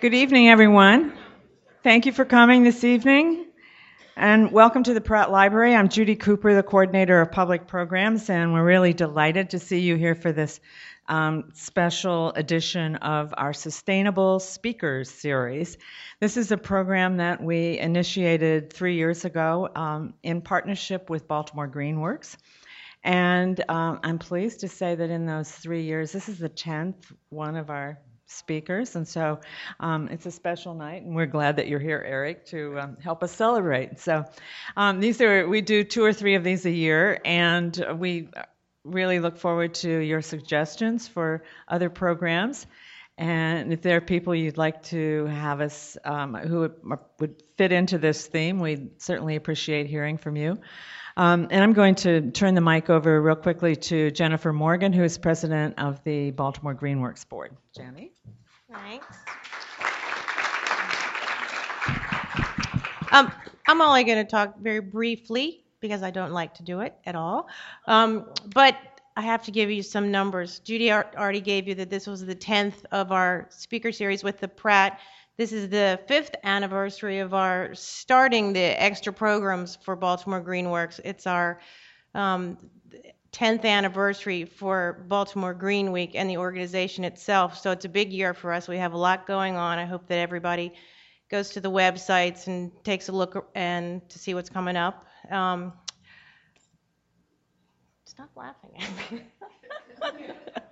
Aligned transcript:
Good 0.00 0.14
evening, 0.14 0.48
everyone. 0.48 1.12
Thank 1.82 2.06
you 2.06 2.12
for 2.12 2.24
coming 2.24 2.64
this 2.64 2.84
evening. 2.84 3.44
And 4.16 4.50
welcome 4.50 4.82
to 4.84 4.94
the 4.94 5.00
Pratt 5.02 5.30
Library. 5.30 5.74
I'm 5.74 5.90
Judy 5.90 6.16
Cooper, 6.16 6.54
the 6.54 6.62
coordinator 6.62 7.20
of 7.20 7.32
public 7.32 7.66
programs, 7.66 8.30
and 8.30 8.54
we're 8.54 8.64
really 8.64 8.94
delighted 8.94 9.50
to 9.50 9.58
see 9.58 9.80
you 9.80 9.96
here 9.96 10.14
for 10.14 10.32
this 10.32 10.58
um, 11.06 11.50
special 11.52 12.30
edition 12.30 12.96
of 12.96 13.34
our 13.36 13.52
Sustainable 13.52 14.40
Speakers 14.40 15.10
series. 15.10 15.76
This 16.18 16.38
is 16.38 16.50
a 16.50 16.56
program 16.56 17.18
that 17.18 17.42
we 17.42 17.78
initiated 17.78 18.72
three 18.72 18.96
years 18.96 19.26
ago 19.26 19.68
um, 19.76 20.14
in 20.22 20.40
partnership 20.40 21.10
with 21.10 21.28
Baltimore 21.28 21.68
Greenworks. 21.68 22.38
And 23.04 23.62
um, 23.68 24.00
I'm 24.02 24.18
pleased 24.18 24.60
to 24.60 24.68
say 24.68 24.94
that 24.94 25.10
in 25.10 25.26
those 25.26 25.50
three 25.50 25.82
years, 25.82 26.10
this 26.10 26.30
is 26.30 26.38
the 26.38 26.48
10th 26.48 27.04
one 27.28 27.56
of 27.56 27.68
our 27.68 27.98
speakers, 28.30 28.96
and 28.96 29.06
so 29.06 29.40
um, 29.78 30.08
it's 30.08 30.26
a 30.26 30.30
special 30.30 30.74
night, 30.74 31.02
and 31.02 31.14
we're 31.14 31.26
glad 31.26 31.56
that 31.56 31.68
you're 31.68 31.80
here, 31.80 32.02
Eric, 32.06 32.46
to 32.46 32.78
um, 32.78 32.96
help 33.02 33.22
us 33.22 33.32
celebrate. 33.32 33.98
So 33.98 34.24
um, 34.76 35.00
these 35.00 35.20
are 35.20 35.48
we 35.48 35.60
do 35.60 35.84
two 35.84 36.04
or 36.04 36.12
three 36.12 36.36
of 36.36 36.44
these 36.44 36.64
a 36.66 36.70
year, 36.70 37.20
and 37.24 37.84
we 37.96 38.28
really 38.84 39.20
look 39.20 39.36
forward 39.36 39.74
to 39.74 39.90
your 39.90 40.22
suggestions 40.22 41.06
for 41.06 41.42
other 41.68 41.90
programs. 41.90 42.66
And 43.18 43.72
if 43.72 43.82
there 43.82 43.98
are 43.98 44.00
people 44.00 44.34
you'd 44.34 44.56
like 44.56 44.84
to 44.84 45.26
have 45.26 45.60
us 45.60 45.98
um, 46.04 46.34
who 46.34 46.60
would, 46.60 46.74
would 47.18 47.42
fit 47.58 47.70
into 47.70 47.98
this 47.98 48.26
theme, 48.26 48.60
we'd 48.60 49.02
certainly 49.02 49.36
appreciate 49.36 49.86
hearing 49.86 50.16
from 50.16 50.36
you. 50.36 50.58
Um, 51.20 51.48
and 51.50 51.62
I'm 51.62 51.74
going 51.74 51.96
to 51.96 52.30
turn 52.30 52.54
the 52.54 52.62
mic 52.62 52.88
over 52.88 53.20
real 53.20 53.36
quickly 53.36 53.76
to 53.76 54.10
Jennifer 54.10 54.54
Morgan, 54.54 54.90
who 54.90 55.04
is 55.04 55.18
president 55.18 55.78
of 55.78 56.02
the 56.02 56.30
Baltimore 56.30 56.74
Greenworks 56.74 57.28
Board. 57.28 57.54
Jenny? 57.76 58.12
Thanks. 58.72 59.06
Um, 63.12 63.30
I'm 63.68 63.82
only 63.82 64.04
going 64.04 64.24
to 64.24 64.30
talk 64.30 64.60
very 64.60 64.80
briefly 64.80 65.62
because 65.80 66.02
I 66.02 66.10
don't 66.10 66.32
like 66.32 66.54
to 66.54 66.62
do 66.62 66.80
it 66.80 66.94
at 67.04 67.14
all. 67.14 67.48
Um, 67.86 68.24
but 68.54 68.78
I 69.14 69.20
have 69.20 69.42
to 69.42 69.50
give 69.50 69.70
you 69.70 69.82
some 69.82 70.10
numbers. 70.10 70.60
Judy 70.60 70.90
already 70.90 71.42
gave 71.42 71.68
you 71.68 71.74
that 71.74 71.90
this 71.90 72.06
was 72.06 72.24
the 72.24 72.34
10th 72.34 72.86
of 72.92 73.12
our 73.12 73.46
speaker 73.50 73.92
series 73.92 74.24
with 74.24 74.40
the 74.40 74.48
Pratt. 74.48 74.98
This 75.40 75.52
is 75.52 75.70
the 75.70 75.98
fifth 76.06 76.34
anniversary 76.44 77.20
of 77.20 77.32
our 77.32 77.74
starting 77.74 78.52
the 78.52 78.60
extra 78.60 79.10
programs 79.10 79.74
for 79.74 79.96
Baltimore 79.96 80.42
Greenworks. 80.42 81.00
It's 81.02 81.26
our 81.26 81.62
um, 82.14 82.58
10th 83.32 83.64
anniversary 83.64 84.44
for 84.44 85.02
Baltimore 85.08 85.54
Green 85.54 85.92
Week 85.92 86.10
and 86.14 86.28
the 86.28 86.36
organization 86.36 87.04
itself. 87.04 87.56
So 87.56 87.70
it's 87.70 87.86
a 87.86 87.88
big 87.88 88.12
year 88.12 88.34
for 88.34 88.52
us. 88.52 88.68
We 88.68 88.76
have 88.76 88.92
a 88.92 88.98
lot 88.98 89.26
going 89.26 89.56
on. 89.56 89.78
I 89.78 89.86
hope 89.86 90.06
that 90.08 90.18
everybody 90.18 90.74
goes 91.30 91.48
to 91.52 91.62
the 91.62 91.70
websites 91.70 92.46
and 92.46 92.70
takes 92.84 93.08
a 93.08 93.12
look 93.12 93.48
and 93.54 94.06
to 94.10 94.18
see 94.18 94.34
what's 94.34 94.50
coming 94.50 94.76
up. 94.76 95.06
Um, 95.30 95.72
stop 98.04 98.28
laughing 98.36 98.72
at 98.78 99.10
me. 99.10 99.22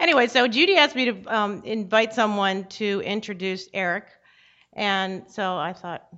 anyway, 0.00 0.26
so 0.26 0.48
Judy 0.48 0.76
asked 0.76 0.96
me 0.96 1.12
to 1.12 1.24
um, 1.26 1.62
invite 1.64 2.12
someone 2.12 2.64
to 2.64 3.02
introduce 3.04 3.68
Eric, 3.72 4.06
and 4.72 5.24
so 5.28 5.56
I 5.56 5.72
thought, 5.72 6.08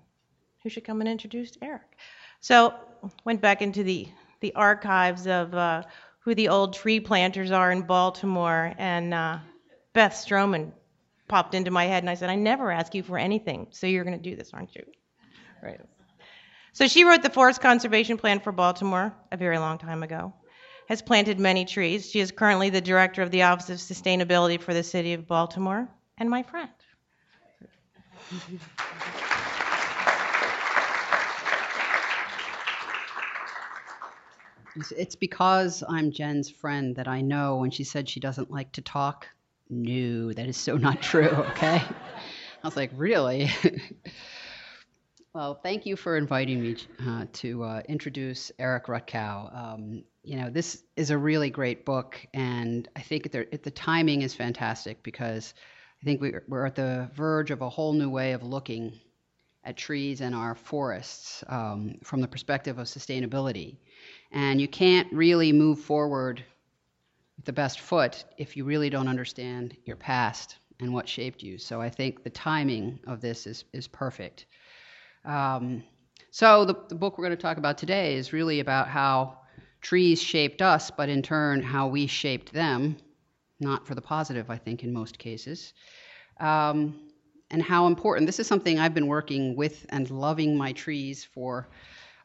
who 0.62 0.70
should 0.70 0.84
come 0.84 1.00
and 1.00 1.08
introduce 1.08 1.52
Eric? 1.61 1.98
So 2.41 2.74
went 3.24 3.41
back 3.41 3.62
into 3.62 3.83
the 3.83 4.08
the 4.41 4.55
archives 4.55 5.27
of 5.27 5.55
uh, 5.55 5.83
who 6.20 6.34
the 6.34 6.48
old 6.48 6.74
tree 6.74 7.00
planters 7.00 7.50
are 7.50 7.70
in 7.70 7.83
Baltimore, 7.83 8.74
and 8.78 9.12
uh, 9.14 9.39
Beth 9.92 10.12
Strommen 10.12 10.72
popped 11.28 11.55
into 11.55 11.70
my 11.70 11.84
head, 11.84 12.02
and 12.02 12.11
I 12.11 12.14
said, 12.14 12.28
I 12.28 12.34
never 12.34 12.70
ask 12.70 12.94
you 12.94 13.02
for 13.02 13.19
anything, 13.19 13.69
so 13.70 13.86
you're 13.86 14.05
going 14.05 14.20
to 14.20 14.30
do 14.30 14.36
this, 14.36 14.50
aren't 14.52 14.74
you? 14.74 14.84
Right. 15.62 15.80
So 16.72 16.89
she 16.89 17.05
wrote 17.05 17.22
the 17.22 17.30
Forest 17.30 17.61
Conservation 17.61 18.17
Plan 18.17 18.41
for 18.41 18.52
Baltimore 18.52 19.14
a 19.30 19.36
very 19.36 19.58
long 19.58 19.78
time 19.78 20.02
ago, 20.02 20.33
has 20.92 21.01
planted 21.01 21.41
many 21.41 21.64
trees. 21.64 22.11
She 22.11 22.20
is 22.20 22.30
currently 22.30 22.69
the 22.69 22.83
director 22.83 23.23
of 23.23 23.30
the 23.30 23.45
Office 23.45 23.70
of 23.70 23.79
Sustainability 23.79 24.61
for 24.61 24.75
the 24.75 24.83
City 24.83 25.14
of 25.14 25.27
Baltimore, 25.27 25.89
and 26.19 26.29
my 26.29 26.42
friend. 26.42 26.69
It's 34.95 35.17
because 35.17 35.83
I'm 35.89 36.13
Jen's 36.13 36.51
friend 36.51 36.95
that 36.97 37.08
I 37.08 37.23
know 37.23 37.57
when 37.57 37.70
she 37.70 37.85
said 37.85 38.07
she 38.07 38.20
doesn't 38.20 38.51
like 38.51 38.73
to 38.73 38.83
talk. 38.83 39.27
No, 39.70 40.31
that 40.35 40.47
is 40.47 40.58
so 40.58 40.77
not 40.77 41.01
true, 41.01 41.31
okay? 41.52 41.83
I 42.63 42.67
was 42.67 42.77
like, 42.77 42.91
really? 42.95 43.51
well, 45.35 45.55
thank 45.55 45.87
you 45.87 45.97
for 45.97 46.19
inviting 46.19 46.63
me 46.63 46.77
uh, 47.07 47.25
to 47.33 47.65
uh, 47.65 47.83
introduce 47.89 48.53
Eric 48.59 48.87
Rutkow. 48.87 49.55
Um, 49.57 50.05
you 50.23 50.37
know, 50.37 50.51
this 50.51 50.85
is 50.97 51.11
a 51.11 51.17
really 51.17 51.48
great 51.48 51.87
book, 51.87 52.20
and 52.35 52.87
I 52.97 53.01
think 53.01 53.33
the, 53.33 53.48
the 53.63 53.70
timing 53.70 54.23
is 54.23 54.35
fantastic 54.35 55.03
because 55.03 55.55
I 56.03 56.05
think 56.05 56.23
we're 56.48 56.67
at 56.67 56.75
the 56.75 57.11
verge 57.15 57.51
of 57.51 57.63
a 57.63 57.69
whole 57.69 57.95
new 57.95 58.11
way 58.11 58.33
of 58.33 58.43
looking 58.43 59.01
at 59.65 59.77
trees 59.77 60.20
and 60.20 60.35
our 60.35 60.55
forests 60.55 61.43
um, 61.49 61.95
from 62.03 62.20
the 62.20 62.29
perspective 62.29 62.79
of 62.79 62.87
sustainability. 62.87 63.77
And 64.33 64.61
you 64.61 64.69
can't 64.69 65.11
really 65.13 65.53
move 65.53 65.79
forward 65.79 66.45
with 67.37 67.47
the 67.47 67.53
best 67.53 67.81
foot 67.81 68.25
if 68.37 68.57
you 68.57 68.64
really 68.64 68.91
don't 68.91 69.09
understand 69.09 69.77
your 69.85 69.97
past 69.97 70.59
and 70.81 70.93
what 70.93 71.09
shaped 71.09 71.43
you. 71.43 71.57
So 71.57 71.81
I 71.81 71.89
think 71.89 72.23
the 72.23 72.31
timing 72.31 72.99
of 73.07 73.20
this 73.20 73.47
is, 73.47 73.64
is 73.73 73.87
perfect. 73.87 74.47
Um, 75.24 75.84
so 76.30 76.64
the, 76.64 76.74
the 76.88 76.94
book 76.94 77.18
we're 77.18 77.24
going 77.24 77.36
to 77.36 77.42
talk 77.42 77.58
about 77.58 77.78
today 77.78 78.16
is 78.16 78.33
really 78.33 78.60
about 78.60 78.88
how 78.88 79.38
trees 79.80 80.22
shaped 80.22 80.62
us, 80.62 80.90
but 80.90 81.08
in 81.08 81.22
turn, 81.22 81.62
how 81.62 81.88
we 81.88 82.06
shaped 82.06 82.52
them, 82.52 82.96
not 83.60 83.86
for 83.86 83.94
the 83.94 84.00
positive, 84.00 84.50
I 84.50 84.56
think, 84.56 84.83
in 84.83 84.92
most 84.92 85.18
cases. 85.18 85.74
Um, 86.40 87.10
and 87.50 87.62
how 87.62 87.86
important 87.86 88.27
this 88.27 88.40
is 88.40 88.46
something 88.46 88.78
I've 88.78 88.94
been 88.94 89.06
working 89.06 89.56
with 89.56 89.84
and 89.90 90.10
loving 90.10 90.56
my 90.56 90.72
trees 90.72 91.24
for 91.24 91.68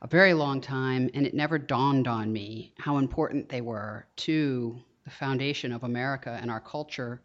a 0.02 0.08
very 0.08 0.34
long 0.34 0.62
time, 0.62 1.10
and 1.14 1.26
it 1.26 1.34
never 1.34 1.58
dawned 1.58 2.08
on 2.08 2.32
me 2.32 2.74
how 2.78 2.98
important 2.98 3.50
they 3.50 3.62
were 3.62 4.06
to 4.18 4.80
the 5.04 5.10
foundation 5.10 5.72
of 5.72 5.84
America 5.84 6.38
and 6.42 6.52
our 6.52 6.60
culture, 6.60 7.22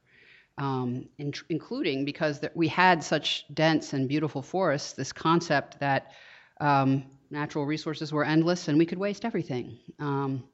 um, 0.58 1.08
in, 1.18 1.32
including 1.48 2.04
because 2.04 2.40
we 2.54 2.68
had 2.68 3.02
such 3.02 3.44
dense 3.54 3.92
and 3.92 4.08
beautiful 4.08 4.42
forests, 4.42 4.92
this 4.92 5.12
concept 5.12 5.80
that 5.80 6.12
um, 6.60 7.04
natural 7.30 7.64
resources 7.64 8.12
were 8.12 8.24
endless 8.24 8.68
and 8.68 8.78
we 8.78 8.86
could 8.86 8.98
waste 8.98 9.24
everything. 9.24 9.78
Um, 9.98 10.44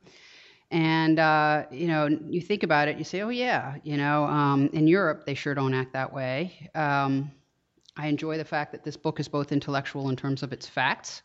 and 0.70 1.18
uh, 1.18 1.64
you 1.70 1.86
know, 1.86 2.06
you 2.06 2.40
think 2.40 2.62
about 2.62 2.88
it, 2.88 2.98
you 2.98 3.04
say, 3.04 3.22
"Oh 3.22 3.30
yeah, 3.30 3.76
you 3.84 3.96
know, 3.96 4.24
um, 4.24 4.68
in 4.74 4.86
Europe 4.86 5.24
they 5.24 5.34
sure 5.34 5.54
don't 5.54 5.72
act 5.72 5.94
that 5.94 6.12
way." 6.12 6.70
Um, 6.74 7.30
I 7.96 8.06
enjoy 8.06 8.36
the 8.36 8.44
fact 8.44 8.72
that 8.72 8.84
this 8.84 8.96
book 8.96 9.18
is 9.18 9.28
both 9.28 9.50
intellectual 9.50 10.10
in 10.10 10.16
terms 10.16 10.42
of 10.42 10.52
its 10.52 10.66
facts 10.66 11.22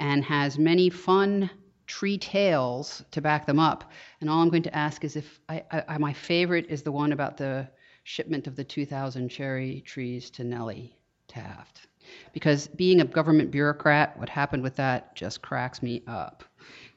and 0.00 0.24
has 0.24 0.58
many 0.58 0.90
fun 0.90 1.50
tree 1.86 2.18
tales 2.18 3.02
to 3.10 3.20
back 3.20 3.46
them 3.46 3.58
up. 3.58 3.90
And 4.20 4.28
all 4.28 4.42
I'm 4.42 4.50
going 4.50 4.62
to 4.64 4.76
ask 4.76 5.02
is 5.04 5.16
if 5.16 5.40
I, 5.48 5.64
I, 5.70 5.98
my 5.98 6.12
favorite 6.12 6.66
is 6.68 6.82
the 6.82 6.92
one 6.92 7.12
about 7.12 7.36
the 7.36 7.68
shipment 8.02 8.46
of 8.46 8.56
the 8.56 8.64
2,000 8.64 9.28
cherry 9.28 9.82
trees 9.82 10.30
to 10.30 10.44
Nellie 10.44 10.96
Taft. 11.28 11.86
Because 12.32 12.66
being 12.68 13.00
a 13.00 13.04
government 13.04 13.50
bureaucrat, 13.50 14.18
what 14.18 14.28
happened 14.28 14.62
with 14.62 14.76
that 14.76 15.14
just 15.14 15.42
cracks 15.42 15.82
me 15.82 16.02
up. 16.06 16.44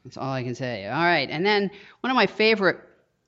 That's 0.03 0.17
all 0.17 0.31
I 0.31 0.43
can 0.43 0.55
say. 0.55 0.87
All 0.87 1.03
right. 1.03 1.29
And 1.29 1.45
then 1.45 1.69
one 2.01 2.11
of 2.11 2.15
my 2.15 2.27
favorite 2.27 2.79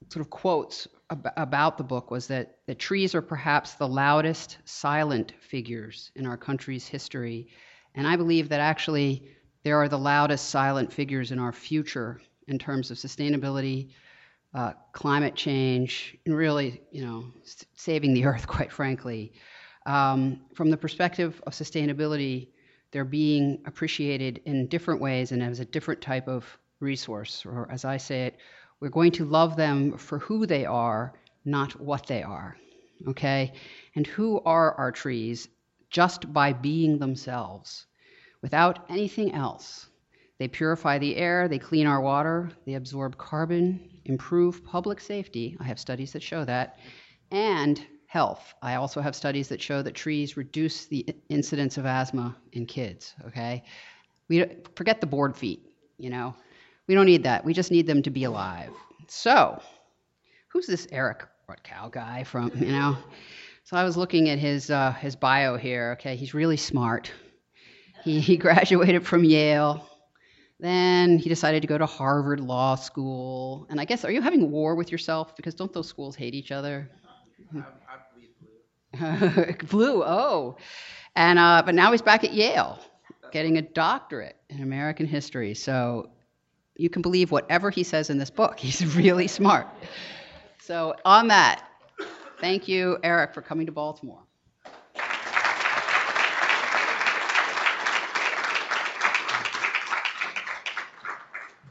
sort 0.10 0.26
of 0.26 0.30
quotes 0.30 0.88
ab- 1.10 1.32
about 1.38 1.78
the 1.78 1.84
book 1.84 2.12
was 2.12 2.28
that 2.28 2.58
the 2.66 2.76
trees 2.76 3.16
are 3.16 3.22
perhaps 3.22 3.74
the 3.74 3.88
loudest 3.88 4.58
silent 4.66 5.34
figures 5.40 6.12
in 6.16 6.26
our 6.26 6.38
country's 6.38 6.88
history. 6.88 7.48
And 7.94 8.08
I 8.08 8.16
believe 8.16 8.50
that 8.50 8.60
actually 8.60 9.30
there 9.64 9.78
are 9.78 9.90
the 9.90 9.98
loudest 9.98 10.50
silent 10.50 10.92
figures 10.92 11.32
in 11.32 11.40
our 11.40 11.54
future 11.54 12.22
in 12.48 12.60
terms 12.60 12.92
of 12.92 12.98
sustainability, 12.98 13.90
uh, 14.56 14.72
climate 14.94 15.36
change, 15.36 16.18
and 16.26 16.36
really, 16.36 16.82
you 16.92 17.06
know, 17.06 17.26
saving 17.76 18.14
the 18.14 18.26
earth, 18.30 18.48
quite 18.48 18.72
frankly. 18.72 19.34
Um, 19.86 20.42
from 20.56 20.70
the 20.70 20.78
perspective 20.78 21.42
of 21.46 21.54
sustainability, 21.54 22.48
they're 22.92 23.04
being 23.04 23.62
appreciated 23.66 24.42
in 24.46 24.68
different 24.68 25.02
ways 25.02 25.34
and 25.34 25.44
as 25.44 25.60
a 25.60 25.66
different 25.66 26.02
type 26.02 26.30
of 26.30 26.46
resource. 26.80 27.46
Or 27.46 27.70
as 27.70 27.84
I 27.84 27.98
say 27.98 28.28
it, 28.28 28.38
we're 28.80 28.90
going 28.90 29.12
to 29.14 29.26
love 29.26 29.58
them 29.58 29.98
for 29.98 30.20
who 30.20 30.46
they 30.46 30.66
are, 30.66 31.14
not 31.44 31.80
what 31.80 32.08
they 32.08 32.24
are. 32.24 32.56
Okay? 33.10 33.52
And 33.96 34.08
who 34.08 34.40
are 34.46 34.74
our 34.76 34.92
trees? 34.92 35.50
Just 35.90 36.32
by 36.32 36.54
being 36.54 36.98
themselves 36.98 37.86
without 38.42 38.86
anything 38.90 39.34
else. 39.34 39.88
They 40.38 40.48
purify 40.48 40.98
the 40.98 41.16
air, 41.16 41.48
they 41.48 41.60
clean 41.60 41.88
our 41.88 42.02
water, 42.02 42.52
they 42.66 42.74
absorb 42.74 43.18
carbon, 43.18 43.95
improve 44.06 44.64
public 44.64 45.00
safety. 45.00 45.58
I 45.60 45.64
have 45.64 45.80
studies 45.80 46.14
that 46.14 46.24
show 46.24 46.46
that, 46.46 46.80
and 47.32 47.86
health. 48.08 48.54
I 48.62 48.76
also 48.76 49.02
have 49.02 49.16
studies 49.16 49.50
that 49.50 49.62
show 49.62 49.82
that 49.82 49.94
trees 49.94 50.38
reduce 50.38 50.86
the 50.86 51.06
incidence 51.30 51.78
of 51.78 51.86
asthma 51.86 52.36
in 52.54 52.66
kids. 52.66 53.14
Okay, 53.28 53.64
we 54.30 54.46
forget 54.76 55.02
the 55.02 55.08
board 55.08 55.36
feet. 55.36 55.62
You 55.98 56.10
know, 56.10 56.36
we 56.88 56.96
don't 56.96 57.06
need 57.06 57.24
that. 57.24 57.44
We 57.44 57.54
just 57.54 57.72
need 57.72 57.88
them 57.88 58.02
to 58.04 58.10
be 58.10 58.24
alive. 58.24 58.72
So, 59.08 59.62
who's 60.50 60.68
this 60.68 60.88
Eric 60.92 61.26
Rutkow 61.50 61.92
guy 61.92 62.24
from? 62.24 62.52
You 62.56 62.72
know, 62.72 62.98
so 63.64 63.78
I 63.78 63.84
was 63.84 63.98
looking 63.98 64.30
at 64.30 64.40
his 64.40 64.70
uh, 64.70 64.92
his 64.94 65.16
bio 65.16 65.58
here. 65.58 65.98
Okay, 66.00 66.16
he's 66.16 66.34
really 66.34 66.58
smart. 66.58 67.12
He, 68.04 68.20
he 68.20 68.38
graduated 68.48 69.06
from 69.06 69.24
Yale. 69.24 69.90
Then 70.60 71.20
he 71.20 71.28
decided 71.30 71.62
to 71.62 71.68
go 71.68 71.78
to 71.78 71.86
Harvard 71.86 72.40
Law 72.40 72.76
School. 72.76 73.68
And 73.70 73.80
I 73.80 73.86
guess, 73.86 74.06
are 74.06 74.12
you 74.12 74.22
having 74.22 74.52
war 74.52 74.76
with 74.76 74.92
yourself? 74.92 75.36
Because 75.36 75.54
don't 75.54 75.74
those 75.74 75.88
schools 75.88 76.16
hate 76.16 76.34
each 76.34 76.52
other? 76.52 76.90
blue, 79.70 80.04
oh. 80.04 80.58
And, 81.16 81.38
uh, 81.38 81.64
but 81.66 81.76
now 81.76 81.92
he's 81.92 82.02
back 82.02 82.24
at 82.24 82.34
Yale 82.34 82.80
getting 83.32 83.58
a 83.58 83.62
doctorate 83.62 84.38
in 84.50 84.64
American 84.64 85.06
history. 85.06 85.54
So 85.54 86.10
you 86.78 86.90
can 86.90 87.02
believe 87.02 87.32
whatever 87.32 87.70
he 87.70 87.84
says 87.84 88.10
in 88.10 88.18
this 88.18 88.30
book. 88.30 88.60
He's 88.66 88.96
really 88.96 89.28
smart. 89.28 89.68
So, 90.60 90.96
on 91.06 91.28
that, 91.28 91.64
thank 92.40 92.68
you, 92.68 92.98
Eric, 93.04 93.34
for 93.34 93.42
coming 93.42 93.66
to 93.68 93.72
Baltimore. 93.72 94.25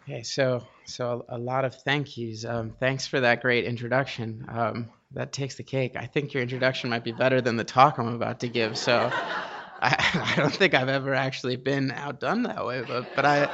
Okay, 0.06 0.22
so 0.22 0.62
so 0.84 1.24
a, 1.30 1.38
lot 1.38 1.64
of 1.64 1.74
thank 1.76 2.18
yous. 2.18 2.44
Um, 2.44 2.74
thanks 2.78 3.06
for 3.06 3.20
that 3.20 3.40
great 3.40 3.64
introduction. 3.64 4.44
Um, 4.48 4.90
that 5.12 5.32
takes 5.32 5.54
the 5.54 5.62
cake. 5.62 5.96
I 5.96 6.04
think 6.04 6.34
your 6.34 6.42
introduction 6.42 6.90
might 6.90 7.04
be 7.04 7.12
better 7.12 7.40
than 7.40 7.56
the 7.56 7.64
talk 7.64 7.98
I'm 7.98 8.08
about 8.08 8.40
to 8.40 8.48
give. 8.48 8.76
So 8.76 9.10
I, 9.80 9.96
I 10.14 10.34
don't 10.36 10.54
think 10.54 10.74
I've 10.74 10.90
ever 10.90 11.14
actually 11.14 11.56
been 11.56 11.90
outdone 11.90 12.42
that 12.42 12.66
way, 12.66 12.82
but 12.86 13.16
but 13.16 13.24
I, 13.24 13.48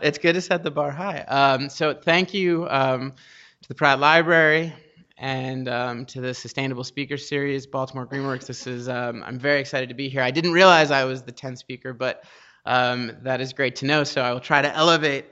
it's 0.00 0.18
good 0.18 0.32
to 0.32 0.40
set 0.40 0.64
the 0.64 0.72
bar 0.72 0.90
high. 0.90 1.20
Um, 1.20 1.68
so 1.68 1.94
thank 1.94 2.34
you 2.34 2.66
um, 2.68 3.12
to 3.60 3.68
the 3.68 3.76
Pratt 3.76 4.00
Library 4.00 4.72
and 5.18 5.68
um, 5.68 6.06
to 6.06 6.20
the 6.20 6.34
Sustainable 6.34 6.82
Speaker 6.82 7.16
Series, 7.16 7.64
Baltimore 7.64 8.08
Greenworks. 8.08 8.46
This 8.46 8.66
is 8.66 8.88
um, 8.88 9.22
I'm 9.24 9.38
very 9.38 9.60
excited 9.60 9.88
to 9.90 9.94
be 9.94 10.08
here. 10.08 10.22
I 10.22 10.32
didn't 10.32 10.52
realize 10.52 10.90
I 10.90 11.04
was 11.04 11.22
the 11.22 11.32
10th 11.32 11.58
speaker, 11.58 11.92
but 11.92 12.24
that 12.64 13.40
is 13.40 13.52
great 13.52 13.76
to 13.76 13.86
know. 13.86 14.02
So 14.02 14.20
I 14.20 14.32
will 14.32 14.40
try 14.40 14.62
to 14.62 14.74
elevate 14.74 15.26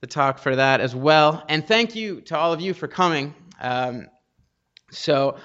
the 0.00 0.06
talk 0.06 0.38
for 0.38 0.56
that 0.56 0.80
as 0.80 0.94
well. 0.94 1.44
And 1.48 1.66
thank 1.66 1.94
you 1.94 2.20
to 2.22 2.36
all 2.36 2.52
of 2.52 2.60
you 2.60 2.74
for 2.74 2.88
coming. 2.88 3.34
Um, 3.60 4.08
so 4.90 5.38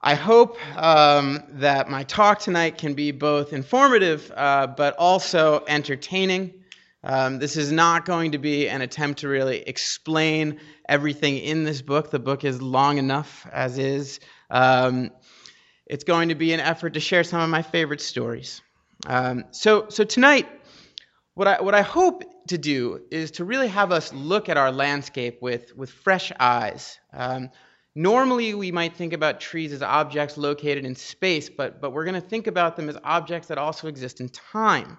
I 0.00 0.14
hope 0.14 0.58
um, 0.76 1.42
that 1.50 1.88
my 1.88 2.02
talk 2.02 2.40
tonight 2.40 2.78
can 2.78 2.94
be 2.94 3.12
both 3.12 3.52
informative 3.52 4.32
uh, 4.34 4.66
but 4.66 4.96
also 4.96 5.64
entertaining. 5.68 6.54
Um, 7.04 7.38
this 7.38 7.56
is 7.56 7.72
not 7.72 8.04
going 8.04 8.32
to 8.32 8.38
be 8.38 8.68
an 8.68 8.80
attempt 8.80 9.20
to 9.20 9.28
really 9.28 9.60
explain 9.60 10.60
everything 10.88 11.38
in 11.38 11.64
this 11.64 11.82
book. 11.82 12.10
The 12.10 12.18
book 12.18 12.44
is 12.44 12.60
long 12.60 12.98
enough 12.98 13.46
as 13.52 13.78
is. 13.78 14.20
Um, 14.50 15.10
it's 15.86 16.04
going 16.04 16.28
to 16.28 16.34
be 16.34 16.52
an 16.52 16.60
effort 16.60 16.94
to 16.94 17.00
share 17.00 17.24
some 17.24 17.40
of 17.40 17.50
my 17.50 17.62
favorite 17.62 18.00
stories. 18.00 18.62
Um, 19.06 19.44
so, 19.50 19.86
so 19.88 20.04
tonight, 20.04 20.48
what 21.34 21.48
I, 21.48 21.62
what 21.62 21.74
I 21.74 21.82
hope 21.82 22.24
to 22.48 22.58
do 22.58 23.00
is 23.10 23.32
to 23.32 23.44
really 23.44 23.68
have 23.68 23.92
us 23.92 24.12
look 24.12 24.48
at 24.48 24.56
our 24.56 24.70
landscape 24.70 25.40
with, 25.40 25.74
with 25.76 25.90
fresh 25.90 26.30
eyes. 26.38 26.98
Um, 27.12 27.50
normally, 27.94 28.54
we 28.54 28.70
might 28.70 28.96
think 28.96 29.12
about 29.12 29.40
trees 29.40 29.72
as 29.72 29.82
objects 29.82 30.36
located 30.36 30.84
in 30.84 30.94
space, 30.94 31.48
but, 31.48 31.80
but 31.80 31.92
we're 31.92 32.04
going 32.04 32.20
to 32.20 32.28
think 32.28 32.46
about 32.46 32.76
them 32.76 32.88
as 32.88 32.98
objects 33.02 33.48
that 33.48 33.58
also 33.58 33.88
exist 33.88 34.20
in 34.20 34.28
time. 34.28 34.98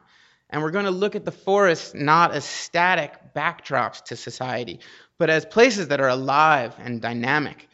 And 0.49 0.61
we're 0.61 0.71
going 0.71 0.85
to 0.85 0.91
look 0.91 1.15
at 1.15 1.25
the 1.25 1.31
forest 1.31 1.95
not 1.95 2.31
as 2.31 2.45
static 2.45 3.33
backdrops 3.35 4.03
to 4.05 4.15
society, 4.15 4.79
but 5.17 5.29
as 5.29 5.45
places 5.45 5.87
that 5.89 6.01
are 6.01 6.09
alive 6.09 6.75
and 6.79 7.01
dynamic. 7.01 7.69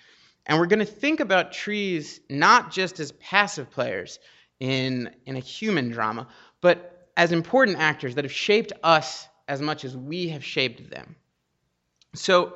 And 0.46 0.60
we're 0.60 0.68
going 0.68 0.80
to 0.80 0.86
think 0.86 1.20
about 1.20 1.52
trees 1.52 2.20
not 2.30 2.72
just 2.72 3.00
as 3.00 3.12
passive 3.14 3.70
players 3.70 4.20
in, 4.60 5.12
in 5.26 5.36
a 5.36 5.40
human 5.40 5.90
drama, 5.90 6.28
but 6.62 6.99
as 7.20 7.34
important 7.34 7.78
actors 7.78 8.16
that 8.16 8.24
have 8.24 8.32
shaped 8.32 8.72
us 8.82 9.28
as 9.50 9.62
much 9.62 9.84
as 9.84 9.96
we 9.96 10.30
have 10.30 10.44
shaped 10.44 10.90
them. 10.90 11.18
So, 12.16 12.54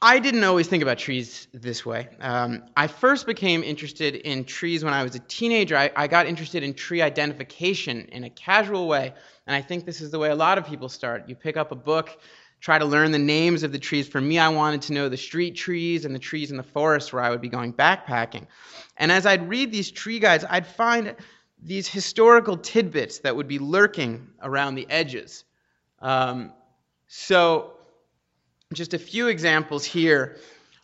I 0.00 0.20
didn't 0.20 0.44
always 0.44 0.68
think 0.68 0.82
about 0.84 0.98
trees 0.98 1.48
this 1.52 1.84
way. 1.84 2.08
Um, 2.20 2.62
I 2.74 2.86
first 2.86 3.26
became 3.26 3.62
interested 3.62 4.14
in 4.14 4.44
trees 4.44 4.82
when 4.82 4.94
I 4.94 5.02
was 5.02 5.14
a 5.16 5.18
teenager. 5.18 5.76
I, 5.76 5.90
I, 5.94 6.06
got 6.06 6.26
interested 6.26 6.62
in 6.62 6.72
tree 6.72 7.02
identification 7.02 8.06
in 8.12 8.24
a 8.24 8.30
casual 8.30 8.88
way, 8.88 9.12
and 9.46 9.54
I 9.54 9.60
think 9.60 9.84
this 9.84 10.00
is 10.00 10.10
the 10.10 10.18
way 10.18 10.30
a 10.30 10.34
lot 10.34 10.56
of 10.56 10.64
people 10.64 10.88
start. 10.88 11.28
You 11.28 11.34
pick 11.34 11.58
up 11.58 11.70
a 11.70 11.74
book, 11.74 12.18
try 12.60 12.78
to 12.78 12.86
learn 12.86 13.10
the 13.10 13.18
names 13.18 13.62
of 13.62 13.72
the 13.72 13.78
trees. 13.78 14.08
For 14.08 14.22
me, 14.22 14.38
I 14.38 14.48
wanted 14.48 14.80
to 14.82 14.94
know 14.94 15.10
the 15.10 15.18
street 15.18 15.54
trees 15.56 16.06
and 16.06 16.14
the 16.14 16.20
trees 16.20 16.50
in 16.50 16.56
the 16.56 16.62
forest 16.62 17.12
where 17.12 17.22
I 17.22 17.28
would 17.28 17.42
be 17.42 17.50
going 17.50 17.74
backpacking. 17.74 18.46
And 18.96 19.12
as 19.12 19.26
I'd 19.26 19.50
read 19.50 19.70
these 19.70 19.90
tree 19.90 20.18
guides, 20.18 20.46
I'd 20.48 20.66
find 20.66 21.14
these 21.62 21.88
historical 21.88 22.56
tidbits 22.56 23.18
that 23.20 23.36
would 23.36 23.48
be 23.48 23.58
lurking 23.58 24.28
around 24.42 24.74
the 24.74 24.86
edges. 24.88 25.44
Um, 26.00 26.52
so, 27.06 27.72
just 28.72 28.94
a 28.94 28.98
few 28.98 29.28
examples 29.28 29.84
here. 29.84 30.36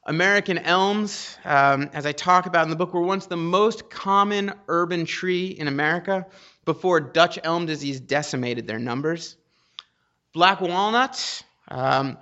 American 0.05 0.59
elms, 0.59 1.37
um, 1.45 1.91
as 1.93 2.07
I 2.07 2.13
talk 2.13 2.47
about 2.47 2.65
in 2.65 2.71
the 2.71 2.77
book, 2.77 2.95
were 2.95 3.03
once 3.03 3.27
the 3.27 3.37
most 3.37 3.91
common 3.91 4.53
urban 4.69 5.05
tree 5.05 5.49
in 5.49 5.67
America 5.67 6.27
before 6.65 7.01
Dutch 7.01 7.39
elm 7.43 7.67
disease 7.67 7.99
decimated 8.01 8.67
their 8.67 8.79
numbers. 8.79 9.37
Black 10.33 10.61
walnuts, 10.61 11.43
um, 11.69 12.19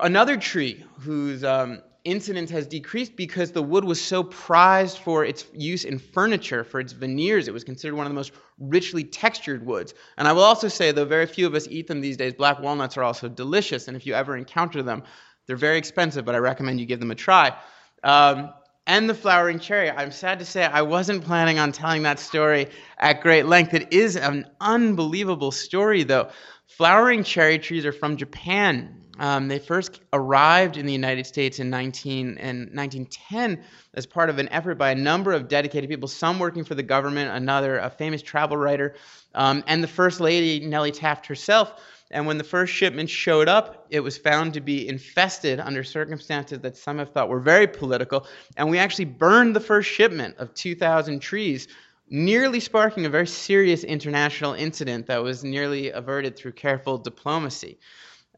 another 0.00 0.36
tree 0.36 0.84
whose 1.00 1.44
um, 1.44 1.82
incidence 2.04 2.50
has 2.50 2.66
decreased 2.66 3.16
because 3.16 3.52
the 3.52 3.62
wood 3.62 3.84
was 3.84 4.00
so 4.00 4.22
prized 4.24 4.98
for 4.98 5.24
its 5.24 5.46
use 5.54 5.84
in 5.84 5.98
furniture, 5.98 6.64
for 6.64 6.80
its 6.80 6.92
veneers. 6.92 7.48
It 7.48 7.54
was 7.54 7.64
considered 7.64 7.94
one 7.94 8.06
of 8.06 8.10
the 8.10 8.16
most 8.16 8.32
richly 8.58 9.04
textured 9.04 9.64
woods. 9.64 9.94
And 10.18 10.26
I 10.26 10.32
will 10.32 10.42
also 10.42 10.68
say, 10.68 10.92
though 10.92 11.04
very 11.04 11.26
few 11.26 11.46
of 11.46 11.54
us 11.54 11.68
eat 11.68 11.86
them 11.86 12.00
these 12.00 12.16
days, 12.16 12.34
black 12.34 12.60
walnuts 12.60 12.96
are 12.96 13.02
also 13.02 13.28
delicious. 13.28 13.88
And 13.88 13.96
if 13.96 14.06
you 14.06 14.14
ever 14.14 14.36
encounter 14.36 14.82
them, 14.82 15.02
they're 15.46 15.56
very 15.56 15.78
expensive, 15.78 16.24
but 16.24 16.34
I 16.34 16.38
recommend 16.38 16.80
you 16.80 16.86
give 16.86 17.00
them 17.00 17.10
a 17.10 17.16
try. 17.16 17.56
Um, 18.02 18.52
and 18.86 19.08
the 19.08 19.14
flowering 19.14 19.60
cherry. 19.60 19.90
I'm 19.90 20.10
sad 20.10 20.38
to 20.40 20.44
say 20.44 20.64
I 20.64 20.82
wasn't 20.82 21.24
planning 21.24 21.58
on 21.58 21.70
telling 21.70 22.02
that 22.02 22.18
story 22.18 22.68
at 22.98 23.20
great 23.20 23.46
length. 23.46 23.74
It 23.74 23.92
is 23.92 24.16
an 24.16 24.46
unbelievable 24.60 25.52
story, 25.52 26.02
though. 26.02 26.30
Flowering 26.76 27.22
cherry 27.22 27.58
trees 27.58 27.84
are 27.84 27.92
from 27.92 28.16
Japan. 28.16 29.02
Um, 29.18 29.46
they 29.46 29.58
first 29.58 30.00
arrived 30.14 30.78
in 30.78 30.86
the 30.86 30.92
United 30.92 31.26
States 31.26 31.58
in 31.58 31.68
19 31.68 32.38
and 32.38 32.74
1910 32.74 33.62
as 33.92 34.06
part 34.06 34.30
of 34.30 34.38
an 34.38 34.48
effort 34.48 34.76
by 34.76 34.90
a 34.90 34.94
number 34.94 35.32
of 35.32 35.48
dedicated 35.48 35.90
people, 35.90 36.08
some 36.08 36.38
working 36.38 36.64
for 36.64 36.74
the 36.74 36.82
government, 36.82 37.30
another 37.30 37.78
a 37.78 37.90
famous 37.90 38.22
travel 38.22 38.56
writer, 38.56 38.94
um, 39.34 39.62
and 39.66 39.84
the 39.84 39.88
first 39.88 40.18
lady 40.18 40.64
Nellie 40.66 40.92
Taft 40.92 41.26
herself. 41.26 41.78
And 42.10 42.26
when 42.26 42.38
the 42.38 42.44
first 42.44 42.72
shipment 42.72 43.10
showed 43.10 43.48
up, 43.48 43.86
it 43.90 44.00
was 44.00 44.16
found 44.16 44.54
to 44.54 44.60
be 44.60 44.88
infested 44.88 45.60
under 45.60 45.84
circumstances 45.84 46.60
that 46.60 46.76
some 46.78 46.98
have 46.98 47.10
thought 47.10 47.28
were 47.28 47.40
very 47.40 47.66
political. 47.66 48.26
And 48.56 48.70
we 48.70 48.78
actually 48.78 49.06
burned 49.06 49.54
the 49.54 49.60
first 49.60 49.90
shipment 49.90 50.36
of 50.38 50.54
2,000 50.54 51.20
trees, 51.20 51.68
nearly 52.12 52.60
sparking 52.60 53.06
a 53.06 53.08
very 53.08 53.26
serious 53.26 53.84
international 53.84 54.52
incident 54.52 55.06
that 55.06 55.22
was 55.22 55.42
nearly 55.42 55.90
averted 55.90 56.36
through 56.36 56.52
careful 56.52 56.98
diplomacy. 56.98 57.78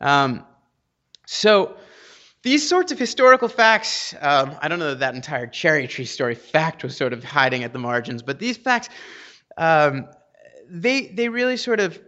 Um, 0.01 0.47
so, 1.27 1.77
these 2.43 2.69
sorts 2.69 2.93
of 2.93 2.99
historical 2.99 3.49
facts, 3.49 4.15
um, 4.21 4.55
I 4.61 4.69
don't 4.69 4.79
know 4.79 4.91
that 4.91 5.01
that 5.01 5.15
entire 5.15 5.47
cherry 5.47 5.89
tree 5.89 6.05
story 6.05 6.35
fact 6.37 6.85
was 6.85 6.97
sort 6.97 7.13
of 7.13 7.25
hiding 7.25 7.65
at 7.65 7.73
the 7.73 7.79
margins, 7.79 8.23
but 8.23 8.39
these 8.39 8.57
facts, 8.57 8.91
um, 9.57 10.09
they, 10.69 11.07
they 11.07 11.29
really 11.29 11.57
sort 11.57 11.81
of 11.81 11.99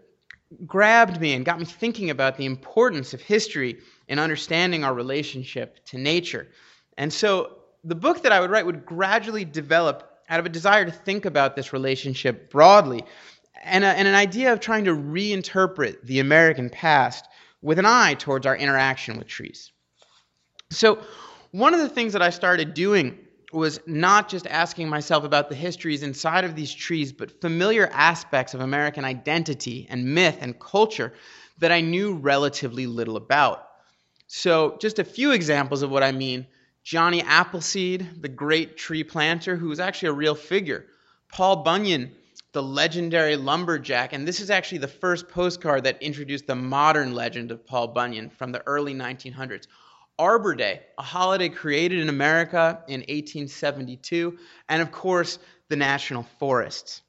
grabbed 0.67 1.21
me 1.21 1.33
and 1.33 1.45
got 1.45 1.59
me 1.59 1.65
thinking 1.65 2.11
about 2.11 2.37
the 2.37 2.45
importance 2.45 3.13
of 3.13 3.21
history 3.21 3.79
in 4.07 4.21
understanding 4.21 4.85
our 4.85 4.95
relationship 4.95 5.85
to 5.87 5.99
nature. 5.99 6.47
And 6.97 7.13
so, 7.13 7.57
the 7.83 7.97
book 7.97 8.23
that 8.23 8.31
I 8.31 8.39
would 8.41 8.51
write 8.51 8.67
would 8.67 8.87
gradually 8.87 9.45
develop 9.45 10.06
out 10.29 10.41
of 10.41 10.47
a 10.47 10.51
desire 10.51 10.85
to 10.85 10.91
think 10.91 11.25
about 11.25 11.57
this 11.57 11.73
relationship 11.73 12.51
broadly 12.51 13.05
and, 13.63 13.85
a, 13.85 13.89
and 13.89 14.07
an 14.07 14.15
idea 14.15 14.53
of 14.53 14.61
trying 14.61 14.85
to 14.85 14.93
reinterpret 14.93 16.03
the 16.03 16.21
American 16.21 16.71
past 16.71 17.27
with 17.63 17.79
an 17.79 17.87
eye 17.87 18.15
towards 18.15 18.47
our 18.47 18.57
interaction 18.57 19.19
with 19.19 19.27
trees. 19.27 19.73
So, 20.71 20.99
one 21.53 21.75
of 21.75 21.81
the 21.81 21.89
things 21.89 22.13
that 22.13 22.23
I 22.23 22.31
started 22.31 22.75
doing 22.75 23.19
was 23.53 23.81
not 23.87 24.29
just 24.29 24.47
asking 24.49 24.89
myself 24.89 25.25
about 25.25 25.49
the 25.49 25.55
histories 25.55 26.03
inside 26.03 26.45
of 26.45 26.55
these 26.55 26.75
trees, 26.75 27.13
but 27.13 27.41
familiar 27.41 27.89
aspects 27.93 28.53
of 28.53 28.61
American 28.61 29.05
identity 29.05 29.87
and 29.89 30.15
myth 30.15 30.37
and 30.41 30.59
culture 30.59 31.15
that 31.59 31.73
I 31.73 31.81
knew 31.81 32.15
relatively 32.15 32.87
little 32.87 33.17
about. 33.17 33.67
So, 34.27 34.77
just 34.81 34.99
a 34.99 35.05
few 35.05 35.33
examples 35.33 35.83
of 35.83 35.91
what 35.91 36.03
I 36.03 36.13
mean 36.13 36.47
Johnny 36.87 37.21
Appleseed, 37.21 38.23
the 38.23 38.29
great 38.29 38.77
tree 38.77 39.03
planter, 39.03 39.57
who 39.57 39.69
was 39.69 39.81
actually 39.81 40.11
a 40.11 40.13
real 40.13 40.37
figure, 40.37 40.87
Paul 41.29 41.65
Bunyan, 41.65 42.13
the 42.53 42.63
legendary 42.63 43.35
lumberjack, 43.35 44.13
and 44.13 44.27
this 44.27 44.39
is 44.39 44.51
actually 44.51 44.79
the 44.79 44.87
first 44.87 45.29
postcard 45.29 45.83
that 45.83 46.01
introduced 46.01 46.47
the 46.47 46.55
modern 46.55 47.13
legend 47.13 47.51
of 47.51 47.67
Paul 47.67 47.89
Bunyan 47.89 48.31
from 48.31 48.53
the 48.53 48.65
early 48.69 48.95
1900s. 48.95 49.67
Arbor 50.17 50.55
Day, 50.55 50.83
a 50.97 51.03
holiday 51.03 51.49
created 51.49 51.99
in 51.99 52.09
America 52.09 52.81
in 52.87 53.01
1872, 53.01 54.39
and 54.69 54.81
of 54.81 54.93
course, 54.93 55.41
the 55.69 55.75
national 55.75 56.23
forests. 56.39 57.03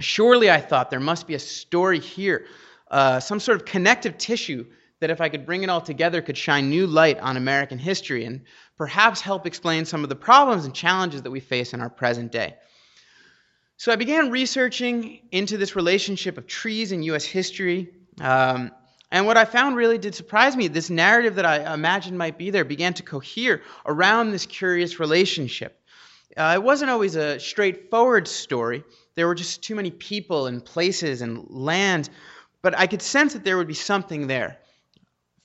Surely, 0.00 0.50
I 0.50 0.62
thought 0.62 0.88
there 0.88 0.98
must 0.98 1.26
be 1.26 1.34
a 1.34 1.38
story 1.38 2.00
here, 2.00 2.46
uh, 2.90 3.20
some 3.20 3.38
sort 3.38 3.60
of 3.60 3.66
connective 3.66 4.16
tissue 4.16 4.64
that, 5.00 5.10
if 5.10 5.20
I 5.20 5.28
could 5.28 5.44
bring 5.44 5.62
it 5.62 5.68
all 5.68 5.82
together, 5.82 6.22
could 6.22 6.38
shine 6.38 6.70
new 6.70 6.86
light 6.86 7.20
on 7.20 7.36
American 7.36 7.78
history 7.78 8.24
and 8.24 8.40
perhaps 8.78 9.20
help 9.20 9.44
explain 9.44 9.84
some 9.84 10.04
of 10.04 10.08
the 10.08 10.16
problems 10.16 10.64
and 10.64 10.74
challenges 10.74 11.22
that 11.22 11.30
we 11.30 11.40
face 11.40 11.74
in 11.74 11.80
our 11.80 11.90
present 11.90 12.32
day. 12.32 12.54
So 13.76 13.92
I 13.92 13.96
began 13.96 14.30
researching 14.30 15.20
into 15.30 15.58
this 15.58 15.76
relationship 15.76 16.38
of 16.38 16.46
trees 16.46 16.92
in 16.92 17.02
U.S. 17.04 17.24
history. 17.24 17.92
Um, 18.20 18.70
and 19.10 19.26
what 19.26 19.36
I 19.36 19.44
found 19.44 19.76
really 19.76 19.98
did 19.98 20.14
surprise 20.14 20.56
me. 20.56 20.68
This 20.68 20.90
narrative 20.90 21.36
that 21.36 21.46
I 21.46 21.74
imagined 21.74 22.18
might 22.18 22.38
be 22.38 22.50
there 22.50 22.64
began 22.64 22.94
to 22.94 23.02
cohere 23.02 23.62
around 23.84 24.30
this 24.30 24.46
curious 24.46 25.00
relationship. 25.00 25.80
Uh, 26.36 26.52
it 26.54 26.62
wasn't 26.62 26.90
always 26.90 27.16
a 27.16 27.40
straightforward 27.40 28.28
story. 28.28 28.84
There 29.16 29.26
were 29.26 29.34
just 29.34 29.62
too 29.62 29.74
many 29.74 29.90
people 29.90 30.46
and 30.46 30.64
places 30.64 31.22
and 31.22 31.46
land, 31.48 32.10
but 32.62 32.78
I 32.78 32.86
could 32.86 33.02
sense 33.02 33.32
that 33.32 33.44
there 33.44 33.56
would 33.56 33.66
be 33.66 33.74
something 33.74 34.26
there. 34.26 34.58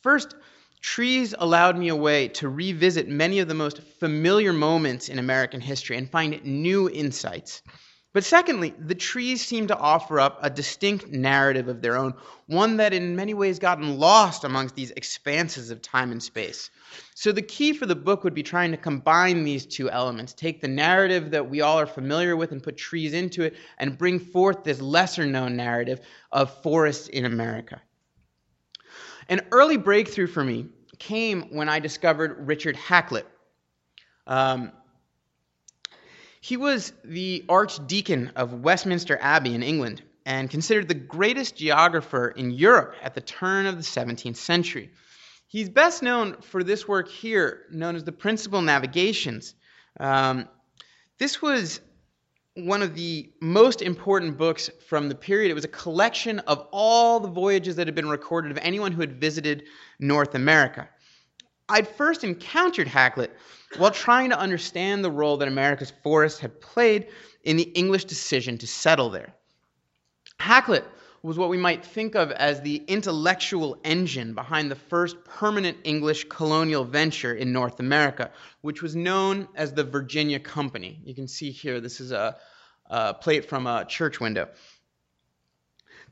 First, 0.01 0.35
trees 0.83 1.33
allowed 1.39 1.77
me 1.77 1.87
a 1.87 1.95
way 1.95 2.27
to 2.27 2.49
revisit 2.49 3.07
many 3.07 3.39
of 3.39 3.47
the 3.47 3.53
most 3.53 3.81
familiar 3.81 4.51
moments 4.51 5.07
in 5.07 5.17
American 5.17 5.61
history 5.61 5.95
and 5.95 6.11
find 6.11 6.43
new 6.43 6.89
insights. 6.89 7.63
But 8.11 8.25
secondly, 8.25 8.75
the 8.77 8.93
trees 8.93 9.43
seem 9.43 9.65
to 9.67 9.77
offer 9.77 10.19
up 10.19 10.37
a 10.43 10.49
distinct 10.49 11.07
narrative 11.07 11.69
of 11.69 11.81
their 11.81 11.95
own, 11.95 12.13
one 12.47 12.77
that 12.77 12.93
in 12.93 13.15
many 13.15 13.33
ways 13.33 13.59
gotten 13.59 13.97
lost 13.97 14.43
amongst 14.43 14.75
these 14.75 14.91
expanses 14.91 15.71
of 15.71 15.81
time 15.81 16.11
and 16.11 16.21
space. 16.21 16.69
So 17.15 17.31
the 17.31 17.41
key 17.41 17.71
for 17.71 17.85
the 17.85 17.95
book 17.95 18.23
would 18.25 18.35
be 18.35 18.43
trying 18.43 18.71
to 18.71 18.77
combine 18.77 19.45
these 19.45 19.65
two 19.65 19.89
elements, 19.89 20.33
take 20.33 20.61
the 20.61 20.67
narrative 20.67 21.31
that 21.31 21.49
we 21.49 21.61
all 21.61 21.79
are 21.79 21.87
familiar 21.87 22.35
with 22.35 22.51
and 22.51 22.61
put 22.61 22.77
trees 22.77 23.13
into 23.13 23.43
it, 23.43 23.55
and 23.79 23.97
bring 23.97 24.19
forth 24.19 24.63
this 24.63 24.81
lesser 24.81 25.25
known 25.25 25.55
narrative 25.55 26.01
of 26.31 26.61
forests 26.61 27.07
in 27.07 27.23
America. 27.25 27.81
An 29.29 29.41
early 29.51 29.77
breakthrough 29.77 30.27
for 30.27 30.43
me 30.43 30.67
came 30.99 31.53
when 31.53 31.69
I 31.69 31.79
discovered 31.79 32.47
Richard 32.47 32.75
Hakluyt. 32.75 33.25
Um, 34.27 34.71
he 36.41 36.57
was 36.57 36.91
the 37.03 37.45
archdeacon 37.47 38.31
of 38.35 38.53
Westminster 38.53 39.17
Abbey 39.21 39.55
in 39.55 39.63
England 39.63 40.01
and 40.25 40.49
considered 40.49 40.87
the 40.87 40.93
greatest 40.93 41.55
geographer 41.55 42.29
in 42.29 42.51
Europe 42.51 42.95
at 43.01 43.13
the 43.13 43.21
turn 43.21 43.65
of 43.65 43.75
the 43.77 43.83
17th 43.83 44.35
century. 44.35 44.89
He's 45.47 45.69
best 45.69 46.01
known 46.01 46.37
for 46.41 46.63
this 46.63 46.87
work 46.87 47.09
here, 47.09 47.61
known 47.71 47.95
as 47.95 48.03
the 48.03 48.11
Principal 48.11 48.61
Navigations. 48.61 49.53
Um, 49.99 50.47
this 51.17 51.41
was 51.41 51.79
one 52.55 52.83
of 52.83 52.93
the 52.93 53.31
most 53.41 53.81
important 53.81 54.38
books 54.38 54.69
from 54.88 55.10
the 55.10 55.15
period. 55.15 55.50
It 55.50 55.55
was 55.55 55.65
a 55.65 55.69
collection 55.69 56.39
of 56.39 56.67
all 56.72 57.19
the 57.19 57.27
voyages 57.27 57.77
that 57.77 57.88
had 57.88 57.95
been 57.95 58.10
recorded 58.10 58.51
of 58.51 58.60
anyone 58.62 58.91
who 58.91 59.01
had 59.01 59.19
visited 59.19 59.63
North 60.00 60.36
America. 60.36 60.88
I'd 61.67 61.88
first 61.88 62.24
encountered 62.24 62.88
Hakluyt 62.88 63.31
while 63.77 63.91
trying 63.91 64.29
to 64.29 64.39
understand 64.39 65.03
the 65.03 65.12
role 65.12 65.38
that 65.38 65.48
America's 65.48 65.93
forests 66.03 66.39
had 66.39 66.62
played 66.62 67.07
in 67.43 67.57
the 67.57 67.63
English 67.63 68.05
decision 68.05 68.57
to 68.60 68.67
settle 68.67 69.10
there. 69.10 69.33
Hakluyt 70.39 70.83
was 71.23 71.37
what 71.37 71.49
we 71.49 71.57
might 71.57 71.85
think 71.85 72.15
of 72.15 72.31
as 72.31 72.59
the 72.61 72.83
intellectual 72.87 73.77
engine 73.85 74.33
behind 74.33 74.69
the 74.69 74.75
first 74.75 75.23
permanent 75.23 75.77
English 75.85 76.25
colonial 76.27 76.83
venture 76.83 77.33
in 77.33 77.53
North 77.53 77.79
America, 77.79 78.29
which 78.59 78.81
was 78.81 78.93
known 78.93 79.47
as 79.55 79.71
the 79.71 79.85
Virginia 79.85 80.37
Company. 80.37 80.99
You 81.05 81.15
can 81.15 81.29
see 81.29 81.51
here, 81.51 81.79
this 81.79 82.01
is 82.01 82.11
a, 82.11 82.35
a 82.89 83.13
plate 83.13 83.47
from 83.47 83.67
a 83.67 83.85
church 83.85 84.19
window. 84.19 84.49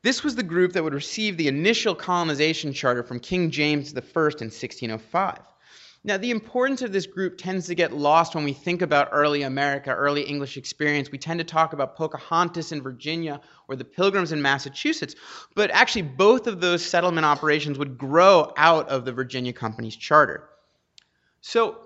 This 0.01 0.23
was 0.23 0.35
the 0.35 0.43
group 0.43 0.71
that 0.73 0.83
would 0.83 0.93
receive 0.93 1.35
the 1.35 1.49
initial 1.49 1.93
colonization 1.93 2.71
charter 2.71 3.03
from 3.03 3.19
King 3.19 3.51
James 3.51 3.93
I 3.93 3.99
in 3.99 4.47
1605. 4.47 5.39
Now, 6.03 6.17
the 6.17 6.31
importance 6.31 6.81
of 6.81 6.91
this 6.91 7.05
group 7.05 7.37
tends 7.37 7.67
to 7.67 7.75
get 7.75 7.93
lost 7.93 8.33
when 8.33 8.43
we 8.43 8.53
think 8.53 8.81
about 8.81 9.09
early 9.11 9.43
America, 9.43 9.91
early 9.91 10.23
English 10.23 10.57
experience. 10.57 11.11
We 11.11 11.19
tend 11.19 11.39
to 11.39 11.43
talk 11.43 11.73
about 11.73 11.95
Pocahontas 11.95 12.71
in 12.71 12.81
Virginia 12.81 13.39
or 13.67 13.75
the 13.75 13.85
Pilgrims 13.85 14.31
in 14.31 14.41
Massachusetts, 14.41 15.15
but 15.53 15.69
actually, 15.69 16.01
both 16.01 16.47
of 16.47 16.59
those 16.59 16.83
settlement 16.83 17.25
operations 17.25 17.77
would 17.77 17.99
grow 17.99 18.51
out 18.57 18.89
of 18.89 19.05
the 19.05 19.11
Virginia 19.11 19.53
Company's 19.53 19.95
charter. 19.95 20.49
So, 21.41 21.77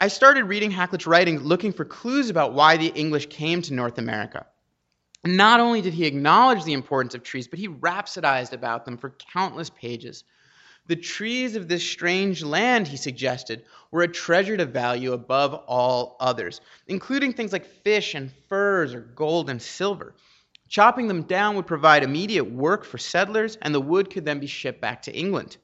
I 0.00 0.08
started 0.08 0.44
reading 0.44 0.72
Hakluyt's 0.72 1.06
writings 1.06 1.42
looking 1.42 1.72
for 1.72 1.84
clues 1.84 2.30
about 2.30 2.54
why 2.54 2.78
the 2.78 2.88
English 2.88 3.26
came 3.26 3.60
to 3.62 3.74
North 3.74 3.98
America. 3.98 4.46
Not 5.22 5.60
only 5.60 5.82
did 5.82 5.94
he 5.94 6.06
acknowledge 6.06 6.64
the 6.64 6.72
importance 6.72 7.14
of 7.14 7.22
trees, 7.22 7.46
but 7.46 7.58
he 7.58 7.68
rhapsodized 7.68 8.52
about 8.52 8.86
them 8.86 8.96
for 8.96 9.10
countless 9.32 9.70
pages. 9.70 10.24
The 10.86 10.96
trees 10.96 11.56
of 11.56 11.66
this 11.66 11.82
strange 11.82 12.42
land, 12.42 12.88
he 12.88 12.98
suggested, 12.98 13.64
were 13.90 14.02
a 14.02 14.08
treasure 14.08 14.56
to 14.56 14.66
value 14.66 15.12
above 15.12 15.54
all 15.54 16.16
others, 16.20 16.60
including 16.86 17.32
things 17.32 17.52
like 17.52 17.64
fish 17.64 18.14
and 18.14 18.30
furs 18.48 18.92
or 18.92 19.00
gold 19.00 19.48
and 19.48 19.62
silver. 19.62 20.14
Chopping 20.68 21.08
them 21.08 21.22
down 21.22 21.56
would 21.56 21.66
provide 21.66 22.02
immediate 22.02 22.50
work 22.50 22.84
for 22.84 22.98
settlers, 22.98 23.56
and 23.62 23.74
the 23.74 23.80
wood 23.80 24.10
could 24.10 24.24
then 24.24 24.40
be 24.40 24.46
shipped 24.46 24.80
back 24.80 25.02
to 25.02 25.12
England. 25.12 25.56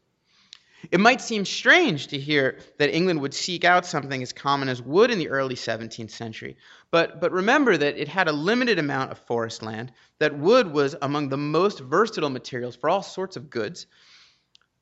It 0.91 1.01
might 1.01 1.21
seem 1.21 1.45
strange 1.45 2.07
to 2.07 2.19
hear 2.19 2.59
that 2.79 2.95
England 2.95 3.21
would 3.21 3.35
seek 3.35 3.65
out 3.65 3.85
something 3.85 4.23
as 4.23 4.33
common 4.33 4.71
as 4.71 4.81
wood 4.81 5.11
in 5.11 5.19
the 5.19 5.29
early 5.29 5.55
17th 5.55 6.11
century, 6.11 6.57
but, 6.91 7.21
but 7.21 7.33
remember 7.33 7.77
that 7.77 7.99
it 7.99 8.09
had 8.09 8.29
a 8.29 8.33
limited 8.33 8.79
amount 8.79 9.11
of 9.11 9.19
forest 9.19 9.63
land, 9.63 9.93
that 10.19 10.39
wood 10.39 10.73
was 10.73 10.97
among 11.03 11.29
the 11.29 11.37
most 11.37 11.81
versatile 11.81 12.31
materials 12.31 12.77
for 12.77 12.89
all 12.89 13.03
sorts 13.03 13.37
of 13.37 13.51
goods, 13.51 13.87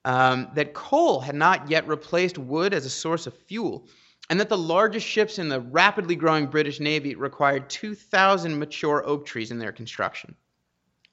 um, 0.09 0.49
that 0.55 0.73
coal 0.73 1.21
had 1.21 1.35
not 1.35 1.69
yet 1.69 1.87
replaced 1.87 2.39
wood 2.39 2.73
as 2.73 2.87
a 2.87 2.91
source 2.91 3.27
of 3.27 3.37
fuel, 3.37 3.87
and 4.31 4.41
that 4.41 4.49
the 4.49 4.57
largest 4.57 5.07
ships 5.07 5.39
in 5.39 5.51
the 5.51 5.61
rapidly 5.61 6.17
growing 6.17 6.47
British 6.47 6.81
Navy 6.81 7.15
required 7.15 7.69
2,000 7.69 8.59
mature 8.59 9.07
oak 9.07 9.27
trees 9.27 9.51
in 9.51 9.59
their 9.59 9.71
construction. 9.71 10.35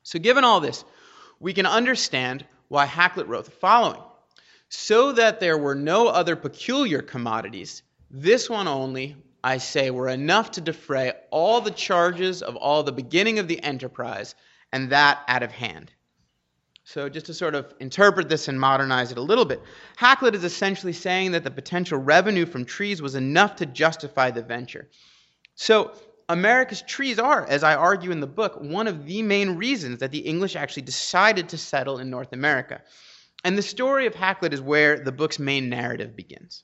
So, 0.04 0.18
given 0.18 0.46
all 0.46 0.62
this, 0.62 0.86
we 1.42 1.52
can 1.52 1.66
understand 1.66 2.46
why 2.70 2.86
Hakluyt 2.86 3.28
wrote 3.28 3.44
the 3.44 3.52
following 3.52 4.02
So 4.70 5.12
that 5.12 5.42
there 5.42 5.58
were 5.58 5.76
no 5.76 6.08
other 6.08 6.38
peculiar 6.38 7.02
commodities, 7.02 7.84
this 8.10 8.50
one 8.50 8.70
only, 8.70 9.18
I 9.44 9.58
say, 9.58 9.90
were 9.90 10.08
enough 10.08 10.52
to 10.52 10.62
defray 10.62 11.12
all 11.32 11.60
the 11.60 11.72
charges 11.72 12.42
of 12.42 12.56
all 12.56 12.82
the 12.84 12.94
beginning 12.94 13.40
of 13.40 13.50
the 13.50 13.62
enterprise, 13.62 14.36
and 14.72 14.92
that 14.92 15.20
out 15.28 15.44
of 15.44 15.52
hand. 15.52 15.92
So, 16.88 17.10
just 17.10 17.26
to 17.26 17.34
sort 17.34 17.56
of 17.56 17.74
interpret 17.80 18.30
this 18.30 18.48
and 18.48 18.60
modernize 18.60 19.12
it 19.12 19.18
a 19.18 19.22
little 19.22 19.44
bit, 19.44 19.60
Hakluyt 19.98 20.36
is 20.36 20.44
essentially 20.44 20.94
saying 20.94 21.32
that 21.32 21.44
the 21.44 21.50
potential 21.50 21.98
revenue 21.98 22.46
from 22.46 22.64
trees 22.64 23.02
was 23.02 23.16
enough 23.16 23.56
to 23.56 23.66
justify 23.66 24.30
the 24.30 24.44
venture. 24.44 24.88
So, 25.56 25.94
America's 26.30 26.84
trees 26.84 27.18
are, 27.18 27.44
as 27.44 27.64
I 27.64 27.74
argue 27.74 28.12
in 28.12 28.20
the 28.20 28.28
book, 28.28 28.58
one 28.62 28.86
of 28.86 29.08
the 29.08 29.24
main 29.24 29.58
reasons 29.58 30.00
that 30.00 30.12
the 30.12 30.20
English 30.20 30.56
actually 30.56 30.84
decided 30.84 31.50
to 31.50 31.58
settle 31.58 31.98
in 31.98 32.12
North 32.12 32.34
America. 32.34 32.84
And 33.44 33.58
the 33.58 33.64
story 33.64 34.06
of 34.06 34.14
Hakluyt 34.14 34.54
is 34.54 34.62
where 34.62 35.00
the 35.00 35.12
book's 35.12 35.40
main 35.40 35.70
narrative 35.70 36.16
begins. 36.16 36.64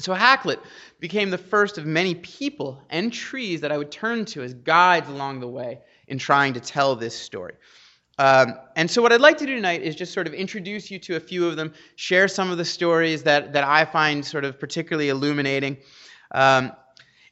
So, 0.00 0.12
Hakluyt 0.12 0.58
became 0.98 1.30
the 1.30 1.38
first 1.38 1.78
of 1.78 1.86
many 1.86 2.16
people 2.16 2.82
and 2.90 3.12
trees 3.12 3.60
that 3.60 3.70
I 3.70 3.78
would 3.78 3.92
turn 3.92 4.24
to 4.26 4.42
as 4.42 4.54
guides 4.54 5.08
along 5.08 5.38
the 5.38 5.48
way 5.48 5.78
in 6.08 6.18
trying 6.18 6.54
to 6.54 6.60
tell 6.60 6.96
this 6.96 7.16
story. 7.16 7.54
Um, 8.20 8.58
and 8.76 8.90
so, 8.90 9.00
what 9.00 9.14
I'd 9.14 9.22
like 9.22 9.38
to 9.38 9.46
do 9.46 9.54
tonight 9.54 9.80
is 9.80 9.96
just 9.96 10.12
sort 10.12 10.26
of 10.26 10.34
introduce 10.34 10.90
you 10.90 10.98
to 10.98 11.16
a 11.16 11.20
few 11.20 11.48
of 11.48 11.56
them, 11.56 11.72
share 11.96 12.28
some 12.28 12.50
of 12.50 12.58
the 12.58 12.66
stories 12.66 13.22
that, 13.22 13.54
that 13.54 13.64
I 13.64 13.86
find 13.86 14.22
sort 14.22 14.44
of 14.44 14.60
particularly 14.60 15.08
illuminating. 15.08 15.78
Um, 16.32 16.72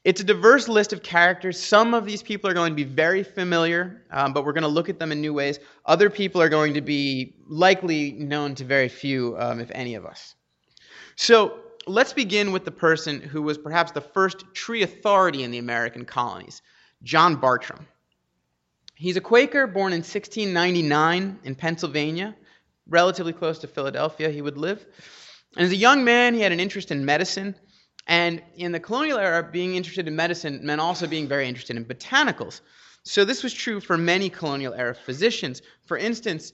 it's 0.05 0.23
a 0.23 0.25
diverse 0.25 0.67
list 0.67 0.95
of 0.95 1.03
characters. 1.03 1.63
Some 1.63 1.93
of 1.93 2.07
these 2.07 2.23
people 2.23 2.49
are 2.49 2.55
going 2.55 2.73
to 2.73 2.75
be 2.75 2.85
very 2.85 3.23
familiar, 3.23 4.03
um, 4.13 4.33
but 4.33 4.47
we're 4.47 4.55
going 4.55 4.63
to 4.63 4.69
look 4.69 4.89
at 4.89 4.99
them 4.99 5.13
in 5.13 5.21
new 5.21 5.35
ways. 5.35 5.59
Other 5.85 6.09
people 6.09 6.41
are 6.41 6.49
going 6.49 6.73
to 6.73 6.81
be 6.81 7.35
likely 7.47 8.13
known 8.13 8.55
to 8.55 8.65
very 8.65 8.89
few, 8.89 9.37
um, 9.39 9.61
if 9.61 9.71
any 9.73 9.95
of 9.95 10.07
us. 10.07 10.37
So, 11.17 11.59
let's 11.87 12.15
begin 12.15 12.51
with 12.51 12.65
the 12.65 12.71
person 12.71 13.21
who 13.21 13.43
was 13.43 13.59
perhaps 13.59 13.93
the 13.93 14.01
first 14.01 14.43
tree 14.55 14.85
authority 14.85 15.43
in 15.43 15.51
the 15.51 15.59
American 15.59 16.07
colonies, 16.07 16.63
John 17.03 17.37
Bartram. 17.37 17.87
He's 18.99 19.17
a 19.17 19.21
Quaker 19.21 19.69
born 19.69 19.93
in 19.93 19.99
1699 19.99 21.39
in 21.45 21.55
Pennsylvania, 21.55 22.35
relatively 22.89 23.33
close 23.33 23.61
to 23.61 23.69
Philadelphia, 23.69 24.29
he 24.29 24.43
would 24.43 24.59
live. 24.59 24.85
And 25.57 25.65
as 25.65 25.71
a 25.71 25.77
young 25.77 26.03
man, 26.03 26.35
he 26.35 26.41
had 26.41 26.51
an 26.51 26.59
interest 26.59 26.91
in 26.91 27.05
medicine. 27.05 27.55
And 28.09 28.43
in 28.57 28.73
the 28.73 28.81
colonial 28.81 29.19
era, 29.19 29.49
being 29.53 29.77
interested 29.77 30.09
in 30.09 30.17
medicine 30.17 30.67
meant 30.67 30.81
also 30.81 31.07
being 31.07 31.29
very 31.29 31.47
interested 31.47 31.77
in 31.77 31.85
botanicals. 31.85 32.61
So 33.05 33.25
this 33.25 33.45
was 33.45 33.55
true 33.55 33.79
for 33.79 33.97
many 33.97 34.29
colonial 34.31 34.75
era 34.75 34.97
physicians. 34.97 35.63
For 35.87 35.97
instance, 35.97 36.53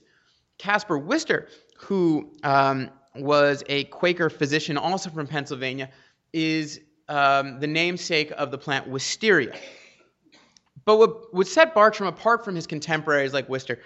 Caspar 0.59 0.99
Wistar, 0.99 1.47
who 1.79 2.31
um, 2.43 2.91
was 3.15 3.63
a 3.69 3.85
Quaker 3.85 4.29
physician, 4.29 4.77
also 4.77 5.09
from 5.09 5.25
Pennsylvania, 5.25 5.89
is 6.31 6.79
um, 7.09 7.59
the 7.59 7.67
namesake 7.67 8.31
of 8.37 8.51
the 8.51 8.57
plant 8.59 8.87
wisteria. 8.87 9.55
But 10.85 10.97
what, 11.31 11.47
set 11.47 11.73
Bartram 11.73 12.07
apart 12.07 12.45
from 12.45 12.55
his 12.55 12.67
contemporaries 12.67 13.33
like 13.33 13.47
Wistar, 13.47 13.77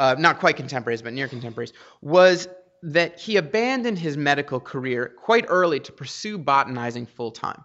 uh, 0.00 0.16
not 0.18 0.40
quite 0.40 0.56
contemporaries, 0.56 1.02
but 1.02 1.12
near 1.12 1.28
contemporaries, 1.28 1.72
was 2.02 2.48
that 2.82 3.18
he 3.18 3.36
abandoned 3.36 3.98
his 3.98 4.16
medical 4.16 4.60
career 4.60 5.14
quite 5.16 5.46
early 5.48 5.80
to 5.80 5.92
pursue 5.92 6.36
botanizing 6.36 7.06
full 7.06 7.30
time. 7.30 7.62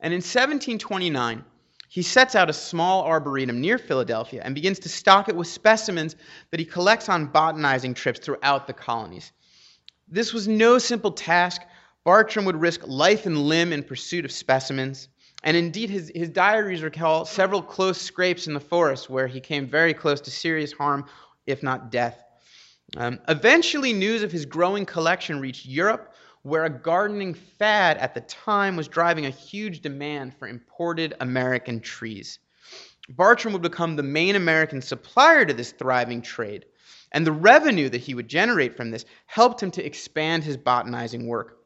And 0.00 0.12
in 0.12 0.18
1729, 0.18 1.44
he 1.88 2.02
sets 2.02 2.34
out 2.34 2.48
a 2.48 2.54
small 2.54 3.02
arboretum 3.02 3.60
near 3.60 3.76
Philadelphia 3.76 4.40
and 4.42 4.54
begins 4.54 4.78
to 4.78 4.88
stock 4.88 5.28
it 5.28 5.36
with 5.36 5.46
specimens 5.46 6.16
that 6.50 6.58
he 6.58 6.64
collects 6.64 7.10
on 7.10 7.26
botanizing 7.26 7.94
trips 7.94 8.18
throughout 8.18 8.66
the 8.66 8.72
colonies. 8.72 9.32
This 10.08 10.32
was 10.32 10.48
no 10.48 10.78
simple 10.78 11.12
task. 11.12 11.60
Bartram 12.04 12.46
would 12.46 12.60
risk 12.60 12.80
life 12.86 13.26
and 13.26 13.36
limb 13.36 13.72
in 13.72 13.82
pursuit 13.82 14.24
of 14.24 14.32
specimens. 14.32 15.08
And 15.44 15.56
indeed, 15.56 15.90
his, 15.90 16.12
his 16.14 16.28
diaries 16.28 16.82
recall 16.82 17.24
several 17.24 17.62
close 17.62 18.00
scrapes 18.00 18.46
in 18.46 18.54
the 18.54 18.60
forest 18.60 19.10
where 19.10 19.26
he 19.26 19.40
came 19.40 19.66
very 19.66 19.92
close 19.92 20.20
to 20.22 20.30
serious 20.30 20.72
harm, 20.72 21.06
if 21.46 21.62
not 21.62 21.90
death. 21.90 22.22
Um, 22.96 23.18
eventually, 23.28 23.92
news 23.92 24.22
of 24.22 24.30
his 24.30 24.46
growing 24.46 24.86
collection 24.86 25.40
reached 25.40 25.66
Europe, 25.66 26.14
where 26.42 26.64
a 26.64 26.70
gardening 26.70 27.34
fad 27.34 27.96
at 27.98 28.14
the 28.14 28.20
time 28.22 28.76
was 28.76 28.88
driving 28.88 29.26
a 29.26 29.30
huge 29.30 29.80
demand 29.80 30.34
for 30.34 30.46
imported 30.46 31.14
American 31.20 31.80
trees. 31.80 32.38
Bartram 33.08 33.52
would 33.52 33.62
become 33.62 33.96
the 33.96 34.02
main 34.02 34.36
American 34.36 34.80
supplier 34.80 35.44
to 35.44 35.54
this 35.54 35.72
thriving 35.72 36.22
trade, 36.22 36.66
and 37.12 37.26
the 37.26 37.32
revenue 37.32 37.88
that 37.88 38.00
he 38.00 38.14
would 38.14 38.28
generate 38.28 38.76
from 38.76 38.90
this 38.90 39.04
helped 39.26 39.62
him 39.62 39.70
to 39.72 39.84
expand 39.84 40.44
his 40.44 40.56
botanizing 40.56 41.26
work. 41.26 41.61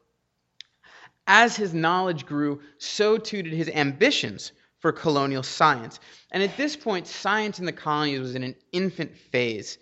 As 1.27 1.55
his 1.55 1.73
knowledge 1.73 2.25
grew, 2.25 2.61
so 2.77 3.17
too 3.17 3.43
did 3.43 3.53
his 3.53 3.69
ambitions 3.69 4.53
for 4.79 4.91
colonial 4.91 5.43
science. 5.43 5.99
And 6.31 6.41
at 6.41 6.57
this 6.57 6.75
point, 6.75 7.05
science 7.07 7.59
in 7.59 7.65
the 7.65 7.71
colonies 7.71 8.19
was 8.19 8.35
in 8.35 8.43
an 8.43 8.55
infant 8.71 9.15
phase 9.17 9.77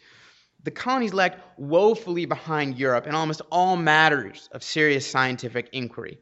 the 0.66 0.72
colonies 0.72 1.14
lagged 1.14 1.40
woefully 1.58 2.26
behind 2.26 2.78
Europe 2.78 3.06
in 3.06 3.14
almost 3.14 3.42
all 3.52 3.78
matters 3.78 4.50
of 4.52 4.64
serious 4.64 5.06
scientific 5.10 5.70
inquiry. 5.72 6.18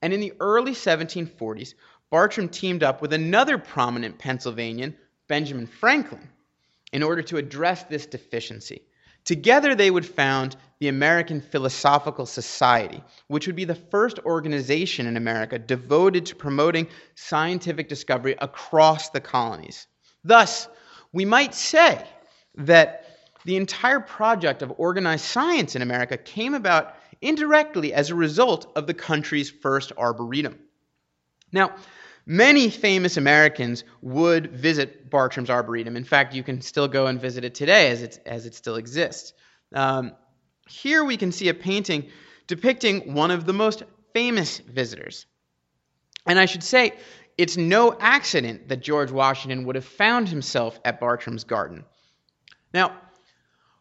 And 0.00 0.12
in 0.12 0.20
the 0.20 0.34
early 0.38 0.70
1740s, 0.70 1.74
Bartram 2.08 2.48
teamed 2.48 2.84
up 2.84 3.02
with 3.02 3.12
another 3.12 3.58
prominent 3.58 4.18
Pennsylvanian, 4.18 4.96
Benjamin 5.26 5.66
Franklin, 5.66 6.28
in 6.92 7.02
order 7.02 7.22
to 7.22 7.38
address 7.38 7.82
this 7.84 8.06
deficiency. 8.06 8.82
Together, 9.24 9.74
they 9.74 9.90
would 9.90 10.06
found 10.06 10.56
the 10.80 10.88
American 10.88 11.40
Philosophical 11.40 12.26
Society, 12.26 13.02
which 13.28 13.46
would 13.46 13.54
be 13.54 13.64
the 13.64 13.74
first 13.74 14.18
organization 14.20 15.06
in 15.06 15.16
America 15.16 15.58
devoted 15.58 16.26
to 16.26 16.34
promoting 16.34 16.88
scientific 17.14 17.88
discovery 17.88 18.34
across 18.40 19.10
the 19.10 19.20
colonies. 19.20 19.86
Thus, 20.24 20.68
we 21.12 21.24
might 21.24 21.54
say 21.54 22.04
that 22.56 23.06
the 23.44 23.56
entire 23.56 24.00
project 24.00 24.62
of 24.62 24.72
organized 24.76 25.24
science 25.24 25.76
in 25.76 25.82
America 25.82 26.16
came 26.16 26.54
about 26.54 26.94
indirectly 27.20 27.92
as 27.92 28.10
a 28.10 28.14
result 28.14 28.72
of 28.74 28.86
the 28.86 28.94
country's 28.94 29.50
first 29.50 29.92
arboretum. 29.96 30.58
Now, 31.52 31.76
many 32.26 32.70
famous 32.70 33.16
Americans 33.16 33.84
would 34.00 34.52
visit 34.52 35.10
Bartram's 35.10 35.50
Arboretum. 35.50 35.96
In 35.96 36.04
fact, 36.04 36.34
you 36.34 36.42
can 36.42 36.60
still 36.60 36.88
go 36.88 37.06
and 37.06 37.20
visit 37.20 37.44
it 37.44 37.54
today 37.54 37.90
as, 37.90 38.02
it's, 38.02 38.16
as 38.18 38.46
it 38.46 38.54
still 38.54 38.76
exists. 38.76 39.32
Um, 39.74 40.12
here 40.68 41.04
we 41.04 41.16
can 41.16 41.32
see 41.32 41.48
a 41.48 41.54
painting 41.54 42.10
depicting 42.46 43.14
one 43.14 43.30
of 43.30 43.44
the 43.44 43.52
most 43.52 43.82
famous 44.12 44.58
visitors. 44.58 45.26
And 46.26 46.38
I 46.38 46.46
should 46.46 46.62
say, 46.62 46.92
it's 47.38 47.56
no 47.56 47.96
accident 47.98 48.68
that 48.68 48.82
George 48.82 49.10
Washington 49.10 49.64
would 49.64 49.76
have 49.76 49.84
found 49.84 50.28
himself 50.28 50.78
at 50.84 51.00
Bartram's 51.00 51.44
garden. 51.44 51.84
Now, 52.72 52.96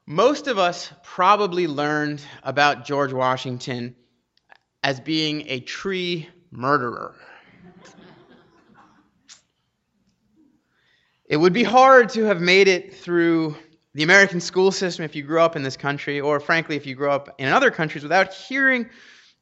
most 0.05 0.47
of 0.47 0.57
us 0.57 0.91
probably 1.03 1.67
learned 1.67 2.21
about 2.43 2.85
George 2.85 3.13
Washington 3.13 3.95
as 4.83 4.99
being 4.99 5.43
a 5.47 5.59
tree 5.59 6.27
murderer. 6.49 7.15
It 11.31 11.37
would 11.37 11.53
be 11.53 11.63
hard 11.63 12.09
to 12.09 12.25
have 12.25 12.41
made 12.41 12.67
it 12.67 12.93
through 12.93 13.55
the 13.93 14.03
American 14.03 14.41
school 14.41 14.69
system 14.69 15.05
if 15.05 15.15
you 15.15 15.23
grew 15.23 15.39
up 15.39 15.55
in 15.55 15.63
this 15.63 15.77
country, 15.77 16.19
or 16.19 16.41
frankly, 16.41 16.75
if 16.75 16.85
you 16.85 16.93
grew 16.93 17.09
up 17.09 17.33
in 17.37 17.47
other 17.47 17.71
countries, 17.71 18.03
without 18.03 18.33
hearing 18.33 18.89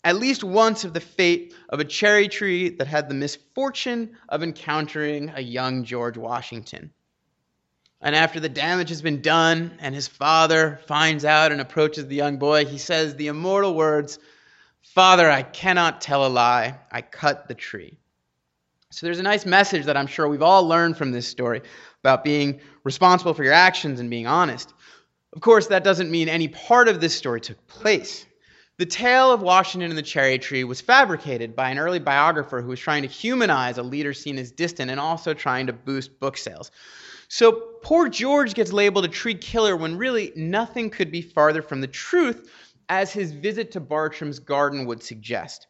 at 0.04 0.16
least 0.16 0.44
once 0.44 0.84
of 0.84 0.94
the 0.94 1.00
fate 1.00 1.56
of 1.68 1.80
a 1.80 1.84
cherry 1.84 2.28
tree 2.28 2.70
that 2.70 2.86
had 2.86 3.10
the 3.10 3.16
misfortune 3.16 4.16
of 4.30 4.44
encountering 4.44 5.32
a 5.34 5.42
young 5.42 5.84
George 5.84 6.16
Washington. 6.16 6.92
And 8.02 8.16
after 8.16 8.40
the 8.40 8.50
damage 8.50 8.90
has 8.90 9.02
been 9.02 9.24
done 9.24 9.80
and 9.80 9.96
his 9.96 10.08
father 10.08 10.80
finds 10.86 11.26
out 11.26 11.52
and 11.52 11.60
approaches 11.60 12.06
the 12.06 12.16
young 12.16 12.38
boy, 12.38 12.66
he 12.66 12.78
says 12.78 13.16
the 13.16 13.30
immortal 13.30 13.74
words, 13.74 14.20
Father, 14.84 15.28
I 15.28 15.42
cannot 15.42 16.02
tell 16.02 16.24
a 16.24 16.30
lie. 16.30 16.78
I 16.92 17.02
cut 17.02 17.48
the 17.48 17.56
tree. 17.56 17.98
So 18.92 19.06
there's 19.06 19.20
a 19.20 19.24
nice 19.24 19.46
message 19.46 19.86
that 19.86 19.96
I'm 19.96 20.08
sure 20.08 20.28
we've 20.28 20.42
all 20.42 20.68
learned 20.68 20.98
from 20.98 21.12
this 21.12 21.28
story 21.28 21.62
about 22.04 22.24
being 22.24 22.60
responsible 22.84 23.36
for 23.36 23.44
your 23.44 23.54
actions 23.54 24.00
and 24.00 24.10
being 24.10 24.26
honest. 24.26 24.74
Of 25.34 25.42
course, 25.42 25.68
that 25.68 25.84
doesn't 25.84 26.10
mean 26.10 26.28
any 26.28 26.48
part 26.48 26.88
of 26.88 27.00
this 27.00 27.16
story 27.16 27.40
took 27.40 27.68
place. 27.68 28.26
The 28.78 28.88
tale 28.88 29.32
of 29.32 29.44
Washington 29.44 29.92
and 29.92 29.98
the 29.98 30.02
cherry 30.02 30.40
tree 30.40 30.64
was 30.64 30.82
fabricated 30.82 31.56
by 31.56 31.70
an 31.70 31.78
early 31.78 32.00
biographer 32.00 32.64
who 32.64 32.70
was 32.70 32.80
trying 32.80 33.04
to 33.04 33.08
humanize 33.08 33.78
a 33.78 33.84
leader 33.84 34.12
seen 34.12 34.40
as 34.40 34.52
distant 34.52 34.90
and 34.90 35.00
also 35.00 35.36
trying 35.36 35.68
to 35.68 35.74
boost 35.74 36.20
book 36.20 36.36
sales. 36.36 36.72
So 37.28 37.52
poor 37.84 38.10
George 38.10 38.56
gets 38.56 38.74
labeled 38.74 39.06
a 39.06 39.10
tree 39.10 39.36
killer 39.36 39.78
when 39.78 39.98
really 39.98 40.34
nothing 40.36 40.90
could 40.90 41.12
be 41.12 41.22
farther 41.22 41.62
from 41.62 41.82
the 41.82 41.88
truth, 41.88 42.50
as 42.90 43.14
his 43.14 43.34
visit 43.34 43.74
to 43.74 43.80
Bartram's 43.80 44.40
garden 44.40 44.88
would 44.88 45.04
suggest. 45.04 45.68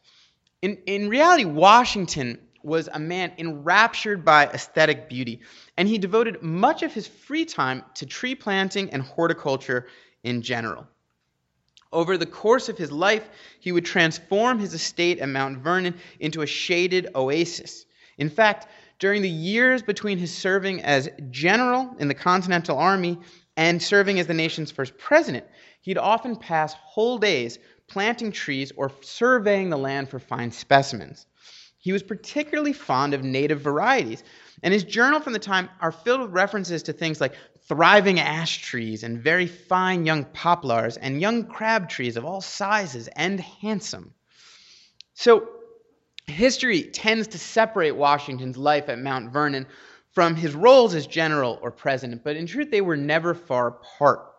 In, 0.62 0.78
in 0.86 1.10
reality, 1.10 1.44
Washington 1.44 2.38
was 2.62 2.88
a 2.92 2.98
man 2.98 3.32
enraptured 3.38 4.24
by 4.24 4.46
aesthetic 4.46 5.08
beauty, 5.08 5.40
and 5.76 5.88
he 5.88 5.98
devoted 5.98 6.42
much 6.42 6.82
of 6.82 6.92
his 6.92 7.06
free 7.06 7.44
time 7.44 7.84
to 7.94 8.06
tree 8.06 8.34
planting 8.34 8.90
and 8.90 9.02
horticulture 9.02 9.86
in 10.22 10.42
general. 10.42 10.86
Over 11.92 12.16
the 12.16 12.26
course 12.26 12.68
of 12.68 12.78
his 12.78 12.92
life, 12.92 13.28
he 13.58 13.72
would 13.72 13.84
transform 13.84 14.58
his 14.58 14.74
estate 14.74 15.18
at 15.18 15.28
Mount 15.28 15.58
Vernon 15.58 15.94
into 16.20 16.42
a 16.42 16.46
shaded 16.46 17.08
oasis. 17.14 17.84
In 18.16 18.30
fact, 18.30 18.68
during 19.00 19.22
the 19.22 19.28
years 19.28 19.82
between 19.82 20.18
his 20.18 20.32
serving 20.32 20.82
as 20.82 21.08
general 21.30 21.96
in 21.98 22.06
the 22.06 22.14
Continental 22.14 22.78
Army 22.78 23.18
and 23.56 23.82
serving 23.82 24.20
as 24.20 24.26
the 24.26 24.34
nation's 24.34 24.70
first 24.70 24.96
president, 24.98 25.46
he'd 25.80 25.98
often 25.98 26.36
pass 26.36 26.74
whole 26.74 27.18
days 27.18 27.58
planting 27.88 28.30
trees 28.30 28.72
or 28.76 28.92
surveying 29.00 29.70
the 29.70 29.76
land 29.76 30.08
for 30.08 30.20
fine 30.20 30.52
specimens. 30.52 31.26
He 31.80 31.92
was 31.92 32.02
particularly 32.02 32.74
fond 32.74 33.14
of 33.14 33.24
native 33.24 33.62
varieties, 33.62 34.22
and 34.62 34.72
his 34.72 34.84
journal 34.84 35.18
from 35.20 35.32
the 35.32 35.38
time 35.38 35.70
are 35.80 35.90
filled 35.90 36.20
with 36.20 36.30
references 36.30 36.82
to 36.84 36.92
things 36.92 37.20
like 37.20 37.34
thriving 37.66 38.20
ash 38.20 38.60
trees 38.60 39.02
and 39.02 39.22
very 39.22 39.46
fine 39.46 40.04
young 40.04 40.26
poplars 40.26 40.98
and 40.98 41.20
young 41.20 41.46
crab 41.46 41.88
trees 41.88 42.18
of 42.18 42.24
all 42.24 42.42
sizes 42.42 43.08
and 43.16 43.40
handsome. 43.40 44.12
So, 45.14 45.48
history 46.26 46.82
tends 46.82 47.28
to 47.28 47.38
separate 47.38 47.92
Washington's 47.92 48.58
life 48.58 48.90
at 48.90 48.98
Mount 48.98 49.32
Vernon 49.32 49.66
from 50.12 50.36
his 50.36 50.54
roles 50.54 50.94
as 50.94 51.06
general 51.06 51.58
or 51.62 51.70
president, 51.70 52.24
but 52.24 52.36
in 52.36 52.46
truth, 52.46 52.70
they 52.70 52.80
were 52.82 52.96
never 52.96 53.32
far 53.34 53.68
apart. 53.68 54.29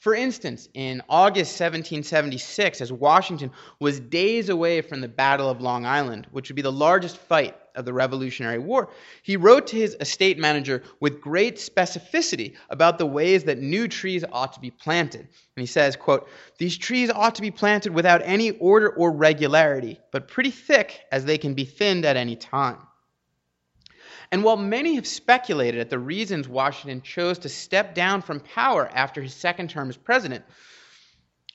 For 0.00 0.14
instance, 0.14 0.66
in 0.72 1.02
August 1.10 1.60
1776, 1.60 2.80
as 2.80 2.90
Washington 2.90 3.50
was 3.80 4.00
days 4.00 4.48
away 4.48 4.80
from 4.80 5.02
the 5.02 5.08
Battle 5.08 5.50
of 5.50 5.60
Long 5.60 5.84
Island, 5.84 6.26
which 6.30 6.48
would 6.48 6.56
be 6.56 6.62
the 6.62 6.72
largest 6.72 7.18
fight 7.18 7.54
of 7.74 7.84
the 7.84 7.92
Revolutionary 7.92 8.58
War, 8.58 8.88
he 9.22 9.36
wrote 9.36 9.66
to 9.68 9.76
his 9.76 9.98
estate 10.00 10.38
manager 10.38 10.82
with 11.00 11.20
great 11.20 11.56
specificity 11.56 12.56
about 12.70 12.96
the 12.96 13.04
ways 13.04 13.44
that 13.44 13.58
new 13.58 13.86
trees 13.88 14.24
ought 14.32 14.54
to 14.54 14.60
be 14.60 14.70
planted. 14.70 15.20
And 15.20 15.28
he 15.56 15.66
says, 15.66 15.96
quote, 15.96 16.30
These 16.56 16.78
trees 16.78 17.10
ought 17.10 17.34
to 17.34 17.42
be 17.42 17.50
planted 17.50 17.92
without 17.92 18.22
any 18.24 18.52
order 18.52 18.88
or 18.88 19.12
regularity, 19.12 20.00
but 20.12 20.28
pretty 20.28 20.50
thick 20.50 20.98
as 21.12 21.26
they 21.26 21.36
can 21.36 21.52
be 21.52 21.66
thinned 21.66 22.06
at 22.06 22.16
any 22.16 22.36
time. 22.36 22.78
And 24.32 24.44
while 24.44 24.56
many 24.56 24.94
have 24.94 25.06
speculated 25.06 25.80
at 25.80 25.90
the 25.90 25.98
reasons 25.98 26.48
Washington 26.48 27.02
chose 27.02 27.38
to 27.40 27.48
step 27.48 27.94
down 27.94 28.22
from 28.22 28.40
power 28.40 28.88
after 28.92 29.20
his 29.20 29.34
second 29.34 29.70
term 29.70 29.88
as 29.88 29.96
president, 29.96 30.44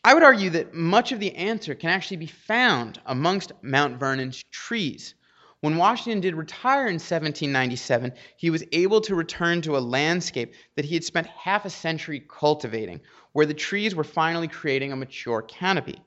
I 0.03 0.13
would 0.13 0.23
argue 0.23 0.49
that 0.51 0.73
much 0.73 1.11
of 1.11 1.19
the 1.19 1.33
answer 1.35 1.73
can 1.73 1.89
actually 1.89 2.17
be 2.17 2.27
found 2.27 2.99
amongst 3.05 3.53
Mount 3.61 3.97
Vernon's 3.97 4.43
trees. 4.51 5.15
When 5.61 5.77
Washington 5.77 6.19
did 6.19 6.35
retire 6.35 6.81
in 6.81 6.95
1797, 6.95 8.13
he 8.37 8.49
was 8.49 8.63
able 8.71 9.01
to 9.01 9.15
return 9.15 9.61
to 9.61 9.77
a 9.77 9.79
landscape 9.79 10.53
that 10.75 10.85
he 10.85 10.93
had 10.93 11.03
spent 11.03 11.27
half 11.27 11.65
a 11.65 11.69
century 11.69 12.23
cultivating, 12.27 13.01
where 13.31 13.47
the 13.47 13.53
trees 13.53 13.95
were 13.95 14.03
finally 14.03 14.47
creating 14.47 14.91
a 14.91 14.95
mature 14.95 15.41
canopy. 15.41 15.99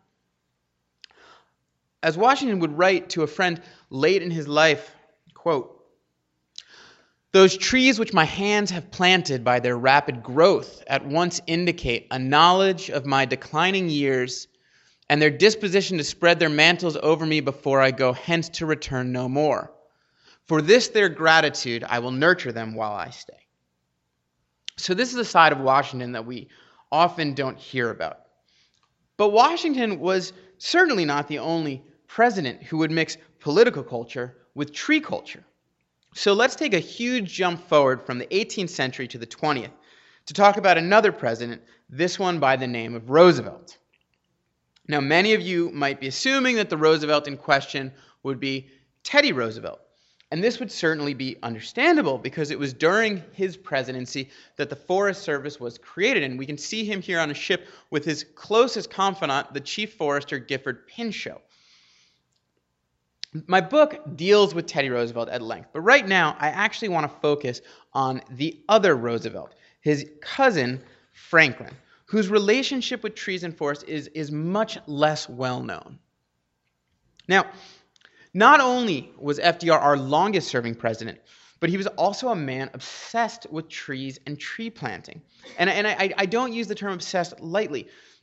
As 2.03 2.17
Washington 2.17 2.61
would 2.61 2.79
write 2.79 3.09
to 3.11 3.23
a 3.23 3.27
friend 3.27 3.61
late 3.91 4.23
in 4.23 4.31
his 4.31 4.47
life, 4.47 4.95
quote, 5.35 5.78
those 7.33 7.57
trees 7.57 7.99
which 7.99 8.15
my 8.15 8.25
hands 8.25 8.71
have 8.71 8.91
planted 8.91 9.45
by 9.45 9.61
their 9.61 9.77
rapid 9.77 10.23
growth 10.23 10.83
at 10.87 11.05
once 11.05 11.41
indicate 11.47 12.07
a 12.11 12.19
knowledge 12.19 12.89
of 12.89 13.05
my 13.05 13.25
declining 13.25 13.89
years 13.91 14.49
and 15.11 15.21
their 15.21 15.31
disposition 15.31 15.99
to 15.99 16.05
spread 16.05 16.39
their 16.39 16.49
mantles 16.49 16.97
over 16.97 17.25
me 17.27 17.41
before 17.41 17.81
I 17.81 17.91
go 17.91 18.13
hence 18.13 18.49
to 18.51 18.67
return 18.67 19.13
no 19.13 19.29
more. 19.29 19.73
For 20.47 20.63
this 20.63 20.89
their 20.89 21.09
gratitude, 21.11 21.85
I 21.87 21.99
will 21.99 22.11
nurture 22.11 22.53
them 22.53 22.75
while 22.75 22.93
I 22.93 23.11
stay. 23.11 23.47
So, 24.77 24.95
this 24.95 25.13
is 25.13 25.19
a 25.19 25.25
side 25.25 25.53
of 25.53 25.61
Washington 25.61 26.13
that 26.13 26.25
we 26.25 26.49
often 26.91 27.35
don't 27.35 27.59
hear 27.59 27.91
about. 27.91 28.21
But 29.17 29.31
Washington 29.31 29.99
was 29.99 30.33
certainly 30.59 31.05
not 31.05 31.29
the 31.29 31.41
only 31.41 31.83
president 32.07 32.63
who 32.63 32.79
would 32.79 32.91
mix 32.91 33.17
political 33.41 33.83
culture 33.83 34.37
with 34.55 34.73
tree 34.73 35.01
culture. 35.01 35.45
So, 36.15 36.33
let's 36.33 36.57
take 36.57 36.75
a 36.75 36.79
huge 36.79 37.33
jump 37.33 37.69
forward 37.69 38.03
from 38.03 38.19
the 38.19 38.27
18th 38.27 38.71
century 38.71 39.07
to 39.09 39.19
the 39.19 39.27
20th 39.27 39.71
to 40.27 40.35
talk 40.35 40.57
about 40.57 40.79
another 40.79 41.13
president, 41.13 41.63
this 41.89 42.19
one 42.19 42.39
by 42.39 42.57
the 42.57 42.67
name 42.67 42.95
of 42.95 43.11
Roosevelt. 43.11 43.79
Now, 44.89 45.01
many 45.01 45.35
of 45.35 45.43
you 45.43 45.71
might 45.71 46.01
be 46.01 46.07
assuming 46.07 46.57
that 46.57 46.71
the 46.71 46.77
Roosevelt 46.77 47.29
in 47.29 47.37
question 47.37 47.93
would 48.23 48.41
be 48.41 48.69
Teddy 49.05 49.33
Roosevelt. 49.33 49.81
And 50.31 50.45
this 50.45 50.61
would 50.61 50.71
certainly 50.71 51.15
be 51.15 51.37
understandable 51.43 52.19
because 52.19 52.51
it 52.51 52.59
was 52.59 52.75
during 52.75 53.23
his 53.33 53.57
presidency 53.57 54.29
that 54.57 54.69
the 54.69 54.77
Forest 54.77 55.23
Service 55.23 55.59
was 55.59 55.79
created. 55.79 56.23
And 56.23 56.39
we 56.39 56.45
can 56.45 56.59
see 56.59 56.85
him 56.85 57.01
here 57.01 57.21
on 57.21 57.31
a 57.31 57.35
ship 57.35 57.67
with 57.91 58.05
his 58.05 58.25
closest 58.35 58.91
confidant, 58.91 59.55
the 59.55 59.61
Chief 59.61 59.95
Forester 59.95 60.39
Gifford 60.39 60.87
Pinchot. 60.87 61.41
My 63.47 63.61
book 63.61 64.17
deals 64.17 64.55
with 64.55 64.67
Teddy 64.67 64.89
Roosevelt 64.89 65.29
at 65.29 65.43
length, 65.43 65.69
but 65.73 65.81
right 65.81 66.07
now 66.07 66.37
I 66.39 66.49
actually 66.49 66.89
want 66.89 67.11
to 67.11 67.21
focus 67.21 67.61
on 67.93 68.23
the 68.31 68.59
other 68.69 68.97
Roosevelt, 68.97 69.55
his 69.81 70.09
cousin, 70.21 70.83
Franklin 71.13 71.75
whose 72.09 72.29
relationship 72.29 73.03
with 73.03 73.15
trees 73.15 73.45
and 73.45 73.57
forests 73.57 73.85
is, 73.85 74.09
is 74.09 74.33
much 74.33 74.79
less 74.87 75.29
well 75.29 75.63
known. 75.63 75.99
Now, 77.29 77.45
not 78.33 78.61
only 78.61 79.13
was 79.19 79.39
FDR 79.39 79.79
our 79.79 79.97
longest 79.97 80.49
serving 80.49 80.75
president, 80.75 81.19
but 81.61 81.69
he 81.69 81.77
was 81.77 81.87
also 81.87 82.29
a 82.31 82.37
man 82.37 82.71
obsessed 82.73 83.47
with 83.51 83.69
trees 83.69 84.19
and 84.27 84.39
tree 84.41 84.71
planting. 84.71 85.21
And, 85.59 85.69
and 85.69 85.87
I, 85.87 86.15
I 86.17 86.25
don't 86.25 86.53
use 86.53 86.67
the 86.67 86.75
term 86.75 86.95
obsessed 86.95 87.39
lightly. 87.41 87.81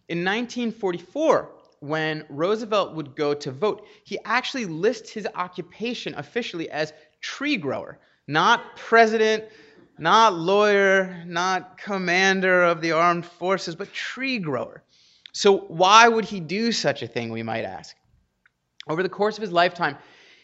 In 0.10 0.20
1944, 0.20 1.52
when 1.88 2.26
Roosevelt 2.30 2.96
would 2.96 3.16
go 3.16 3.34
to 3.34 3.52
vote, 3.52 3.86
he 4.04 4.18
actually 4.26 4.66
lists 4.66 5.12
his 5.12 5.28
occupation 5.36 6.16
officially 6.16 6.70
as 6.70 6.94
tree 7.22 7.58
grower, 7.58 8.00
not 8.28 8.76
president, 8.76 9.46
not 9.98 10.34
lawyer, 10.34 11.24
not 11.26 11.78
commander 11.78 12.64
of 12.64 12.82
the 12.82 12.92
armed 12.92 13.26
forces, 13.26 13.76
but 13.76 13.94
tree 13.94 14.40
grower. 14.40 14.84
So, 15.32 15.58
why 15.58 16.08
would 16.08 16.26
he 16.26 16.40
do 16.40 16.72
such 16.72 17.02
a 17.02 17.08
thing, 17.08 17.30
we 17.32 17.44
might 17.44 17.66
ask? 17.66 17.96
Over 18.88 19.04
the 19.04 19.10
course 19.10 19.38
of 19.38 19.42
his 19.42 19.52
lifetime, 19.52 19.98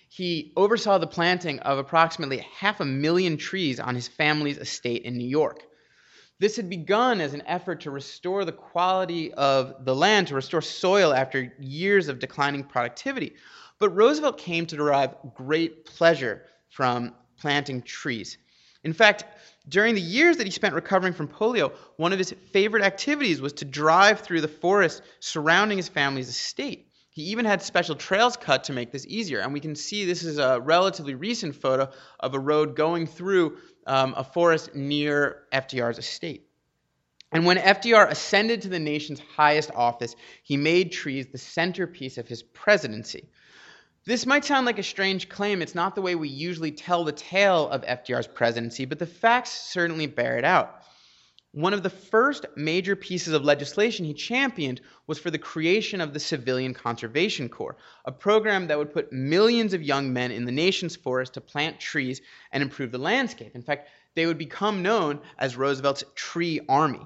he 0.10 0.52
oversaw 0.58 0.98
the 0.98 1.08
planting 1.08 1.60
of 1.60 1.78
approximately 1.78 2.40
half 2.40 2.82
a 2.82 2.86
million 2.86 3.38
trees 3.38 3.80
on 3.80 3.96
his 3.96 4.08
family's 4.08 4.58
estate 4.58 5.04
in 5.04 5.18
New 5.18 5.28
York. 5.28 5.64
This 6.42 6.56
had 6.56 6.72
begun 6.72 7.22
as 7.22 7.36
an 7.36 7.44
effort 7.46 7.82
to 7.82 7.92
restore 7.92 8.46
the 8.46 8.52
quality 8.52 9.32
of 9.32 9.86
the 9.86 9.96
land, 9.96 10.30
to 10.30 10.36
restore 10.36 10.64
soil 10.64 11.14
after 11.14 11.54
years 11.60 12.08
of 12.08 12.18
declining 12.18 12.64
productivity. 12.64 13.36
But 13.78 13.92
Roosevelt 13.92 14.40
came 14.40 14.66
to 14.66 14.76
derive 14.76 15.14
great 15.36 15.86
pleasure 15.86 16.42
from 16.72 17.14
planting 17.40 17.84
trees. 17.84 18.40
In 18.84 18.92
fact, 18.92 19.24
during 19.70 19.94
the 19.94 20.02
years 20.02 20.38
that 20.38 20.48
he 20.48 20.52
spent 20.52 20.74
recovering 20.74 21.14
from 21.14 21.28
polio, 21.28 21.74
one 21.98 22.12
of 22.12 22.18
his 22.18 22.34
favorite 22.52 22.84
activities 22.84 23.40
was 23.40 23.54
to 23.54 23.66
drive 23.66 24.22
through 24.22 24.42
the 24.42 24.48
forest 24.48 25.04
surrounding 25.20 25.78
his 25.78 25.90
family's 25.90 26.30
estate. 26.30 26.88
He 27.12 27.24
even 27.24 27.46
had 27.46 27.62
special 27.62 27.94
trails 27.94 28.36
cut 28.36 28.64
to 28.64 28.74
make 28.74 28.92
this 28.92 29.06
easier. 29.06 29.42
And 29.42 29.54
we 29.54 29.60
can 29.60 29.76
see 29.76 30.06
this 30.06 30.24
is 30.24 30.40
a 30.40 30.60
relatively 30.60 31.14
recent 31.14 31.56
photo 31.56 31.92
of 32.20 32.34
a 32.34 32.40
road 32.40 32.76
going 32.76 33.06
through 33.06 33.58
um, 33.88 34.14
a 34.18 34.24
forest 34.24 34.76
near 34.76 35.44
FDR's 35.54 35.98
estate. 35.98 36.48
And 37.32 37.46
when 37.46 37.58
FDR 37.58 38.10
ascended 38.10 38.64
to 38.64 38.70
the 38.70 38.80
nation's 38.80 39.22
highest 39.36 39.72
office, 39.74 40.16
he 40.44 40.58
made 40.58 40.92
trees 40.92 41.28
the 41.28 41.38
centerpiece 41.38 42.18
of 42.18 42.28
his 42.28 42.44
presidency. 42.44 43.30
This 44.04 44.26
might 44.26 44.44
sound 44.44 44.66
like 44.66 44.80
a 44.80 44.84
strange 44.84 45.30
claim. 45.30 45.62
It's 45.62 45.76
not 45.76 45.96
the 45.96 46.02
way 46.02 46.16
we 46.16 46.28
usually 46.28 46.72
tell 46.72 47.04
the 47.04 47.12
tale 47.12 47.70
of 47.70 47.84
FDR's 47.84 48.28
presidency, 48.28 48.86
but 48.86 49.00
the 49.00 49.06
facts 49.06 49.52
certainly 49.52 50.08
bear 50.08 50.38
it 50.38 50.44
out. 50.44 50.82
One 51.54 51.74
of 51.74 51.84
the 51.84 51.90
first 51.90 52.46
major 52.56 52.96
pieces 52.96 53.34
of 53.34 53.44
legislation 53.44 54.06
he 54.06 54.14
championed 54.14 54.80
was 55.06 55.20
for 55.20 55.30
the 55.30 55.38
creation 55.38 56.00
of 56.00 56.14
the 56.14 56.20
Civilian 56.20 56.74
Conservation 56.74 57.50
Corps, 57.50 57.76
a 58.06 58.12
program 58.12 58.68
that 58.68 58.78
would 58.78 58.94
put 58.94 59.12
millions 59.12 59.74
of 59.74 59.84
young 59.84 60.14
men 60.14 60.32
in 60.32 60.46
the 60.46 60.52
nation's 60.54 60.96
forests 60.96 61.34
to 61.34 61.42
plant 61.42 61.78
trees 61.78 62.22
and 62.54 62.64
improve 62.64 62.94
the 62.94 62.98
landscape. 62.98 63.54
In 63.54 63.64
fact, 63.64 63.90
they 64.16 64.26
would 64.26 64.38
become 64.38 64.82
known 64.82 65.20
as 65.38 65.58
Roosevelt's 65.58 66.06
Tree 66.16 66.62
Army. 66.70 67.06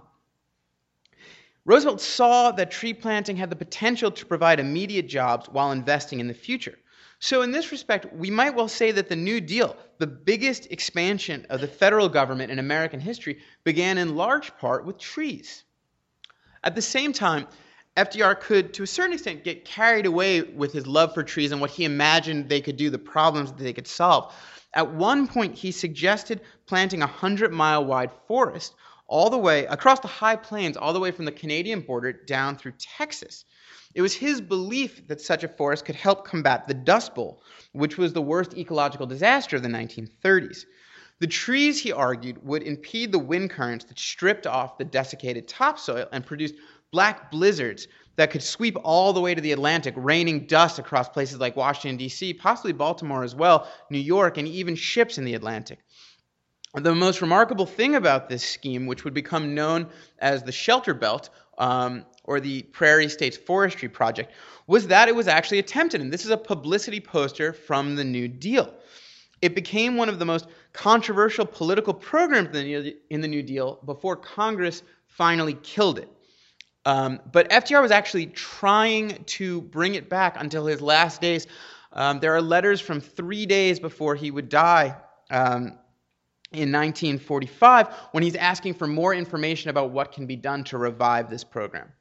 Roosevelt 1.65 1.99
saw 1.99 2.51
that 2.51 2.69
tree 2.69 2.93
planting 2.93 3.37
had 3.37 3.49
the 3.49 3.55
potential 3.55 4.11
to 4.11 4.25
provide 4.27 4.59
immediate 4.59 5.07
jobs 5.07 5.49
while 5.49 5.71
investing 5.71 6.19
in 6.19 6.27
the 6.27 6.35
future. 6.35 6.77
So, 7.25 7.41
in 7.41 7.49
this 7.49 7.71
respect, 7.71 8.13
we 8.13 8.29
might 8.29 8.53
well 8.53 8.67
say 8.67 8.91
that 8.91 9.09
the 9.09 9.15
New 9.15 9.41
Deal, 9.41 9.75
the 9.97 10.05
biggest 10.05 10.71
expansion 10.71 11.47
of 11.49 11.59
the 11.59 11.67
federal 11.67 12.07
government 12.07 12.51
in 12.51 12.59
American 12.59 12.99
history, 12.99 13.39
began 13.63 13.97
in 13.97 14.15
large 14.15 14.55
part 14.57 14.85
with 14.85 14.99
trees. 14.99 15.63
At 16.63 16.75
the 16.75 16.83
same 16.83 17.13
time, 17.13 17.47
FDR 17.97 18.39
could, 18.39 18.75
to 18.75 18.83
a 18.83 18.87
certain 18.87 19.13
extent, 19.13 19.43
get 19.43 19.65
carried 19.65 20.05
away 20.05 20.43
with 20.43 20.71
his 20.71 20.85
love 20.85 21.15
for 21.15 21.23
trees 21.23 21.51
and 21.51 21.59
what 21.59 21.71
he 21.71 21.83
imagined 21.83 22.47
they 22.47 22.61
could 22.61 22.77
do, 22.77 22.91
the 22.91 22.99
problems 22.99 23.51
that 23.51 23.63
they 23.63 23.73
could 23.73 23.87
solve. 23.87 24.31
At 24.75 24.93
one 24.93 25.27
point, 25.27 25.55
he 25.55 25.71
suggested 25.71 26.41
planting 26.67 27.01
a 27.01 27.07
100 27.07 27.51
mile 27.51 27.83
wide 27.83 28.11
forest 28.27 28.75
all 29.07 29.29
the 29.29 29.37
way 29.37 29.65
across 29.65 29.99
the 29.99 30.07
high 30.07 30.35
plains, 30.35 30.77
all 30.77 30.93
the 30.93 30.99
way 30.99 31.11
from 31.11 31.25
the 31.25 31.31
Canadian 31.31 31.81
border 31.81 32.11
down 32.11 32.57
through 32.57 32.73
Texas. 32.77 33.45
It 33.93 34.01
was 34.01 34.13
his 34.13 34.41
belief 34.41 35.07
that 35.07 35.21
such 35.21 35.43
a 35.43 35.47
forest 35.47 35.85
could 35.85 35.95
help 35.95 36.25
combat 36.25 36.67
the 36.67 36.73
Dust 36.73 37.15
Bowl, 37.15 37.41
which 37.71 37.97
was 37.97 38.13
the 38.13 38.21
worst 38.21 38.57
ecological 38.57 39.07
disaster 39.07 39.55
of 39.55 39.63
the 39.63 39.69
1930s. 39.69 40.65
The 41.19 41.27
trees, 41.27 41.81
he 41.81 41.93
argued, 41.93 42.43
would 42.45 42.63
impede 42.63 43.11
the 43.11 43.19
wind 43.19 43.49
currents 43.49 43.85
that 43.85 43.97
stripped 43.97 44.45
off 44.45 44.77
the 44.77 44.83
desiccated 44.83 45.47
topsoil 45.47 46.07
and 46.11 46.25
produced 46.25 46.55
black 46.91 47.31
blizzards 47.31 47.87
that 48.17 48.31
could 48.31 48.43
sweep 48.43 48.77
all 48.83 49.13
the 49.13 49.21
way 49.21 49.33
to 49.33 49.41
the 49.41 49.51
Atlantic, 49.53 49.93
raining 49.97 50.45
dust 50.47 50.79
across 50.79 51.07
places 51.07 51.39
like 51.39 51.55
Washington, 51.55 51.97
D.C., 51.97 52.33
possibly 52.33 52.73
Baltimore 52.73 53.23
as 53.23 53.35
well, 53.35 53.69
New 53.89 53.99
York, 53.99 54.37
and 54.37 54.47
even 54.47 54.75
ships 54.75 55.17
in 55.17 55.25
the 55.25 55.35
Atlantic. 55.35 55.79
The 56.75 56.93
most 56.93 57.21
remarkable 57.21 57.65
thing 57.65 57.95
about 57.95 58.27
this 58.27 58.43
scheme, 58.43 58.85
which 58.85 59.05
would 59.05 59.13
become 59.13 59.55
known 59.55 59.87
as 60.19 60.43
the 60.43 60.51
Shelter 60.51 60.93
Belt, 60.93 61.29
um, 61.57 62.05
or 62.25 62.41
the 62.41 62.63
Prairie 62.63 63.07
States 63.07 63.37
Forestry 63.37 63.87
Project, 63.87 64.33
was 64.67 64.87
that 64.87 65.07
it 65.07 65.15
was 65.15 65.29
actually 65.29 65.59
attempted. 65.59 66.01
And 66.01 66.11
this 66.11 66.25
is 66.25 66.31
a 66.31 66.37
publicity 66.37 66.99
poster 66.99 67.53
from 67.53 67.95
the 67.95 68.03
New 68.03 68.27
Deal. 68.27 68.73
It 69.41 69.55
became 69.55 69.95
one 69.95 70.09
of 70.09 70.19
the 70.19 70.25
most 70.25 70.47
controversial 70.73 71.45
political 71.45 71.93
programs 71.93 72.55
in 73.09 73.21
the 73.21 73.27
New 73.27 73.43
Deal 73.43 73.79
before 73.85 74.17
Congress 74.17 74.83
finally 75.07 75.53
killed 75.53 75.99
it. 75.99 76.09
Um, 76.83 77.21
but 77.31 77.49
FDR 77.49 77.81
was 77.81 77.91
actually 77.91 78.27
trying 78.27 79.23
to 79.25 79.61
bring 79.61 79.95
it 79.95 80.09
back 80.09 80.35
until 80.37 80.65
his 80.65 80.81
last 80.81 81.21
days. 81.21 81.47
Um, 81.93 82.19
there 82.19 82.35
are 82.35 82.41
letters 82.41 82.81
from 82.81 82.99
three 82.99 83.45
days 83.45 83.79
before 83.79 84.15
he 84.15 84.29
would 84.29 84.49
die 84.49 84.97
um, 85.31 85.77
in 86.55 86.71
1945 86.71 87.87
when 88.11 88.23
he's 88.23 88.35
asking 88.35 88.73
for 88.73 88.87
more 88.87 89.13
information 89.13 89.69
about 89.69 89.91
what 89.91 90.11
can 90.11 90.25
be 90.25 90.35
done 90.35 90.63
to 90.65 90.77
revive 90.77 91.29
this 91.29 91.43
program. 91.43 91.91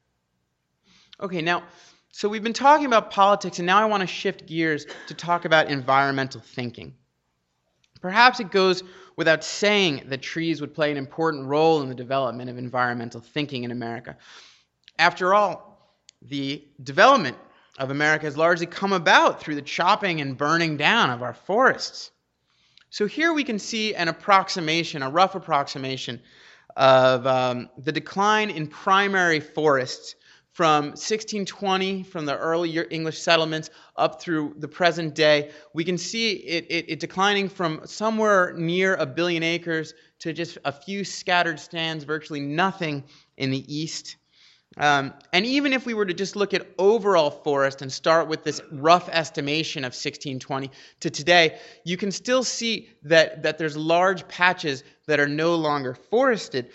Okay, 1.19 1.41
now, 1.41 1.63
so 2.11 2.27
we've 2.27 2.43
been 2.43 2.53
talking 2.53 2.85
about 2.85 3.11
politics, 3.11 3.59
and 3.59 3.65
now 3.65 3.81
I 3.81 3.85
want 3.85 4.01
to 4.01 4.07
shift 4.07 4.45
gears 4.45 4.85
to 5.07 5.13
talk 5.13 5.45
about 5.45 5.69
environmental 5.69 6.41
thinking. 6.41 6.93
Perhaps 8.01 8.39
it 8.39 8.51
goes 8.51 8.83
without 9.15 9.43
saying 9.43 10.03
that 10.07 10.21
trees 10.21 10.61
would 10.61 10.73
play 10.73 10.91
an 10.91 10.97
important 10.97 11.45
role 11.45 11.81
in 11.81 11.89
the 11.89 11.95
development 11.95 12.49
of 12.49 12.57
environmental 12.57 13.21
thinking 13.21 13.63
in 13.63 13.71
America. 13.71 14.17
After 14.99 15.33
all, 15.33 15.75
the 16.21 16.63
development 16.83 17.37
of 17.77 17.91
America 17.91 18.25
has 18.25 18.37
largely 18.37 18.65
come 18.65 18.93
about 18.93 19.41
through 19.41 19.55
the 19.55 19.61
chopping 19.61 20.21
and 20.21 20.37
burning 20.37 20.77
down 20.77 21.09
of 21.09 21.21
our 21.21 21.33
forests. 21.33 22.11
So 22.95 23.07
here 23.07 23.33
we 23.33 23.43
can 23.43 23.59
see 23.59 23.93
an 23.93 24.07
approximation, 24.07 25.03
a 25.03 25.09
rough 25.09 25.35
approximation 25.35 26.21
of 26.77 27.27
um, 27.27 27.69
the 27.77 27.91
decline 27.91 28.49
in 28.49 28.67
primary 28.67 29.41
forests 29.41 30.15
from 30.53 30.85
1620, 30.85 32.03
from 32.03 32.25
the 32.25 32.37
early 32.37 32.79
English 32.91 33.19
settlements 33.19 33.69
up 33.97 34.21
through 34.21 34.55
the 34.59 34.69
present 34.69 35.13
day. 35.13 35.51
We 35.73 35.83
can 35.83 35.97
see 35.97 36.35
it, 36.35 36.67
it, 36.69 36.85
it, 36.87 36.99
declining 37.01 37.49
from 37.49 37.81
somewhere 37.83 38.53
near 38.53 38.95
a 38.95 39.05
billion 39.05 39.43
acres 39.43 39.93
to 40.19 40.31
just 40.31 40.57
a 40.63 40.71
few 40.71 41.03
scattered 41.03 41.59
stands, 41.59 42.05
virtually 42.05 42.39
nothing 42.39 43.03
in 43.35 43.51
the 43.51 43.65
east. 43.67 44.15
Um, 44.77 45.13
and 45.31 45.45
even 45.45 45.71
if 45.71 45.85
we 45.85 45.93
were 45.93 46.05
to 46.05 46.13
just 46.13 46.35
look 46.35 46.53
at 46.53 46.67
overall 46.77 47.31
forest 47.31 47.81
and 47.81 47.91
start 47.91 48.27
with 48.27 48.43
this 48.43 48.61
rough 48.71 49.07
estimation 49.09 49.83
of 49.83 49.93
1620 49.93 50.69
to 50.99 51.09
today, 51.09 51.59
you 51.85 51.95
can 51.95 52.11
still 52.11 52.43
see 52.43 52.89
that, 53.03 53.43
that 53.43 53.57
there's 53.57 53.77
large 53.77 54.27
patches 54.27 54.83
that 55.07 55.19
are 55.19 55.29
no 55.29 55.55
longer 55.55 55.95
forested. 55.95 56.71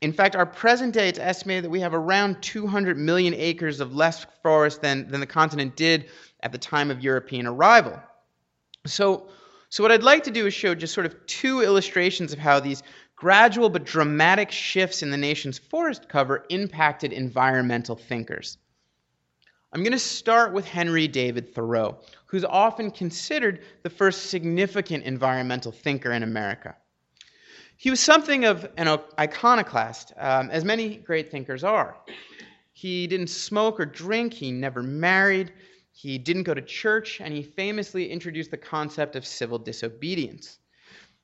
In 0.00 0.12
fact, 0.12 0.36
our 0.36 0.46
present 0.46 0.94
day, 0.94 1.08
it's 1.08 1.18
estimated 1.18 1.64
that 1.64 1.70
we 1.70 1.80
have 1.80 1.92
around 1.92 2.40
200 2.40 2.96
million 2.96 3.34
acres 3.34 3.80
of 3.80 3.94
less 3.94 4.26
forest 4.42 4.80
than, 4.80 5.08
than 5.08 5.20
the 5.20 5.26
continent 5.26 5.76
did 5.76 6.06
at 6.42 6.52
the 6.52 6.58
time 6.58 6.90
of 6.90 7.02
European 7.02 7.46
arrival. 7.46 8.00
So, 8.86 9.28
so, 9.68 9.84
what 9.84 9.92
I'd 9.92 10.02
like 10.02 10.24
to 10.24 10.30
do 10.30 10.46
is 10.46 10.54
show 10.54 10.74
just 10.74 10.94
sort 10.94 11.06
of 11.06 11.26
two 11.26 11.60
illustrations 11.60 12.32
of 12.32 12.38
how 12.38 12.58
these 12.58 12.82
gradual 13.20 13.68
but 13.68 13.84
dramatic 13.84 14.50
shifts 14.50 15.02
in 15.02 15.10
the 15.10 15.16
nation's 15.16 15.58
forest 15.58 16.08
cover 16.08 16.46
impacted 16.48 17.12
environmental 17.12 17.94
thinkers. 17.94 18.56
I'm 19.74 19.82
going 19.82 19.92
to 19.92 19.98
start 19.98 20.54
with 20.54 20.64
Henry 20.64 21.06
David 21.06 21.54
Thoreau, 21.54 21.98
who's 22.24 22.46
often 22.46 22.90
considered 22.90 23.60
the 23.82 23.90
first 23.90 24.30
significant 24.30 25.04
environmental 25.04 25.70
thinker 25.70 26.12
in 26.12 26.22
America. 26.22 26.74
He 27.76 27.90
was 27.90 28.00
something 28.00 28.46
of 28.46 28.66
an 28.78 28.98
iconoclast, 29.18 30.14
um, 30.16 30.48
as 30.50 30.64
many 30.64 30.96
great 30.96 31.30
thinkers 31.30 31.62
are. 31.62 31.98
He 32.72 33.06
didn't 33.06 33.28
smoke 33.28 33.78
or 33.78 33.84
drink, 33.84 34.32
he 34.32 34.50
never 34.50 34.82
married, 34.82 35.52
he 35.92 36.16
didn't 36.16 36.44
go 36.44 36.54
to 36.54 36.62
church, 36.62 37.20
and 37.20 37.34
he 37.34 37.42
famously 37.42 38.10
introduced 38.10 38.50
the 38.50 38.56
concept 38.56 39.14
of 39.14 39.26
civil 39.26 39.58
disobedience. 39.58 40.59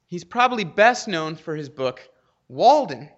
He's 0.07 0.25
probably 0.25 0.65
best 0.65 1.09
known 1.09 1.37
for 1.37 1.57
his 1.57 1.69
book, 1.69 2.01
Walden, 2.49 3.09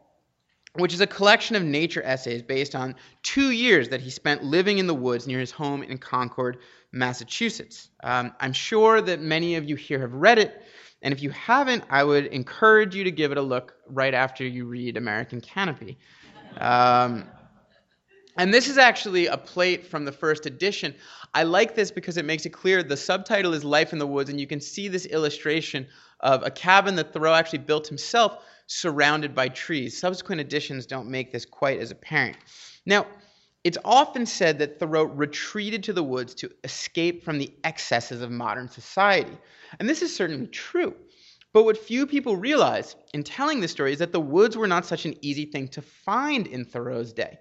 which 0.74 0.94
is 0.94 1.00
a 1.00 1.06
collection 1.06 1.56
of 1.56 1.62
nature 1.62 2.02
essays 2.02 2.42
based 2.42 2.74
on 2.74 2.94
two 3.22 3.50
years 3.50 3.90
that 3.90 4.00
he 4.00 4.10
spent 4.10 4.42
living 4.42 4.78
in 4.78 4.86
the 4.86 4.94
woods 4.94 5.26
near 5.26 5.40
his 5.40 5.50
home 5.50 5.82
in 5.82 5.98
Concord, 5.98 6.58
Massachusetts. 6.92 7.90
Um, 8.02 8.32
I'm 8.40 8.52
sure 8.52 9.00
that 9.02 9.20
many 9.20 9.56
of 9.56 9.68
you 9.68 9.76
here 9.76 10.00
have 10.00 10.14
read 10.14 10.38
it, 10.38 10.62
and 11.02 11.12
if 11.12 11.22
you 11.22 11.30
haven't, 11.30 11.84
I 11.90 12.04
would 12.04 12.26
encourage 12.26 12.94
you 12.94 13.04
to 13.04 13.10
give 13.10 13.32
it 13.32 13.38
a 13.38 13.42
look 13.42 13.74
right 13.86 14.14
after 14.14 14.46
you 14.46 14.64
read 14.64 14.96
American 14.96 15.40
Canopy. 15.40 15.98
Um, 16.58 17.28
and 18.36 18.54
this 18.54 18.68
is 18.68 18.78
actually 18.78 19.26
a 19.26 19.36
plate 19.36 19.84
from 19.84 20.04
the 20.04 20.12
first 20.12 20.46
edition. 20.46 20.94
I 21.34 21.42
like 21.42 21.74
this 21.74 21.90
because 21.90 22.16
it 22.16 22.24
makes 22.24 22.46
it 22.46 22.50
clear 22.50 22.82
the 22.82 22.96
subtitle 22.96 23.52
is 23.52 23.64
Life 23.64 23.92
in 23.92 23.98
the 23.98 24.06
Woods, 24.06 24.30
and 24.30 24.40
you 24.40 24.46
can 24.46 24.60
see 24.60 24.88
this 24.88 25.06
illustration 25.06 25.86
of 26.20 26.42
a 26.44 26.50
cabin 26.50 26.96
that 26.96 27.12
Thoreau 27.12 27.34
actually 27.34 27.60
built 27.60 27.86
himself 27.86 28.44
surrounded 28.66 29.34
by 29.34 29.48
trees. 29.48 29.98
Subsequent 29.98 30.40
editions 30.40 30.86
don't 30.86 31.08
make 31.08 31.32
this 31.32 31.44
quite 31.44 31.80
as 31.80 31.90
apparent. 31.90 32.36
Now, 32.84 33.06
it's 33.64 33.78
often 33.84 34.24
said 34.24 34.58
that 34.58 34.78
Thoreau 34.78 35.04
retreated 35.04 35.82
to 35.84 35.92
the 35.92 36.02
woods 36.02 36.34
to 36.36 36.50
escape 36.64 37.24
from 37.24 37.38
the 37.38 37.52
excesses 37.64 38.22
of 38.22 38.30
modern 38.30 38.68
society. 38.68 39.36
And 39.78 39.88
this 39.88 40.02
is 40.02 40.14
certainly 40.14 40.46
true. 40.46 40.94
But 41.52 41.64
what 41.64 41.78
few 41.78 42.06
people 42.06 42.36
realize 42.36 42.94
in 43.14 43.24
telling 43.24 43.60
this 43.60 43.72
story 43.72 43.92
is 43.92 43.98
that 43.98 44.12
the 44.12 44.20
woods 44.20 44.56
were 44.56 44.68
not 44.68 44.86
such 44.86 45.06
an 45.06 45.14
easy 45.22 45.46
thing 45.46 45.68
to 45.68 45.82
find 45.82 46.46
in 46.46 46.64
Thoreau's 46.64 47.12
day. 47.12 47.38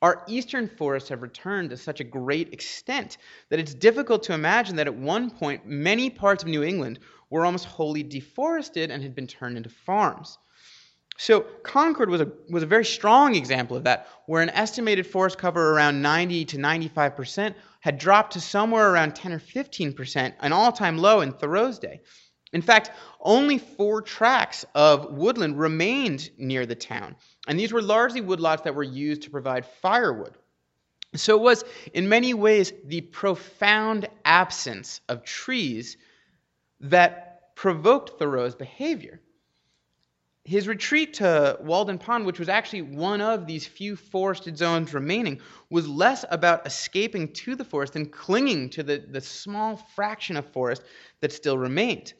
Our 0.00 0.22
eastern 0.28 0.68
forests 0.68 1.08
have 1.08 1.22
returned 1.22 1.70
to 1.70 1.76
such 1.76 1.98
a 1.98 2.04
great 2.04 2.52
extent 2.52 3.16
that 3.48 3.58
it's 3.58 3.74
difficult 3.74 4.22
to 4.24 4.32
imagine 4.34 4.76
that 4.76 4.86
at 4.86 4.94
one 4.94 5.28
point 5.30 5.66
many 5.66 6.08
parts 6.08 6.44
of 6.44 6.48
New 6.48 6.62
England 6.62 7.00
were 7.30 7.44
almost 7.44 7.66
wholly 7.66 8.02
deforested 8.02 8.90
and 8.90 9.02
had 9.02 9.14
been 9.14 9.26
turned 9.26 9.56
into 9.56 9.68
farms. 9.68 10.38
So 11.20 11.40
Concord 11.64 12.10
was 12.10 12.20
a, 12.20 12.30
was 12.48 12.62
a 12.62 12.66
very 12.66 12.84
strong 12.84 13.34
example 13.34 13.76
of 13.76 13.84
that, 13.84 14.06
where 14.26 14.40
an 14.40 14.50
estimated 14.50 15.04
forest 15.04 15.36
cover 15.36 15.72
around 15.72 16.00
90 16.00 16.44
to 16.46 16.58
95 16.58 17.16
percent 17.16 17.56
had 17.80 17.98
dropped 17.98 18.34
to 18.34 18.40
somewhere 18.40 18.90
around 18.90 19.16
10 19.16 19.32
or 19.32 19.40
15 19.40 19.94
percent, 19.94 20.34
an 20.40 20.52
all-time 20.52 20.96
low 20.96 21.20
in 21.20 21.32
Thoreau's 21.32 21.80
day. 21.80 22.00
In 22.52 22.62
fact, 22.62 22.92
only 23.20 23.58
four 23.58 24.00
tracts 24.00 24.64
of 24.74 25.12
woodland 25.12 25.58
remained 25.58 26.30
near 26.38 26.66
the 26.66 26.76
town, 26.76 27.16
and 27.48 27.58
these 27.58 27.72
were 27.72 27.82
largely 27.82 28.22
woodlots 28.22 28.62
that 28.62 28.76
were 28.76 28.84
used 28.84 29.22
to 29.22 29.30
provide 29.30 29.66
firewood. 29.82 30.34
So 31.14 31.36
it 31.36 31.42
was, 31.42 31.64
in 31.92 32.08
many 32.08 32.32
ways, 32.32 32.72
the 32.84 33.00
profound 33.00 34.08
absence 34.24 35.00
of 35.08 35.24
trees 35.24 35.96
that 36.80 37.54
provoked 37.56 38.18
Thoreau's 38.18 38.54
behavior 38.54 39.20
his 40.48 40.66
retreat 40.66 41.12
to 41.12 41.58
Walden 41.60 41.98
Pond, 41.98 42.24
which 42.24 42.38
was 42.38 42.48
actually 42.48 42.80
one 42.80 43.20
of 43.20 43.46
these 43.46 43.66
few 43.66 43.96
forested 43.96 44.56
zones 44.56 44.94
remaining, 44.94 45.42
was 45.68 45.86
less 45.86 46.24
about 46.30 46.66
escaping 46.66 47.30
to 47.34 47.54
the 47.54 47.66
forest 47.66 47.92
than 47.92 48.06
clinging 48.08 48.70
to 48.70 48.82
the, 48.82 49.04
the 49.10 49.20
small 49.20 49.76
fraction 49.76 50.38
of 50.38 50.50
forest 50.50 50.84
that 51.20 51.34
still 51.34 51.58
remained. 51.58 52.14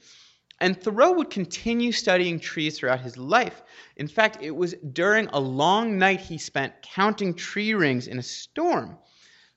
And 0.61 0.79
Thoreau 0.79 1.13
would 1.13 1.31
continue 1.31 1.91
studying 1.91 2.39
trees 2.39 2.79
throughout 2.79 3.01
his 3.01 3.17
life. 3.17 3.63
In 3.97 4.07
fact, 4.07 4.43
it 4.43 4.51
was 4.51 4.75
during 4.93 5.29
a 5.29 5.41
long 5.41 5.97
night 5.97 6.21
he 6.21 6.37
spent 6.37 6.83
counting 6.83 7.33
tree 7.33 7.73
rings 7.73 8.09
in 8.09 8.19
a 8.19 8.23
storm 8.23 8.99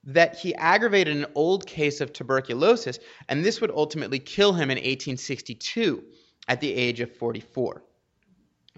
that 0.04 0.38
he 0.38 0.56
aggravated 0.56 1.16
an 1.16 1.26
old 1.36 1.66
case 1.68 2.02
of 2.02 2.12
tuberculosis, 2.12 3.00
and 3.30 3.46
this 3.46 3.62
would 3.62 3.72
ultimately 3.72 4.20
kill 4.20 4.54
him 4.54 4.72
in 4.72 4.78
1862 4.78 6.04
at 6.48 6.60
the 6.60 6.74
age 6.74 7.00
of 7.00 7.16
44. 7.16 7.84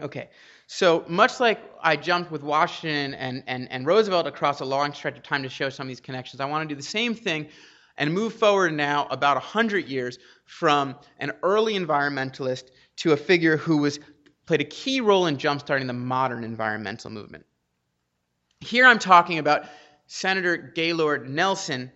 Okay, 0.01 0.29
so 0.67 1.05
much 1.07 1.39
like 1.39 1.61
I 1.81 1.95
jumped 1.95 2.31
with 2.31 2.43
Washington 2.43 3.13
and, 3.13 3.43
and, 3.47 3.71
and 3.71 3.85
Roosevelt 3.85 4.27
across 4.27 4.59
a 4.59 4.65
long 4.65 4.93
stretch 4.93 5.17
of 5.17 5.23
time 5.23 5.43
to 5.43 5.49
show 5.49 5.69
some 5.69 5.85
of 5.85 5.89
these 5.89 6.01
connections, 6.01 6.41
I 6.41 6.45
want 6.45 6.67
to 6.67 6.75
do 6.75 6.77
the 6.77 6.85
same 6.85 7.13
thing 7.13 7.47
and 7.97 8.13
move 8.13 8.33
forward 8.33 8.73
now 8.73 9.07
about 9.11 9.35
100 9.35 9.87
years 9.87 10.17
from 10.45 10.95
an 11.19 11.31
early 11.43 11.75
environmentalist 11.75 12.71
to 12.97 13.11
a 13.11 13.17
figure 13.17 13.55
who 13.55 13.77
was 13.77 13.99
played 14.45 14.61
a 14.61 14.65
key 14.65 14.99
role 14.99 15.27
in 15.27 15.37
jumpstarting 15.37 15.87
the 15.87 15.93
modern 15.93 16.43
environmental 16.43 17.11
movement. 17.11 17.45
Here 18.59 18.85
I'm 18.85 18.99
talking 18.99 19.39
about 19.39 19.65
Senator 20.05 20.57
Gaylord 20.57 21.29
Nelson, 21.29 21.91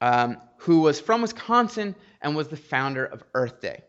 um, 0.00 0.38
who 0.58 0.80
was 0.80 1.00
from 1.00 1.22
Wisconsin 1.22 1.94
and 2.20 2.36
was 2.36 2.48
the 2.48 2.56
founder 2.56 3.04
of 3.04 3.22
Earth 3.34 3.60
Day. 3.60 3.82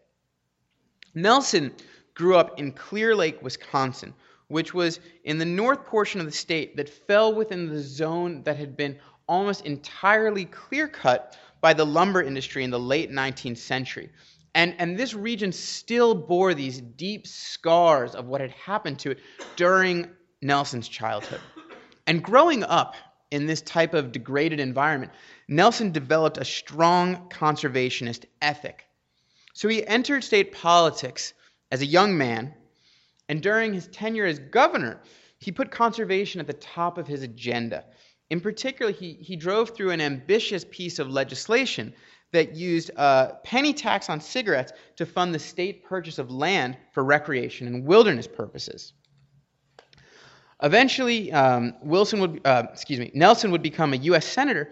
Nelson 1.14 1.74
grew 2.14 2.36
up 2.36 2.60
in 2.60 2.72
Clear 2.72 3.16
Lake, 3.16 3.42
Wisconsin, 3.42 4.14
which 4.48 4.74
was 4.74 5.00
in 5.24 5.38
the 5.38 5.46
north 5.46 5.86
portion 5.86 6.20
of 6.20 6.26
the 6.26 6.32
state 6.32 6.78
that 6.78 6.90
fell 6.90 7.34
within 7.34 7.68
the 7.68 7.80
zone 7.80 8.44
that 8.44 8.58
had 8.58 8.78
been 8.78 8.98
almost 9.28 9.66
entirely 9.66 10.46
clear 10.46 10.88
cut 10.88 11.38
by 11.62 11.74
the 11.74 11.86
lumber 11.86 12.22
industry 12.22 12.64
in 12.64 12.70
the 12.70 12.80
late 12.80 13.12
19th 13.12 13.58
century. 13.58 14.10
And, 14.56 14.74
and 14.80 14.98
this 14.98 15.14
region 15.14 15.52
still 15.52 16.16
bore 16.16 16.54
these 16.54 16.82
deep 16.82 17.28
scars 17.28 18.16
of 18.16 18.26
what 18.26 18.42
had 18.42 18.52
happened 18.52 19.00
to 19.00 19.12
it 19.12 19.20
during 19.56 20.10
Nelson's 20.42 20.88
childhood. 20.88 21.42
And 22.08 22.24
growing 22.24 22.64
up 22.64 22.96
in 23.32 23.46
this 23.46 23.62
type 23.62 23.94
of 23.94 24.12
degraded 24.12 24.60
environment, 24.60 25.12
Nelson 25.48 25.92
developed 25.92 26.38
a 26.38 26.46
strong 26.46 27.30
conservationist 27.30 28.26
ethic. 28.42 28.86
So 29.54 29.68
he 29.68 29.86
entered 29.86 30.24
state 30.24 30.52
politics 30.52 31.34
as 31.72 31.82
a 31.82 31.86
young 31.86 32.18
man, 32.18 32.54
and 33.28 33.42
during 33.42 33.74
his 33.74 33.88
tenure 33.88 34.26
as 34.26 34.40
governor, 34.40 35.02
he 35.40 35.52
put 35.52 35.72
conservation 35.72 36.40
at 36.40 36.48
the 36.48 36.54
top 36.54 36.98
of 36.98 37.08
his 37.08 37.24
agenda. 37.24 37.86
In 38.30 38.42
particular, 38.42 38.92
he, 38.92 39.13
he 39.13 39.36
drove 39.36 39.72
through 39.72 39.92
an 39.92 40.02
ambitious 40.02 40.66
piece 40.70 41.00
of 41.00 41.10
legislation 41.10 41.94
that 42.34 42.56
used 42.56 42.92
a 42.96 43.38
penny 43.44 43.74
tax 43.74 44.10
on 44.10 44.20
cigarettes 44.20 44.74
to 44.98 45.06
fund 45.06 45.34
the 45.34 45.40
state 45.40 45.86
purchase 45.86 46.20
of 46.20 46.30
land 46.30 46.78
for 46.94 47.04
recreation 47.04 47.68
and 47.68 47.86
wilderness 47.86 48.28
purposes. 48.28 48.94
Eventually, 50.63 51.32
um, 51.32 51.74
Wilson 51.82 52.20
would, 52.20 52.41
uh, 52.46 52.63
excuse 52.72 53.00
me, 53.00 53.12
Nelson 53.13 53.52
would 53.52 53.62
become 53.62 53.93
a 53.93 53.98
U.S. 53.98 54.26
senator, 54.26 54.72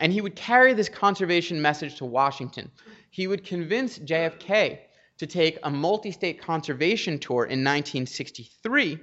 and 0.00 0.12
he 0.12 0.20
would 0.20 0.36
carry 0.36 0.74
this 0.74 0.88
conservation 0.88 1.60
message 1.60 1.96
to 1.96 2.04
Washington. 2.04 2.70
He 3.10 3.26
would 3.26 3.44
convince 3.44 3.98
JFK 3.98 4.78
to 5.18 5.26
take 5.26 5.58
a 5.62 5.70
multi 5.70 6.10
state 6.12 6.40
conservation 6.40 7.18
tour 7.18 7.44
in 7.44 7.64
1963. 7.64 8.98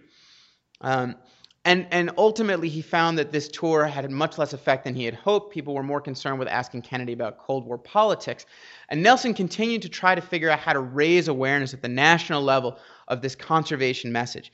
Um, 0.81 1.15
And, 1.63 1.85
and 1.91 2.09
ultimately, 2.17 2.69
he 2.69 2.81
found 2.81 3.19
that 3.19 3.31
this 3.31 3.47
tour 3.47 3.85
had 3.85 4.09
much 4.09 4.39
less 4.39 4.51
effect 4.51 4.83
than 4.83 4.95
he 4.95 5.05
had 5.05 5.13
hoped. 5.13 5.53
People 5.53 5.75
were 5.75 5.83
more 5.83 6.01
concerned 6.01 6.39
with 6.39 6.47
asking 6.47 6.81
Kennedy 6.81 7.13
about 7.13 7.37
Cold 7.37 7.67
War 7.67 7.77
politics. 7.77 8.47
And 8.89 9.03
Nelson 9.03 9.35
continued 9.35 9.83
to 9.83 9.89
try 9.89 10.15
to 10.15 10.21
figure 10.21 10.49
out 10.49 10.57
how 10.57 10.73
to 10.73 10.79
raise 10.79 11.27
awareness 11.27 11.75
at 11.75 11.83
the 11.83 11.87
national 11.87 12.41
level 12.41 12.79
of 13.07 13.21
this 13.21 13.35
conservation 13.35 14.11
message. 14.11 14.51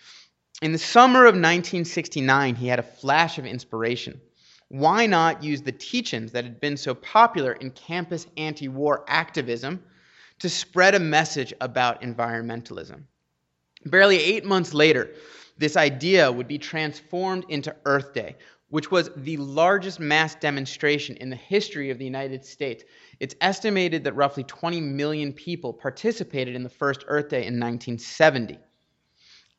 In 0.63 0.72
the 0.72 0.80
summer 0.80 1.26
of 1.26 1.36
1969, 1.36 2.56
he 2.56 2.67
had 2.67 2.80
a 2.80 2.84
flash 2.84 3.38
of 3.38 3.46
inspiration. 3.46 4.20
Why 4.70 5.06
not 5.06 5.43
use 5.43 5.62
the 5.62 5.72
teach-ins 5.72 6.32
that 6.32 6.46
had 6.46 6.60
been 6.60 6.78
so 6.78 6.96
popular 6.96 7.54
in 7.54 7.70
campus 7.70 8.26
anti-war 8.38 9.06
activism 9.08 9.84
to 10.39 10.50
spread 10.50 10.96
a 10.96 11.00
message 11.00 11.54
about 11.62 12.02
environmentalism? 12.02 13.04
Barely 13.86 14.17
eight 14.17 14.46
months 14.46 14.74
later, 14.74 15.13
this 15.60 15.78
idea 15.78 16.32
would 16.32 16.48
be 16.48 16.58
transformed 16.58 17.46
into 17.50 17.76
Earth 17.86 18.13
Day, 18.13 18.36
which 18.70 18.89
was 18.89 19.12
the 19.15 19.38
largest 19.38 20.00
mass 20.00 20.34
demonstration 20.34 21.17
in 21.17 21.30
the 21.30 21.36
history 21.36 21.91
of 21.91 22.00
the 22.00 22.06
United 22.06 22.43
States. 22.43 22.84
It's 23.20 23.36
estimated 23.41 24.04
that 24.06 24.15
roughly 24.15 24.43
20 24.43 24.82
million 24.82 25.34
people 25.34 25.72
participated 25.72 26.56
in 26.56 26.63
the 26.63 26.70
first 26.70 27.06
Earth 27.08 27.30
Day 27.30 27.46
in 27.46 27.60
1970. 27.60 28.58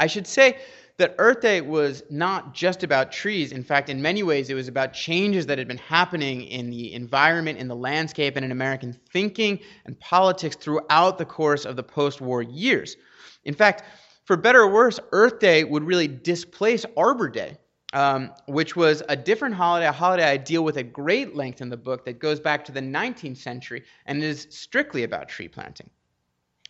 I 0.01 0.07
should 0.07 0.27
say 0.27 0.59
that 0.99 1.15
Earth 1.19 1.41
Day 1.41 1.61
was 1.61 2.03
not 2.11 2.55
just 2.55 2.83
about 2.83 3.13
trees. 3.13 3.53
In 3.53 3.63
fact, 3.63 3.89
in 3.89 4.03
many 4.03 4.25
ways, 4.25 4.51
it 4.51 4.55
was 4.55 4.67
about 4.67 4.93
changes 4.93 5.47
that 5.47 5.57
had 5.57 5.69
been 5.69 5.79
happening 5.79 6.43
in 6.43 6.71
the 6.71 6.93
environment, 6.93 7.59
in 7.59 7.69
the 7.69 7.77
landscape, 7.77 8.37
and 8.37 8.45
in 8.45 8.51
American 8.51 8.93
thinking 9.13 9.61
and 9.87 9.99
politics 10.01 10.57
throughout 10.57 11.17
the 11.17 11.25
course 11.25 11.65
of 11.65 11.77
the 11.77 11.85
post 11.85 12.21
war 12.21 12.43
years. 12.43 12.97
In 13.45 13.55
fact, 13.55 13.85
for 14.25 14.37
better 14.37 14.63
or 14.63 14.73
worse, 14.73 14.99
Earth 15.13 15.39
Day 15.39 15.63
would 15.63 15.85
really 15.85 16.09
displace 16.09 16.85
Arbor 16.97 17.29
Day, 17.29 17.57
um, 17.93 18.33
which 18.47 18.75
was 18.75 19.03
a 19.09 19.17
different 19.17 19.55
holiday, 19.55 19.87
a 19.87 19.93
holiday 19.93 20.25
I 20.25 20.37
deal 20.37 20.65
with 20.65 20.77
at 20.77 20.93
great 20.93 21.37
length 21.37 21.61
in 21.61 21.69
the 21.69 21.77
book 21.77 22.05
that 22.07 22.19
goes 22.19 22.41
back 22.41 22.65
to 22.65 22.73
the 22.73 22.81
19th 22.81 23.39
century 23.39 23.85
and 24.05 24.23
is 24.23 24.49
strictly 24.51 25.05
about 25.05 25.29
tree 25.29 25.49
planting. 25.49 25.89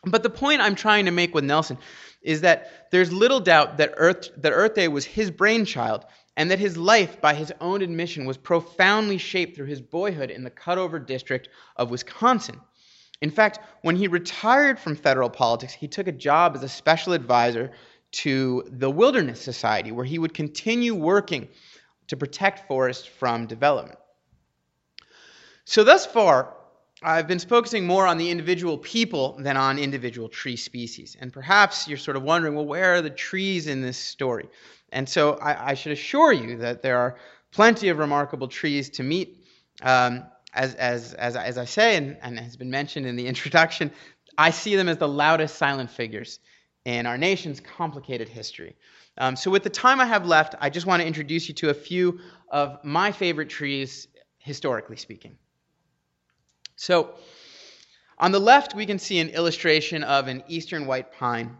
But 0.04 0.22
the 0.22 0.30
point 0.30 0.60
I'm 0.60 0.74
trying 0.74 1.06
to 1.06 1.10
make 1.10 1.34
with 1.34 1.44
Nelson 1.44 1.78
is 2.22 2.42
that 2.42 2.90
there's 2.90 3.12
little 3.12 3.40
doubt 3.40 3.78
that 3.78 3.94
Earth, 3.96 4.30
that 4.36 4.52
Earth 4.52 4.74
Day 4.74 4.88
was 4.88 5.04
his 5.04 5.30
brainchild 5.30 6.04
and 6.36 6.50
that 6.50 6.60
his 6.60 6.76
life, 6.76 7.20
by 7.20 7.34
his 7.34 7.52
own 7.60 7.82
admission, 7.82 8.24
was 8.24 8.36
profoundly 8.36 9.18
shaped 9.18 9.56
through 9.56 9.66
his 9.66 9.80
boyhood 9.80 10.30
in 10.30 10.44
the 10.44 10.50
cutover 10.50 11.04
district 11.04 11.48
of 11.76 11.90
Wisconsin. 11.90 12.60
In 13.20 13.30
fact, 13.30 13.58
when 13.82 13.96
he 13.96 14.06
retired 14.06 14.78
from 14.78 14.94
federal 14.94 15.30
politics, 15.30 15.72
he 15.72 15.88
took 15.88 16.06
a 16.06 16.12
job 16.12 16.54
as 16.54 16.62
a 16.62 16.68
special 16.68 17.12
advisor 17.12 17.72
to 18.10 18.64
the 18.70 18.90
Wilderness 18.90 19.40
Society, 19.40 19.90
where 19.90 20.04
he 20.04 20.18
would 20.18 20.32
continue 20.32 20.94
working 20.94 21.48
to 22.06 22.16
protect 22.16 22.68
forests 22.68 23.06
from 23.06 23.46
development. 23.46 23.98
So, 25.64 25.82
thus 25.84 26.06
far, 26.06 26.54
I've 27.02 27.28
been 27.28 27.38
focusing 27.38 27.86
more 27.86 28.06
on 28.06 28.18
the 28.18 28.30
individual 28.30 28.76
people 28.76 29.36
than 29.38 29.56
on 29.56 29.78
individual 29.78 30.28
tree 30.28 30.56
species. 30.56 31.16
And 31.20 31.32
perhaps 31.32 31.86
you're 31.86 31.98
sort 31.98 32.16
of 32.16 32.24
wondering, 32.24 32.54
well, 32.54 32.66
where 32.66 32.94
are 32.94 33.02
the 33.02 33.10
trees 33.10 33.68
in 33.68 33.82
this 33.82 33.96
story? 33.96 34.48
And 34.90 35.08
so 35.08 35.34
I, 35.34 35.70
I 35.70 35.74
should 35.74 35.92
assure 35.92 36.32
you 36.32 36.56
that 36.58 36.82
there 36.82 36.98
are 36.98 37.16
plenty 37.52 37.88
of 37.88 37.98
remarkable 37.98 38.48
trees 38.48 38.90
to 38.90 39.02
meet. 39.02 39.44
Um, 39.82 40.24
as, 40.54 40.74
as, 40.74 41.14
as, 41.14 41.36
as 41.36 41.58
I 41.58 41.66
say, 41.66 41.96
and, 41.96 42.16
and 42.20 42.38
has 42.40 42.56
been 42.56 42.70
mentioned 42.70 43.06
in 43.06 43.16
the 43.16 43.26
introduction, 43.32 43.92
I 44.36 44.50
see 44.50 44.76
them 44.76 44.88
as 44.88 44.98
the 44.98 45.08
loudest 45.08 45.56
silent 45.56 45.90
figures 45.90 46.40
in 46.84 47.06
our 47.06 47.18
nation's 47.18 47.60
complicated 47.60 48.28
history. 48.28 48.76
Um, 49.18 49.36
so, 49.36 49.50
with 49.50 49.62
the 49.62 49.70
time 49.70 50.00
I 50.00 50.06
have 50.06 50.26
left, 50.26 50.54
I 50.60 50.70
just 50.70 50.86
want 50.86 51.02
to 51.02 51.06
introduce 51.06 51.48
you 51.48 51.54
to 51.56 51.70
a 51.70 51.74
few 51.74 52.20
of 52.50 52.78
my 52.84 53.12
favorite 53.12 53.48
trees, 53.48 54.06
historically 54.38 54.96
speaking. 54.96 55.36
So, 56.78 57.16
on 58.18 58.30
the 58.30 58.38
left, 58.38 58.72
we 58.72 58.86
can 58.86 59.00
see 59.00 59.18
an 59.18 59.30
illustration 59.30 60.04
of 60.04 60.28
an 60.28 60.44
eastern 60.46 60.86
white 60.86 61.12
pine. 61.12 61.56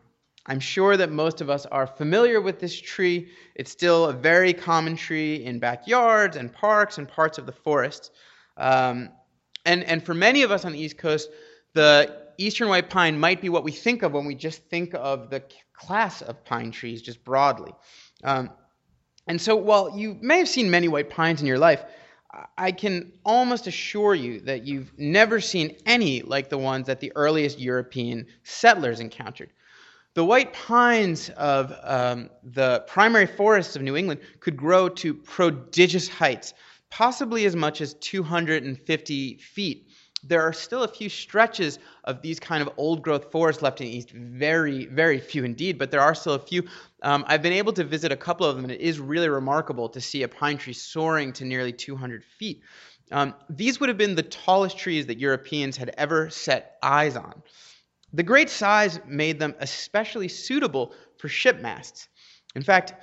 I'm 0.47 0.61
sure 0.61 0.97
that 0.97 1.11
most 1.11 1.41
of 1.41 1.51
us 1.51 1.67
are 1.67 1.89
familiar 1.89 2.41
with 2.41 2.61
this 2.61 2.81
tree. 2.81 3.29
It's 3.57 3.71
still 3.71 4.07
a 4.07 4.13
very 4.13 4.53
common 4.53 4.97
tree 4.97 5.45
in 5.45 5.59
backyards 5.59 6.37
and 6.37 6.53
parks 6.53 6.99
and 6.99 7.09
parts 7.09 7.37
of 7.37 7.47
the 7.47 7.53
forests. 7.53 8.13
Um, 8.57 9.11
and, 9.67 9.83
and 9.83 10.05
for 10.05 10.15
many 10.15 10.43
of 10.43 10.53
us 10.53 10.65
on 10.65 10.71
the 10.71 10.79
East 10.79 10.99
Coast, 10.99 11.31
the 11.75 12.17
eastern 12.39 12.69
white 12.69 12.89
pine 12.89 13.19
might 13.19 13.41
be 13.41 13.49
what 13.49 13.65
we 13.65 13.73
think 13.73 14.05
of 14.05 14.13
when 14.13 14.25
we 14.25 14.37
just 14.37 14.63
think 14.67 14.95
of 14.95 15.31
the 15.31 15.43
class 15.73 16.23
of 16.23 16.45
pine 16.45 16.71
trees, 16.71 17.03
just 17.03 17.25
broadly. 17.25 17.73
Um, 18.23 18.51
and 19.27 19.41
so, 19.41 19.57
while 19.57 19.99
you 19.99 20.17
may 20.21 20.39
have 20.39 20.49
seen 20.49 20.71
many 20.71 20.87
white 20.87 21.11
pines 21.11 21.41
in 21.41 21.47
your 21.49 21.59
life, 21.59 21.85
I 22.57 22.73
can 22.73 23.13
almost 23.25 23.67
assure 23.67 24.15
you 24.15 24.41
that 24.41 24.67
you've 24.67 24.93
never 24.99 25.41
seen 25.41 25.77
any 25.87 26.23
like 26.23 26.49
the 26.49 26.59
ones 26.59 26.87
that 26.87 27.01
the 27.01 27.13
earliest 27.17 27.59
European 27.59 28.27
settlers 28.43 29.01
encountered. 29.01 29.51
The 30.15 30.25
white 30.25 30.53
pines 30.53 31.31
of 31.31 31.73
um, 31.83 32.31
the 32.43 32.85
primary 32.87 33.27
forests 33.27 33.77
of 33.77 33.83
New 33.83 33.97
England 33.97 34.21
could 34.41 34.57
grow 34.57 34.89
to 34.89 35.15
prodigious 35.15 36.09
heights, 36.09 36.55
possibly 36.91 37.45
as 37.45 37.55
much 37.55 37.81
as 37.81 37.95
250 37.95 39.37
feet. 39.37 39.88
There 40.25 40.43
are 40.43 40.53
still 40.53 40.83
a 40.83 40.89
few 40.89 41.09
stretches 41.09 41.79
of 42.05 42.23
these 42.23 42.41
kind 42.41 42.63
of 42.63 42.71
old 42.77 43.03
growth 43.03 43.31
forests 43.31 43.63
left 43.63 43.81
in 43.81 43.87
the 43.87 43.97
East, 43.97 44.11
very, 44.11 44.87
very 44.87 45.21
few 45.21 45.45
indeed, 45.45 45.79
but 45.79 45.91
there 45.91 46.01
are 46.01 46.15
still 46.15 46.35
a 46.35 46.39
few. 46.39 46.65
Um, 47.03 47.25
I've 47.29 47.43
been 47.43 47.53
able 47.53 47.73
to 47.75 47.85
visit 47.85 48.11
a 48.11 48.17
couple 48.17 48.47
of 48.47 48.57
them, 48.57 48.65
and 48.65 48.73
it 48.73 48.81
is 48.81 48.99
really 48.99 49.29
remarkable 49.29 49.89
to 49.91 50.01
see 50.01 50.23
a 50.23 50.29
pine 50.29 50.59
tree 50.59 50.73
soaring 50.73 51.33
to 51.35 51.45
nearly 51.45 51.73
200 51.73 52.25
feet. 52.25 52.63
Um, 53.11 53.35
these 53.49 53.81
would 53.81 53.89
have 53.89 53.99
been 53.99 54.15
the 54.15 54.23
tallest 54.23 54.77
trees 54.77 55.07
that 55.07 55.19
Europeans 55.19 55.77
had 55.77 55.95
ever 55.97 56.31
set 56.31 56.79
eyes 56.83 57.17
on. 57.17 57.43
The 58.13 58.23
great 58.23 58.51
size 58.51 59.01
made 59.07 59.39
them 59.39 59.55
especially 59.61 60.29
suitable 60.29 60.95
for 61.19 61.29
ship 61.29 61.61
masts. 61.61 62.09
In 62.55 62.63
fact, 62.63 62.95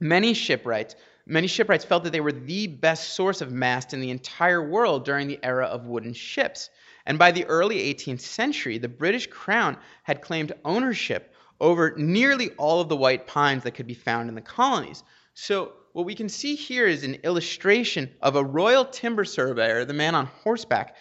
many 0.00 0.34
shipwrights 0.34 0.96
Many 1.26 1.46
shipwrights 1.46 1.84
felt 1.84 2.04
that 2.04 2.10
they 2.10 2.20
were 2.20 2.32
the 2.32 2.66
best 2.66 3.14
source 3.14 3.40
of 3.40 3.52
mast 3.52 3.94
in 3.94 4.00
the 4.00 4.10
entire 4.10 4.66
world 4.66 5.04
during 5.04 5.28
the 5.28 5.38
era 5.42 5.66
of 5.66 5.86
wooden 5.86 6.12
ships. 6.12 6.70
And 7.06 7.18
by 7.18 7.30
the 7.30 7.44
early 7.46 7.78
18th 7.94 8.20
century, 8.20 8.78
the 8.78 8.88
British 8.88 9.28
crown 9.28 9.76
had 10.02 10.20
claimed 10.20 10.52
ownership 10.64 11.34
over 11.60 11.94
nearly 11.96 12.50
all 12.50 12.80
of 12.80 12.88
the 12.88 12.96
white 12.96 13.26
pines 13.26 13.62
that 13.62 13.72
could 13.72 13.86
be 13.86 13.94
found 13.94 14.28
in 14.28 14.34
the 14.34 14.40
colonies. 14.40 15.04
So, 15.34 15.72
what 15.92 16.06
we 16.06 16.14
can 16.14 16.28
see 16.28 16.54
here 16.54 16.86
is 16.86 17.04
an 17.04 17.16
illustration 17.16 18.10
of 18.22 18.34
a 18.34 18.42
royal 18.42 18.84
timber 18.84 19.24
surveyor, 19.24 19.84
the 19.84 19.92
man 19.92 20.14
on 20.14 20.26
horseback, 20.26 20.96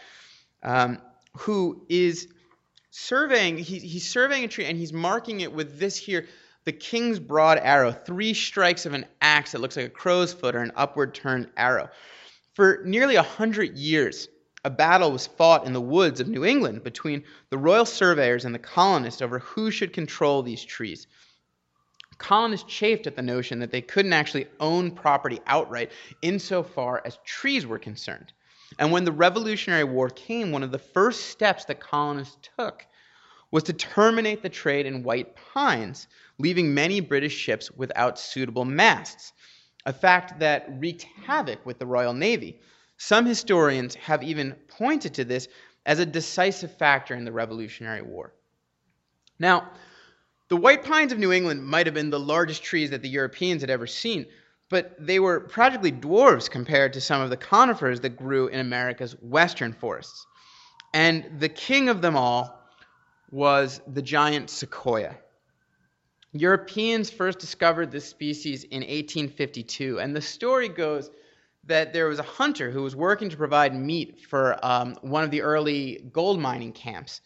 um, 0.64 1.02
who 1.38 1.86
is 1.88 2.28
surveying, 2.90 3.58
he, 3.58 3.80
he's 3.80 4.08
surveying 4.08 4.44
a 4.44 4.48
tree 4.50 4.66
and 4.66 4.78
he's 4.78 4.92
marking 4.92 5.40
it 5.42 5.52
with 5.54 5.80
this 5.80 5.96
here 5.96 6.28
the 6.64 6.72
king's 6.72 7.20
broad 7.20 7.58
arrow, 7.62 7.92
three 7.92 8.34
strikes 8.34 8.86
of 8.86 8.94
an 8.94 9.06
axe 9.22 9.52
that 9.52 9.62
looks 9.62 9.78
like 9.78 9.86
a 9.88 9.90
crow's 9.90 10.34
foot 10.34 10.56
or 10.56 10.60
an 10.60 10.72
upward 10.76 11.14
turned 11.14 11.50
arrow. 11.58 11.90
For 12.54 12.82
nearly 12.86 13.16
a 13.16 13.24
hundred 13.24 13.78
years, 13.78 14.28
a 14.64 14.70
battle 14.70 15.12
was 15.12 15.26
fought 15.26 15.66
in 15.66 15.74
the 15.74 15.82
woods 15.82 16.20
of 16.20 16.28
New 16.28 16.46
England 16.46 16.84
between 16.84 17.24
the 17.50 17.58
royal 17.58 17.86
surveyors 17.86 18.46
and 18.46 18.54
the 18.54 18.60
colonists 18.60 19.22
over 19.22 19.40
who 19.40 19.72
should 19.72 19.94
control 19.94 20.44
these 20.44 20.64
trees. 20.64 21.08
Colonists 22.20 22.72
chafed 22.72 23.08
at 23.08 23.16
the 23.16 23.24
notion 23.24 23.58
that 23.60 23.72
they 23.72 23.82
couldn't 23.82 24.14
actually 24.14 24.48
own 24.60 24.92
property 24.92 25.40
outright 25.48 25.92
insofar 26.22 27.02
as 27.04 27.18
trees 27.26 27.66
were 27.66 27.80
concerned. 27.80 28.34
And 28.78 28.92
when 28.92 29.04
the 29.04 29.12
Revolutionary 29.12 29.84
War 29.84 30.10
came, 30.10 30.52
one 30.52 30.62
of 30.62 30.72
the 30.72 30.78
first 30.78 31.32
steps 31.32 31.66
that 31.66 31.80
colonists 31.80 32.38
took 32.58 32.86
was 33.50 33.64
to 33.64 33.74
terminate 33.74 34.44
the 34.44 34.50
trade 34.50 34.86
in 34.86 35.04
white 35.04 35.36
pines, 35.36 36.08
leaving 36.42 36.74
many 36.74 37.00
British 37.00 37.36
ships 37.36 37.72
without 37.72 38.20
suitable 38.20 38.66
masts, 38.66 39.34
a 39.86 39.94
fact 39.94 40.40
that 40.40 40.68
wreaked 40.80 41.04
havoc 41.26 41.66
with 41.66 41.80
the 41.80 41.86
Royal 41.86 42.14
Navy. 42.14 42.60
Some 42.98 43.26
historians 43.26 43.96
have 43.96 44.24
even 44.24 44.56
pointed 44.68 45.16
to 45.16 45.24
this 45.24 45.48
as 45.86 46.00
a 46.00 46.06
decisive 46.06 46.78
factor 46.78 47.16
in 47.16 47.26
the 47.26 47.32
Revolutionary 47.32 48.02
War. 48.02 48.34
Now, 49.40 49.72
the 50.50 50.58
white 50.58 50.84
pines 50.84 51.12
of 51.12 51.18
New 51.18 51.32
England 51.32 51.64
might 51.64 51.88
have 51.88 51.96
been 51.96 52.10
the 52.10 52.20
largest 52.20 52.62
trees 52.62 52.92
that 52.92 53.02
the 53.02 53.10
Europeans 53.10 53.62
had 53.62 53.70
ever 53.70 53.88
seen, 53.88 54.26
but 54.70 54.96
they 55.00 55.20
were 55.20 55.40
practically 55.40 55.92
dwarfs 55.92 56.50
compared 56.50 56.94
to 56.94 57.02
some 57.02 57.22
of 57.22 57.30
the 57.30 57.38
conifers 57.38 58.02
that 58.02 58.18
grew 58.18 58.48
in 58.48 58.60
America's 58.60 59.14
western 59.22 59.74
forests. 59.74 60.26
And 60.94 61.40
the 61.40 61.50
king 61.50 61.90
of 61.90 62.02
them 62.02 62.16
all 62.16 62.60
was 63.32 63.82
the 63.88 64.02
giant 64.02 64.50
sequoia. 64.50 65.16
Europeans 66.34 67.10
first 67.10 67.40
discovered 67.40 67.92
this 67.92 68.06
species 68.06 68.64
in 68.64 68.82
1852, 68.82 70.00
and 70.00 70.16
the 70.16 70.22
story 70.22 70.70
goes 70.70 71.10
that 71.66 71.94
there 71.94 72.08
was 72.08 72.20
a 72.20 72.24
hunter 72.24 72.72
who 72.72 72.84
was 72.84 72.96
working 72.96 73.30
to 73.30 73.38
provide 73.38 73.76
meat 73.76 74.22
for 74.22 74.58
um, 74.64 74.96
one 75.02 75.24
of 75.24 75.32
the 75.32 75.42
early 75.42 76.04
gold 76.12 76.40
mining 76.40 76.72
camps. 76.72 77.22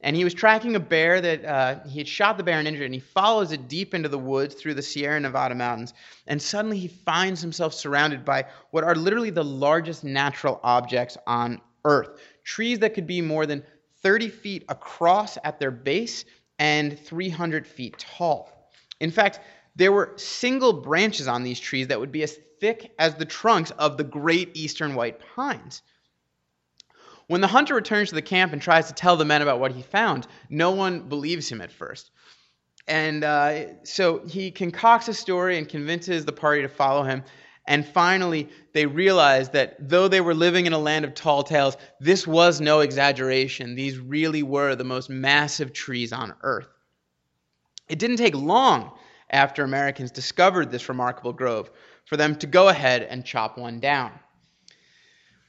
And 0.00 0.14
he 0.14 0.22
was 0.22 0.34
tracking 0.34 0.76
a 0.76 0.80
bear 0.80 1.20
that 1.20 1.44
uh, 1.44 1.88
he 1.88 1.98
had 1.98 2.08
shot 2.08 2.36
the 2.36 2.44
bear 2.44 2.58
and 2.58 2.68
injured, 2.68 2.84
and 2.84 2.94
he 2.94 3.00
follows 3.00 3.52
it 3.52 3.68
deep 3.68 3.94
into 3.94 4.08
the 4.08 4.18
woods 4.18 4.54
through 4.54 4.74
the 4.74 4.82
Sierra 4.82 5.18
Nevada 5.18 5.54
mountains. 5.54 5.94
And 6.26 6.40
suddenly 6.40 6.78
he 6.78 6.88
finds 6.88 7.40
himself 7.40 7.74
surrounded 7.74 8.24
by 8.24 8.46
what 8.70 8.84
are 8.84 8.94
literally 8.94 9.30
the 9.30 9.44
largest 9.44 10.04
natural 10.04 10.60
objects 10.62 11.16
on 11.26 11.60
Earth 11.84 12.20
trees 12.44 12.78
that 12.80 12.94
could 12.94 13.06
be 13.06 13.20
more 13.20 13.46
than 13.46 13.62
30 14.02 14.28
feet 14.28 14.64
across 14.68 15.38
at 15.42 15.58
their 15.58 15.70
base 15.70 16.24
and 16.58 16.98
300 16.98 17.66
feet 17.66 17.98
tall. 17.98 18.70
In 19.00 19.10
fact, 19.10 19.40
there 19.76 19.92
were 19.92 20.12
single 20.16 20.72
branches 20.72 21.28
on 21.28 21.42
these 21.42 21.58
trees 21.58 21.88
that 21.88 21.98
would 21.98 22.12
be 22.12 22.22
as 22.22 22.38
thick 22.60 22.92
as 22.98 23.14
the 23.16 23.24
trunks 23.24 23.70
of 23.72 23.96
the 23.96 24.04
great 24.04 24.50
eastern 24.54 24.94
white 24.94 25.20
pines. 25.34 25.82
When 27.26 27.40
the 27.40 27.46
hunter 27.46 27.74
returns 27.74 28.10
to 28.10 28.14
the 28.14 28.22
camp 28.22 28.52
and 28.52 28.60
tries 28.60 28.88
to 28.88 28.94
tell 28.94 29.16
the 29.16 29.24
men 29.24 29.42
about 29.42 29.58
what 29.58 29.72
he 29.72 29.82
found, 29.82 30.26
no 30.50 30.72
one 30.72 31.08
believes 31.08 31.50
him 31.50 31.60
at 31.60 31.72
first. 31.72 32.10
And 32.86 33.24
uh, 33.24 33.82
so 33.84 34.24
he 34.26 34.50
concocts 34.50 35.08
a 35.08 35.14
story 35.14 35.56
and 35.56 35.68
convinces 35.68 36.24
the 36.24 36.32
party 36.32 36.62
to 36.62 36.68
follow 36.68 37.02
him. 37.02 37.24
And 37.66 37.86
finally, 37.86 38.50
they 38.72 38.86
realized 38.86 39.52
that 39.52 39.76
though 39.78 40.08
they 40.08 40.20
were 40.20 40.34
living 40.34 40.66
in 40.66 40.74
a 40.74 40.78
land 40.78 41.04
of 41.04 41.14
tall 41.14 41.42
tales, 41.42 41.76
this 41.98 42.26
was 42.26 42.60
no 42.60 42.80
exaggeration. 42.80 43.74
These 43.74 43.98
really 43.98 44.42
were 44.42 44.74
the 44.74 44.84
most 44.84 45.08
massive 45.08 45.72
trees 45.72 46.12
on 46.12 46.34
earth. 46.42 46.68
It 47.88 47.98
didn't 47.98 48.18
take 48.18 48.34
long 48.34 48.92
after 49.30 49.64
Americans 49.64 50.10
discovered 50.10 50.70
this 50.70 50.88
remarkable 50.88 51.32
grove 51.32 51.70
for 52.04 52.16
them 52.16 52.36
to 52.36 52.46
go 52.46 52.68
ahead 52.68 53.02
and 53.02 53.24
chop 53.24 53.56
one 53.56 53.80
down. 53.80 54.12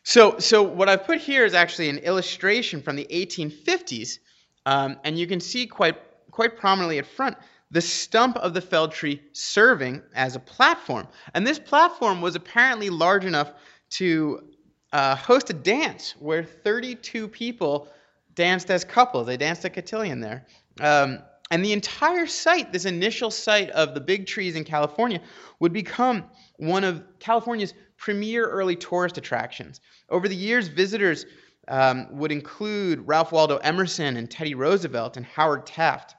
So, 0.03 0.39
so 0.39 0.63
what 0.63 0.87
I've 0.87 1.05
put 1.05 1.19
here 1.19 1.45
is 1.45 1.53
actually 1.53 1.89
an 1.89 1.97
illustration 1.97 2.81
from 2.81 2.95
the 2.95 3.07
1850s, 3.11 4.19
um, 4.65 4.97
and 5.03 5.17
you 5.17 5.27
can 5.27 5.41
see 5.41 5.67
quite, 5.67 5.97
quite 6.31 6.57
prominently 6.57 6.99
at 6.99 7.07
front 7.07 7.37
the 7.71 7.81
stump 7.81 8.37
of 8.37 8.53
the 8.53 8.61
felled 8.61 8.91
tree 8.91 9.21
serving 9.33 10.01
as 10.13 10.35
a 10.35 10.39
platform. 10.39 11.07
And 11.33 11.45
this 11.45 11.59
platform 11.59 12.21
was 12.21 12.35
apparently 12.35 12.89
large 12.89 13.25
enough 13.25 13.53
to 13.91 14.47
uh, 14.93 15.15
host 15.15 15.49
a 15.49 15.53
dance 15.53 16.15
where 16.19 16.43
32 16.43 17.27
people 17.27 17.87
danced 18.33 18.69
as 18.69 18.83
couples. 18.83 19.27
They 19.27 19.37
danced 19.37 19.65
a 19.65 19.69
cotillion 19.69 20.19
there. 20.19 20.45
Um, 20.79 21.19
and 21.51 21.63
the 21.63 21.73
entire 21.73 22.25
site, 22.25 22.71
this 22.73 22.85
initial 22.85 23.29
site 23.29 23.69
of 23.71 23.93
the 23.93 24.01
big 24.01 24.25
trees 24.25 24.55
in 24.55 24.63
California, 24.63 25.21
would 25.59 25.73
become 25.73 26.25
one 26.57 26.83
of 26.83 27.03
California's 27.19 27.73
premier 27.97 28.45
early 28.45 28.75
tourist 28.75 29.17
attractions. 29.17 29.79
Over 30.09 30.27
the 30.27 30.35
years, 30.35 30.67
visitors 30.67 31.25
um, 31.67 32.07
would 32.11 32.31
include 32.31 33.07
Ralph 33.07 33.31
Waldo 33.31 33.57
Emerson 33.57 34.17
and 34.17 34.29
Teddy 34.29 34.55
Roosevelt 34.55 35.17
and 35.17 35.25
Howard 35.25 35.65
Taft. 35.65 36.14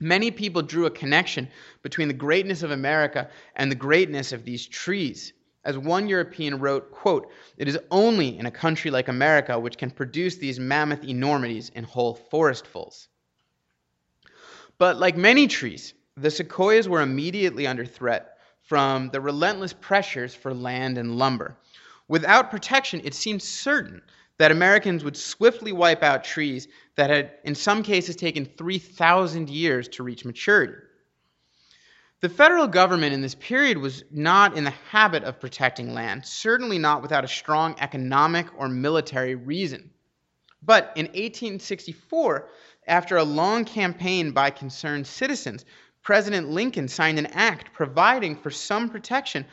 Many 0.00 0.30
people 0.30 0.62
drew 0.62 0.86
a 0.86 0.90
connection 0.90 1.48
between 1.82 2.08
the 2.08 2.14
greatness 2.14 2.62
of 2.62 2.70
America 2.70 3.30
and 3.56 3.70
the 3.70 3.76
greatness 3.76 4.32
of 4.32 4.44
these 4.44 4.66
trees. 4.66 5.32
As 5.64 5.76
one 5.76 6.08
European 6.08 6.60
wrote, 6.60 6.92
quote, 6.92 7.30
"It 7.56 7.68
is 7.68 7.78
only 7.90 8.38
in 8.38 8.46
a 8.46 8.50
country 8.50 8.90
like 8.90 9.08
America 9.08 9.58
which 9.58 9.76
can 9.76 9.90
produce 9.90 10.36
these 10.36 10.60
mammoth 10.60 11.04
enormities 11.04 11.70
in 11.74 11.84
whole 11.84 12.14
forestfuls." 12.14 13.08
But 14.78 14.98
like 14.98 15.16
many 15.16 15.48
trees, 15.48 15.94
the 16.16 16.30
sequoias 16.30 16.88
were 16.88 17.02
immediately 17.02 17.66
under 17.66 17.84
threat 17.84 18.38
from 18.62 19.10
the 19.10 19.20
relentless 19.20 19.72
pressures 19.72 20.34
for 20.34 20.54
land 20.54 20.96
and 20.96 21.18
lumber. 21.18 21.56
Without 22.06 22.50
protection, 22.50 23.00
it 23.04 23.14
seemed 23.14 23.42
certain 23.42 24.02
that 24.38 24.52
Americans 24.52 25.04
would 25.04 25.16
swiftly 25.16 25.72
wipe 25.72 26.02
out 26.02 26.24
trees 26.24 26.68
that 26.96 27.10
had, 27.10 27.32
in 27.44 27.54
some 27.54 27.82
cases, 27.82 28.16
taken 28.16 28.44
3,000 28.44 29.50
years 29.50 29.88
to 29.88 30.02
reach 30.02 30.24
maturity. 30.24 30.74
The 32.20 32.28
federal 32.28 32.66
government 32.66 33.14
in 33.14 33.20
this 33.20 33.36
period 33.36 33.78
was 33.78 34.02
not 34.10 34.56
in 34.56 34.64
the 34.64 34.74
habit 34.90 35.22
of 35.22 35.38
protecting 35.38 35.94
land, 35.94 36.26
certainly 36.26 36.78
not 36.78 37.02
without 37.02 37.24
a 37.24 37.28
strong 37.28 37.76
economic 37.78 38.46
or 38.56 38.68
military 38.68 39.36
reason. 39.36 39.90
But 40.62 40.92
in 40.96 41.06
1864, 41.06 42.48
after 42.88 43.16
a 43.16 43.22
long 43.22 43.64
campaign 43.64 44.32
by 44.32 44.50
concerned 44.50 45.06
citizens, 45.06 45.64
President 46.02 46.48
Lincoln 46.48 46.88
signed 46.88 47.18
an 47.18 47.26
act 47.26 47.72
providing 47.72 48.34
for 48.34 48.50
some 48.50 48.88
protection 48.88 49.44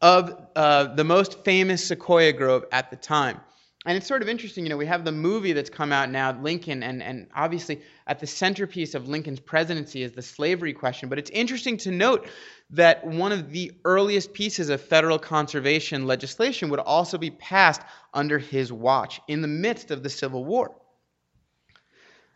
of 0.00 0.46
uh, 0.54 0.94
the 0.94 1.04
most 1.04 1.42
famous 1.44 1.88
sequoia 1.88 2.32
grove 2.32 2.64
at 2.70 2.90
the 2.90 2.96
time. 2.96 3.40
And 3.86 3.96
it's 3.96 4.08
sort 4.08 4.20
of 4.20 4.28
interesting, 4.28 4.64
you 4.64 4.70
know, 4.70 4.76
we 4.76 4.86
have 4.86 5.04
the 5.04 5.12
movie 5.12 5.52
that's 5.52 5.70
come 5.70 5.92
out 5.92 6.10
now, 6.10 6.36
Lincoln, 6.42 6.82
and, 6.82 7.00
and 7.00 7.28
obviously 7.36 7.80
at 8.08 8.18
the 8.18 8.26
centerpiece 8.26 8.96
of 8.96 9.08
Lincoln's 9.08 9.38
presidency 9.38 10.02
is 10.02 10.10
the 10.10 10.22
slavery 10.22 10.72
question. 10.72 11.08
But 11.08 11.20
it's 11.20 11.30
interesting 11.30 11.76
to 11.78 11.92
note 11.92 12.28
that 12.70 13.06
one 13.06 13.30
of 13.30 13.52
the 13.52 13.70
earliest 13.84 14.32
pieces 14.32 14.70
of 14.70 14.80
federal 14.80 15.20
conservation 15.20 16.04
legislation 16.04 16.68
would 16.70 16.80
also 16.80 17.16
be 17.16 17.30
passed 17.30 17.80
under 18.12 18.40
his 18.40 18.72
watch 18.72 19.20
in 19.28 19.40
the 19.40 19.48
midst 19.48 19.92
of 19.92 20.02
the 20.02 20.10
Civil 20.10 20.44
War. 20.44 20.74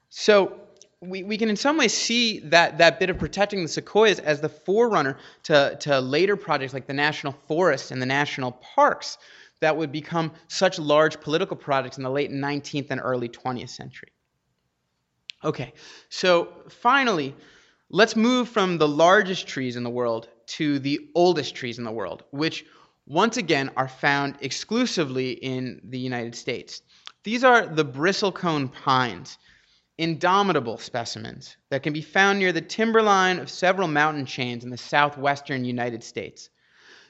So 0.08 0.60
we, 1.00 1.24
we 1.24 1.36
can 1.36 1.50
in 1.50 1.56
some 1.56 1.78
ways 1.78 1.92
see 1.92 2.38
that, 2.40 2.78
that 2.78 3.00
bit 3.00 3.10
of 3.10 3.18
protecting 3.18 3.62
the 3.62 3.68
sequoias 3.68 4.20
as 4.20 4.40
the 4.40 4.48
forerunner 4.48 5.18
to, 5.44 5.76
to 5.80 6.00
later 6.00 6.36
projects 6.36 6.74
like 6.74 6.86
the 6.86 6.92
national 6.94 7.34
forests 7.48 7.90
and 7.90 8.00
the 8.00 8.06
national 8.06 8.52
parks 8.52 9.18
that 9.60 9.76
would 9.76 9.92
become 9.92 10.32
such 10.48 10.78
large 10.78 11.20
political 11.20 11.56
projects 11.56 11.96
in 11.96 12.02
the 12.02 12.10
late 12.10 12.30
19th 12.30 12.90
and 12.90 13.00
early 13.02 13.28
20th 13.28 13.70
century. 13.70 14.12
Okay, 15.42 15.72
so 16.08 16.52
finally, 16.68 17.34
let's 17.88 18.16
move 18.16 18.48
from 18.48 18.78
the 18.78 18.88
largest 18.88 19.46
trees 19.46 19.76
in 19.76 19.84
the 19.84 19.90
world 19.90 20.28
to 20.46 20.78
the 20.78 21.08
oldest 21.14 21.54
trees 21.54 21.78
in 21.78 21.84
the 21.84 21.92
world, 21.92 22.24
which 22.30 22.64
once 23.06 23.36
again 23.36 23.70
are 23.76 23.88
found 23.88 24.36
exclusively 24.40 25.32
in 25.32 25.80
the 25.84 25.98
United 25.98 26.34
States. 26.34 26.82
These 27.24 27.44
are 27.44 27.66
the 27.66 27.84
bristlecone 27.84 28.72
pines 28.72 29.38
indomitable 29.98 30.78
specimens 30.78 31.58
that 31.68 31.82
can 31.82 31.92
be 31.92 32.00
found 32.00 32.38
near 32.38 32.52
the 32.52 32.60
timberline 32.60 33.38
of 33.38 33.50
several 33.50 33.86
mountain 33.86 34.24
chains 34.24 34.64
in 34.64 34.70
the 34.70 34.76
southwestern 34.78 35.62
United 35.62 36.02
States. 36.02 36.48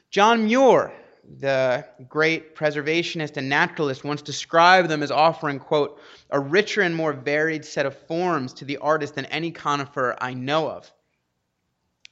John 0.09 0.43
Muir, 0.43 0.91
the 1.39 1.85
great 2.09 2.55
preservationist 2.55 3.37
and 3.37 3.47
naturalist, 3.49 4.03
once 4.03 4.21
described 4.21 4.89
them 4.89 5.03
as 5.03 5.11
offering, 5.11 5.59
quote, 5.59 5.99
a 6.29 6.39
richer 6.39 6.81
and 6.81 6.95
more 6.95 7.13
varied 7.13 7.65
set 7.65 7.85
of 7.85 7.97
forms 8.07 8.53
to 8.53 8.65
the 8.65 8.77
artist 8.77 9.15
than 9.15 9.25
any 9.25 9.51
conifer 9.51 10.15
I 10.19 10.33
know 10.33 10.69
of. 10.69 10.91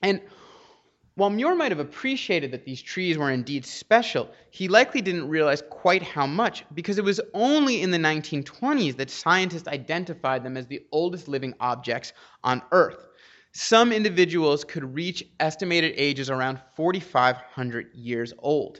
And 0.01 0.21
while 1.15 1.29
Muir 1.29 1.53
might 1.55 1.71
have 1.71 1.79
appreciated 1.79 2.51
that 2.51 2.63
these 2.63 2.81
trees 2.81 3.17
were 3.17 3.31
indeed 3.31 3.65
special, 3.65 4.29
he 4.51 4.69
likely 4.69 5.01
didn't 5.01 5.27
realize 5.27 5.61
quite 5.69 6.01
how 6.01 6.25
much, 6.25 6.63
because 6.73 6.97
it 6.97 7.03
was 7.03 7.19
only 7.33 7.81
in 7.81 7.91
the 7.91 7.97
1920s 7.97 8.95
that 8.95 9.09
scientists 9.09 9.67
identified 9.67 10.43
them 10.43 10.55
as 10.55 10.67
the 10.67 10.81
oldest 10.93 11.27
living 11.27 11.53
objects 11.59 12.13
on 12.43 12.61
Earth. 12.71 13.05
Some 13.51 13.91
individuals 13.91 14.63
could 14.63 14.95
reach 14.95 15.25
estimated 15.39 15.93
ages 15.97 16.29
around 16.29 16.61
4,500 16.75 17.93
years 17.93 18.31
old. 18.37 18.79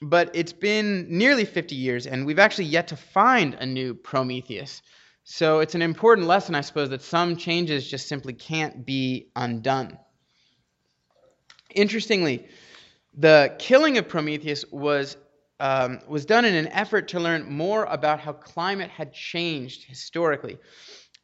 but 0.02 0.30
it's 0.34 0.52
been 0.52 1.06
nearly 1.08 1.44
50 1.46 1.74
years, 1.74 2.06
and 2.06 2.26
we've 2.26 2.40
actually 2.40 2.66
yet 2.66 2.88
to 2.88 2.96
find 2.96 3.54
a 3.54 3.66
new 3.66 3.94
Prometheus. 3.94 4.82
So 5.24 5.60
it's 5.60 5.74
an 5.74 5.82
important 5.82 6.26
lesson, 6.26 6.54
I 6.54 6.62
suppose, 6.62 6.90
that 6.90 7.02
some 7.02 7.36
changes 7.36 7.88
just 7.90 8.08
simply 8.08 8.34
can't 8.34 8.84
be 8.84 9.30
undone. 9.36 9.98
Interestingly, 11.74 12.46
the 13.16 13.54
killing 13.58 13.98
of 13.98 14.08
Prometheus 14.08 14.64
was, 14.70 15.16
um, 15.60 16.00
was 16.08 16.26
done 16.26 16.44
in 16.44 16.54
an 16.54 16.68
effort 16.68 17.08
to 17.08 17.20
learn 17.20 17.50
more 17.50 17.84
about 17.84 18.20
how 18.20 18.32
climate 18.34 18.90
had 18.90 19.12
changed 19.14 19.84
historically. 19.84 20.58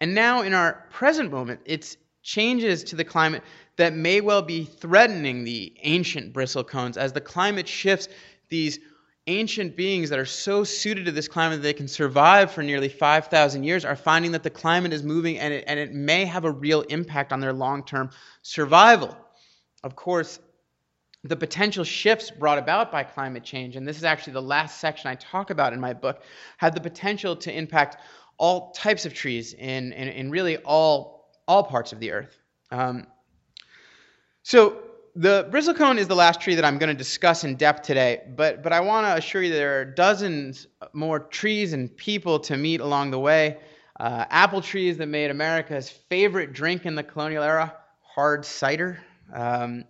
And 0.01 0.15
now, 0.15 0.43
in 0.43 0.55
our 0.55 0.87
present 0.91 1.31
moment, 1.31 1.61
it's 1.65 1.97
changes 2.23 2.85
to 2.85 2.97
the 2.97 3.05
climate 3.05 3.43
that 3.77 3.95
may 3.95 4.21
well 4.21 4.43
be 4.43 4.65
threatening 4.65 5.45
the 5.45 5.75
ancient 5.83 6.33
bristlecones 6.35 6.97
as 6.97 7.13
the 7.13 7.21
climate 7.21 7.67
shifts 7.67 8.09
these 8.51 8.79
ancient 9.27 9.77
beings 9.77 10.11
that 10.11 10.19
are 10.19 10.27
so 10.27 10.65
suited 10.65 11.05
to 11.05 11.13
this 11.13 11.29
climate 11.29 11.59
that 11.59 11.63
they 11.63 11.73
can 11.73 11.89
survive 11.89 12.51
for 12.51 12.63
nearly 12.63 12.89
5,000 12.89 13.63
years 13.63 13.85
are 13.85 13.97
finding 13.97 14.33
that 14.33 14.43
the 14.43 14.51
climate 14.51 14.93
is 14.93 15.03
moving 15.03 15.39
and 15.39 15.55
it, 15.55 15.65
and 15.67 15.79
it 15.79 15.93
may 15.93 16.25
have 16.25 16.45
a 16.45 16.51
real 16.51 16.83
impact 16.83 17.33
on 17.33 17.41
their 17.41 17.53
long 17.53 17.85
term 17.85 18.11
survival. 18.43 19.17
Of 19.85 19.97
course, 19.97 20.41
the 21.23 21.37
potential 21.37 21.85
shifts 21.85 22.31
brought 22.31 22.59
about 22.59 22.91
by 22.91 23.05
climate 23.05 23.45
change, 23.45 23.77
and 23.77 23.87
this 23.87 23.99
is 23.99 24.05
actually 24.05 24.33
the 24.33 24.43
last 24.43 24.81
section 24.81 25.11
I 25.11 25.15
talk 25.17 25.51
about 25.51 25.73
in 25.73 25.81
my 25.81 25.93
book, 25.93 26.23
have 26.57 26.75
the 26.75 26.81
potential 26.81 27.37
to 27.37 27.55
impact 27.55 27.99
all 28.41 28.71
types 28.71 29.05
of 29.05 29.13
trees 29.13 29.53
in, 29.53 29.93
in, 29.93 30.09
in 30.09 30.31
really 30.31 30.57
all, 30.57 31.31
all 31.47 31.63
parts 31.63 31.93
of 31.93 32.01
the 32.01 32.11
earth. 32.11 32.41
Um, 32.71 33.07
so, 34.43 34.79
the 35.15 35.47
bristlecone 35.51 35.99
is 35.99 36.09
the 36.09 36.15
last 36.15 36.41
tree 36.41 36.55
that 36.55 36.65
I'm 36.65 36.79
going 36.79 36.89
to 36.89 36.97
discuss 36.97 37.45
in 37.45 37.57
depth 37.57 37.83
today, 37.83 38.23
but, 38.37 38.63
but 38.63 38.73
I 38.73 38.81
want 38.81 39.07
to 39.07 39.15
assure 39.17 39.43
you 39.43 39.53
there 39.53 39.81
are 39.81 39.85
dozens 39.85 40.69
more 40.93 41.19
trees 41.19 41.73
and 41.73 41.95
people 41.95 42.39
to 42.41 42.57
meet 42.57 42.81
along 42.81 43.11
the 43.11 43.19
way. 43.19 43.59
Uh, 43.99 44.25
apple 44.31 44.63
trees 44.63 44.97
that 44.99 45.09
made 45.09 45.31
America's 45.31 45.91
favorite 45.91 46.53
drink 46.55 46.87
in 46.87 46.95
the 46.95 47.03
colonial 47.03 47.43
era, 47.43 47.77
hard 48.01 48.47
cider. 48.47 49.01
Um, 49.35 49.85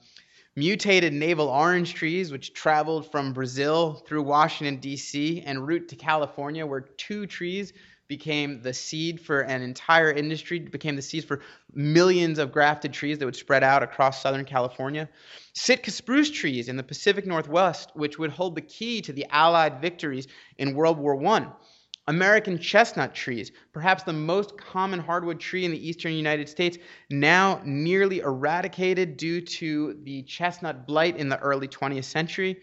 mutated 0.57 1.13
navel 1.13 1.49
orange 1.49 1.95
trees, 1.95 2.33
which 2.33 2.53
traveled 2.55 3.11
from 3.13 3.33
Brazil 3.33 4.03
through 4.07 4.23
Washington, 4.23 4.77
D.C., 4.81 5.43
en 5.45 5.61
route 5.61 5.89
to 5.89 5.97
California, 5.97 6.67
where 6.67 6.81
two 6.81 7.27
trees 7.27 7.73
became 8.11 8.61
the 8.61 8.75
seed 8.75 9.21
for 9.21 9.43
an 9.43 9.63
entire 9.63 10.11
industry, 10.11 10.59
became 10.59 10.97
the 10.97 11.01
seeds 11.01 11.25
for 11.25 11.41
millions 11.73 12.41
of 12.41 12.51
grafted 12.51 12.93
trees 12.93 13.19
that 13.19 13.25
would 13.25 13.37
spread 13.37 13.63
out 13.63 13.85
across 13.85 14.21
Southern 14.21 14.45
California. 14.45 15.09
Sitka 15.53 15.93
spruce 15.93 16.29
trees 16.29 16.69
in 16.69 16.77
the 16.77 16.83
Pacific 16.83 17.25
Northwest, 17.25 17.93
which 17.95 18.19
would 18.19 18.33
hold 18.33 18.57
the 18.57 18.63
key 18.63 19.01
to 19.01 19.13
the 19.13 19.27
Allied 19.31 19.81
victories 19.81 20.27
in 20.59 20.75
World 20.75 20.99
War 20.99 21.25
I. 21.25 21.47
American 22.09 22.59
chestnut 22.59 23.15
trees, 23.15 23.53
perhaps 23.73 24.03
the 24.03 24.13
most 24.13 24.59
common 24.59 24.99
hardwood 24.99 25.39
tree 25.39 25.65
in 25.65 25.71
the 25.71 25.89
eastern 25.89 26.13
United 26.13 26.49
States, 26.49 26.79
now 27.11 27.61
nearly 27.65 28.19
eradicated 28.19 29.17
due 29.17 29.41
to 29.41 29.97
the 30.03 30.25
chestnut 30.25 30.85
blight 30.85 31.17
in 31.17 31.29
the 31.29 31.39
early 31.39 31.69
20th 31.69 32.07
century. 32.07 32.57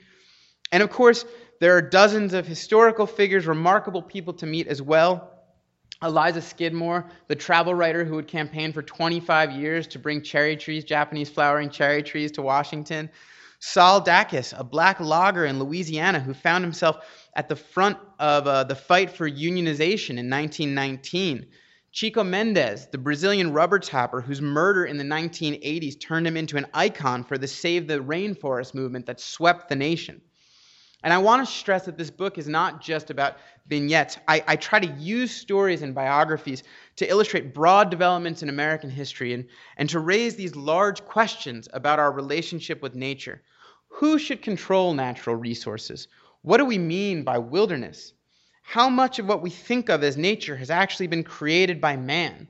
And 0.73 0.83
of 0.83 0.89
course, 0.89 1.23
there 1.61 1.77
are 1.77 1.81
dozens 1.81 2.33
of 2.33 2.45
historical 2.45 3.07
figures, 3.07 3.47
remarkable 3.47 4.01
people 4.01 4.33
to 4.33 4.45
meet 4.45 4.67
as 4.67 4.81
well. 4.81 5.36
Eliza 6.03 6.41
Scidmore, 6.41 7.09
the 7.27 7.35
travel 7.35 7.73
writer 7.73 8.05
who 8.05 8.15
would 8.15 8.27
campaign 8.27 8.71
for 8.71 8.81
25 8.81 9.51
years 9.51 9.87
to 9.87 9.99
bring 9.99 10.21
cherry 10.21 10.55
trees, 10.55 10.83
Japanese 10.83 11.29
flowering 11.29 11.69
cherry 11.69 12.03
trees, 12.03 12.31
to 12.33 12.41
Washington. 12.41 13.09
Sol 13.59 14.01
Dacus, 14.01 14.53
a 14.57 14.63
black 14.63 14.99
logger 14.99 15.45
in 15.45 15.57
Louisiana 15.57 16.19
who 16.19 16.33
found 16.33 16.63
himself 16.63 16.97
at 17.35 17.49
the 17.49 17.55
front 17.55 17.97
of 18.19 18.45
uh, 18.45 18.63
the 18.63 18.75
fight 18.75 19.09
for 19.09 19.27
unionization 19.27 20.19
in 20.19 20.29
1919. 20.29 21.47
Chico 21.91 22.23
Mendes, 22.23 22.87
the 22.91 22.97
Brazilian 22.99 23.51
rubber 23.51 23.79
tapper 23.79 24.21
whose 24.21 24.41
murder 24.41 24.85
in 24.85 24.97
the 24.97 25.03
1980s 25.03 25.99
turned 25.99 26.27
him 26.27 26.37
into 26.37 26.57
an 26.57 26.67
icon 26.75 27.23
for 27.23 27.39
the 27.39 27.47
Save 27.47 27.87
the 27.87 27.99
Rainforest 27.99 28.75
movement 28.75 29.07
that 29.07 29.19
swept 29.19 29.69
the 29.69 29.75
nation. 29.75 30.21
And 31.03 31.13
I 31.13 31.19
want 31.19 31.45
to 31.45 31.53
stress 31.53 31.85
that 31.85 31.97
this 31.97 32.09
book 32.09 32.37
is 32.37 32.47
not 32.47 32.81
just 32.81 33.11
about 33.11 33.37
vignettes. 33.67 34.17
I, 34.27 34.43
I, 34.47 34.55
try 34.55 34.79
to 34.79 34.93
use 34.93 35.31
stories 35.31 35.83
and 35.83 35.93
biographies 35.93 36.63
to 36.95 37.07
illustrate 37.07 37.53
broad 37.53 37.91
developments 37.91 38.41
in 38.41 38.49
American 38.49 38.89
history 38.89 39.33
and, 39.33 39.45
and 39.77 39.89
to 39.89 39.99
raise 39.99 40.35
these 40.35 40.55
large 40.55 41.05
questions 41.05 41.69
about 41.73 41.99
our 41.99 42.11
relationship 42.11 42.81
with 42.81 42.95
nature. 42.95 43.43
Who 43.89 44.17
should 44.17 44.41
control 44.41 44.93
natural 44.93 45.35
resources? 45.35 46.07
What 46.41 46.57
do 46.57 46.65
we 46.65 46.79
mean 46.79 47.23
by 47.23 47.37
wilderness? 47.37 48.13
How 48.63 48.89
much 48.89 49.19
of 49.19 49.27
what 49.27 49.41
we 49.41 49.49
think 49.49 49.89
of 49.89 50.03
as 50.03 50.17
nature 50.17 50.57
has 50.57 50.69
actually 50.69 51.07
been 51.07 51.23
created 51.23 51.79
by 51.79 51.95
man? 51.95 52.47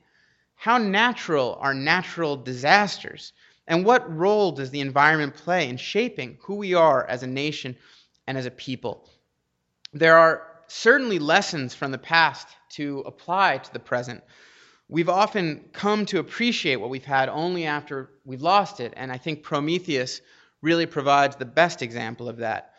How 0.55 0.77
natural 0.77 1.57
are 1.59 1.73
natural 1.73 2.37
disasters? 2.37 3.33
And 3.67 3.85
what 3.85 4.15
role 4.15 4.51
does 4.53 4.71
the 4.71 4.79
environment 4.79 5.35
play 5.35 5.67
in 5.67 5.77
shaping 5.77 6.37
who 6.41 6.55
we 6.55 6.73
are 6.73 7.05
as 7.05 7.21
a 7.21 7.27
nation 7.27 7.75
and 8.27 8.37
as 8.37 8.45
a 8.45 8.51
people. 8.51 9.09
There 9.93 10.17
are 10.17 10.45
certainly 10.67 11.17
lessons 11.17 11.73
from 11.73 11.91
the 11.91 11.97
past 11.97 12.47
to 12.71 12.99
apply 13.05 13.57
to 13.59 13.73
the 13.73 13.79
present. 13.79 14.21
We've 14.89 15.09
often 15.09 15.69
come 15.73 16.05
to 16.07 16.19
appreciate 16.19 16.77
what 16.77 16.89
we've 16.89 17.03
had 17.03 17.29
only 17.29 17.65
after 17.65 18.09
we've 18.25 18.41
lost 18.41 18.79
it, 18.79 18.93
and 18.95 19.11
I 19.11 19.17
think 19.17 19.43
Prometheus 19.43 20.21
really 20.61 20.85
provides 20.85 21.35
the 21.35 21.45
best 21.45 21.81
example 21.81 22.29
of 22.29 22.37
that. 22.37 22.73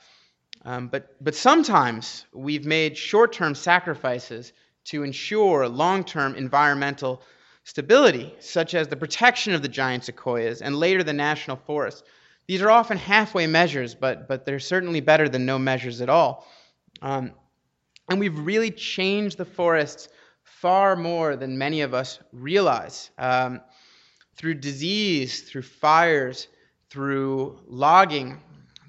Um, 0.64 0.88
but, 0.88 1.22
but 1.22 1.34
sometimes 1.34 2.26
we've 2.32 2.66
made 2.66 2.96
short 2.96 3.32
term 3.32 3.54
sacrifices 3.54 4.52
to 4.86 5.02
ensure 5.02 5.68
long 5.68 6.04
term 6.04 6.34
environmental 6.34 7.22
stability, 7.64 8.34
such 8.40 8.74
as 8.74 8.88
the 8.88 8.96
protection 8.96 9.52
of 9.52 9.62
the 9.62 9.68
giant 9.68 10.04
sequoias 10.04 10.62
and 10.62 10.76
later 10.76 11.02
the 11.02 11.12
national 11.12 11.56
forests. 11.56 12.02
These 12.48 12.62
are 12.62 12.70
often 12.70 12.96
halfway 12.96 13.46
measures, 13.46 13.94
but, 13.94 14.26
but 14.26 14.46
they're 14.46 14.58
certainly 14.58 15.00
better 15.00 15.28
than 15.28 15.44
no 15.44 15.58
measures 15.58 16.00
at 16.00 16.08
all. 16.08 16.46
Um, 17.02 17.32
and 18.08 18.18
we've 18.18 18.38
really 18.38 18.70
changed 18.70 19.36
the 19.36 19.44
forests 19.44 20.08
far 20.42 20.96
more 20.96 21.36
than 21.36 21.58
many 21.58 21.82
of 21.82 21.92
us 21.92 22.18
realize. 22.32 23.10
Um, 23.18 23.60
through 24.36 24.54
disease, 24.54 25.42
through 25.42 25.62
fires, 25.62 26.48
through 26.88 27.58
logging, 27.66 28.40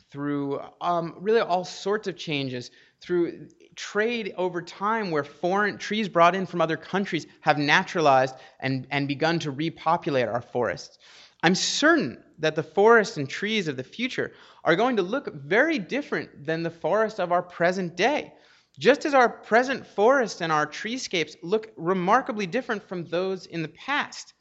through 0.09 0.61
um, 0.79 1.15
really 1.19 1.41
all 1.41 1.65
sorts 1.65 2.07
of 2.07 2.15
changes, 2.15 2.71
through 3.01 3.47
trade 3.75 4.33
over 4.37 4.61
time 4.61 5.11
where 5.11 5.23
foreign 5.23 5.77
trees 5.77 6.07
brought 6.07 6.35
in 6.35 6.45
from 6.45 6.61
other 6.61 6.77
countries 6.77 7.27
have 7.41 7.57
naturalized 7.57 8.35
and, 8.59 8.87
and 8.91 9.07
begun 9.07 9.39
to 9.39 9.51
repopulate 9.51 10.27
our 10.27 10.41
forests. 10.41 10.97
I'm 11.41 11.55
certain 11.55 12.23
that 12.39 12.55
the 12.55 12.63
forests 12.63 13.17
and 13.17 13.29
trees 13.29 13.67
of 13.67 13.77
the 13.77 13.83
future 13.83 14.33
are 14.63 14.75
going 14.75 14.97
to 14.97 15.01
look 15.01 15.33
very 15.33 15.79
different 15.79 16.45
than 16.45 16.63
the 16.63 16.71
forests 16.71 17.19
of 17.19 17.31
our 17.31 17.41
present 17.41 17.95
day. 17.95 18.33
Just 18.77 19.05
as 19.05 19.13
our 19.13 19.29
present 19.29 19.85
forests 19.85 20.41
and 20.41 20.51
our 20.51 20.65
treescapes 20.65 21.35
look 21.41 21.71
remarkably 21.75 22.45
different 22.45 22.87
from 22.87 23.05
those 23.05 23.45
in 23.45 23.61
the 23.61 23.69
past. 23.69 24.33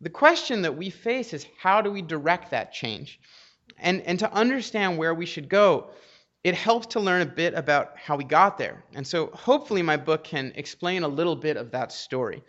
The 0.00 0.10
question 0.10 0.62
that 0.62 0.76
we 0.76 0.90
face 0.90 1.32
is 1.32 1.46
how 1.58 1.80
do 1.80 1.90
we 1.90 2.02
direct 2.02 2.50
that 2.50 2.72
change? 2.72 3.18
And, 3.78 4.02
and 4.02 4.18
to 4.18 4.32
understand 4.32 4.98
where 4.98 5.14
we 5.14 5.26
should 5.26 5.48
go, 5.48 5.90
it 6.44 6.54
helps 6.54 6.86
to 6.88 7.00
learn 7.00 7.22
a 7.22 7.26
bit 7.26 7.54
about 7.54 7.96
how 7.96 8.16
we 8.16 8.24
got 8.24 8.58
there. 8.58 8.84
And 8.94 9.06
so 9.06 9.28
hopefully 9.32 9.82
my 9.82 9.96
book 9.96 10.22
can 10.22 10.52
explain 10.54 11.02
a 11.02 11.08
little 11.08 11.34
bit 11.34 11.56
of 11.56 11.70
that 11.72 11.92
story. 11.92 12.42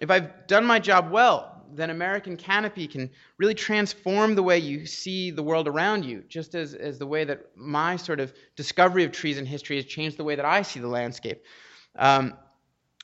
If 0.00 0.10
I've 0.10 0.46
done 0.46 0.64
my 0.64 0.78
job 0.78 1.10
well, 1.10 1.53
then 1.76 1.90
American 1.90 2.36
Canopy 2.36 2.86
can 2.86 3.10
really 3.38 3.54
transform 3.54 4.34
the 4.34 4.42
way 4.42 4.58
you 4.58 4.86
see 4.86 5.30
the 5.30 5.42
world 5.42 5.68
around 5.68 6.04
you, 6.04 6.22
just 6.28 6.54
as, 6.54 6.74
as 6.74 6.98
the 6.98 7.06
way 7.06 7.24
that 7.24 7.56
my 7.56 7.96
sort 7.96 8.20
of 8.20 8.32
discovery 8.56 9.04
of 9.04 9.12
trees 9.12 9.38
in 9.38 9.46
history 9.46 9.76
has 9.76 9.84
changed 9.84 10.16
the 10.16 10.24
way 10.24 10.34
that 10.36 10.44
I 10.44 10.62
see 10.62 10.80
the 10.80 10.88
landscape. 10.88 11.42
Um, 11.96 12.34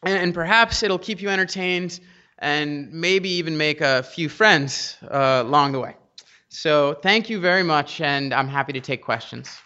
and, 0.03 0.19
and, 0.19 0.35
perhaps 0.35 0.83
it'll 0.83 0.99
keep 0.99 1.21
you 1.23 1.29
entertained 1.29 2.01
and 2.39 2.93
maybe 2.93 3.29
even 3.35 3.57
make 3.57 3.81
a 3.81 4.03
few 4.03 4.29
friends 4.29 4.97
uh, 5.03 5.43
along 5.45 5.73
the 5.73 5.81
way. 5.81 5.95
So 6.49 6.95
thank 6.95 7.31
you 7.31 7.39
very 7.39 7.63
much, 7.63 8.01
and 8.01 8.35
I'm 8.35 8.49
happy 8.49 8.73
to 8.73 8.81
take 8.81 9.05
questions. 9.05 9.57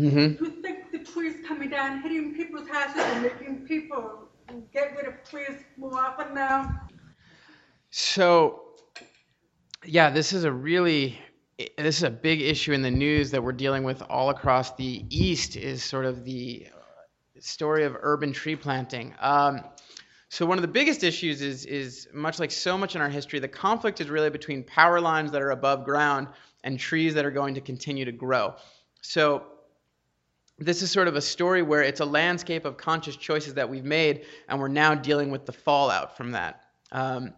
Mm-hmm. 0.00 0.42
You 0.42 0.50
think 0.62 0.92
the 0.92 0.98
trees 1.00 1.36
coming 1.46 1.68
down, 1.68 2.00
hitting 2.00 2.34
people's 2.34 2.66
houses 2.68 3.02
and 3.02 3.22
making 3.22 3.66
people 3.66 4.28
get 4.72 4.96
rid 4.96 5.06
of 5.06 5.14
trees 5.28 5.58
more 5.76 5.94
often 5.94 6.34
now? 6.34 6.88
So, 7.90 8.62
yeah, 9.84 10.08
this 10.08 10.32
is 10.32 10.44
a 10.44 10.52
really 10.52 11.18
this 11.76 11.98
is 11.98 12.02
a 12.04 12.10
big 12.10 12.40
issue 12.40 12.72
in 12.72 12.80
the 12.80 12.90
news 12.90 13.30
that 13.32 13.42
we're 13.42 13.52
dealing 13.52 13.84
with 13.84 14.02
all 14.08 14.30
across 14.30 14.74
the 14.76 15.04
East. 15.10 15.56
Is 15.56 15.84
sort 15.84 16.06
of 16.06 16.24
the 16.24 16.66
story 17.38 17.84
of 17.84 17.94
urban 18.00 18.32
tree 18.32 18.56
planting. 18.56 19.14
Um, 19.20 19.60
so 20.30 20.46
one 20.46 20.56
of 20.56 20.62
the 20.62 20.68
biggest 20.68 21.04
issues 21.04 21.42
is 21.42 21.66
is 21.66 22.08
much 22.14 22.38
like 22.38 22.50
so 22.50 22.78
much 22.78 22.94
in 22.94 23.02
our 23.02 23.10
history, 23.10 23.38
the 23.38 23.48
conflict 23.48 24.00
is 24.00 24.08
really 24.08 24.30
between 24.30 24.62
power 24.64 24.98
lines 24.98 25.30
that 25.32 25.42
are 25.42 25.50
above 25.50 25.84
ground 25.84 26.28
and 26.64 26.78
trees 26.78 27.12
that 27.14 27.26
are 27.26 27.30
going 27.30 27.54
to 27.54 27.60
continue 27.60 28.06
to 28.06 28.12
grow. 28.12 28.54
So 29.02 29.44
this 30.60 30.82
is 30.82 30.90
sort 30.90 31.08
of 31.08 31.16
a 31.16 31.20
story 31.20 31.62
where 31.62 31.82
it's 31.82 32.00
a 32.00 32.04
landscape 32.04 32.66
of 32.66 32.76
conscious 32.76 33.16
choices 33.16 33.54
that 33.54 33.68
we've 33.68 33.84
made, 33.84 34.26
and 34.48 34.60
we're 34.60 34.68
now 34.68 34.94
dealing 34.94 35.30
with 35.30 35.46
the 35.46 35.52
fallout 35.52 36.16
from 36.16 36.32
that. 36.32 36.60
Um, 36.92 37.32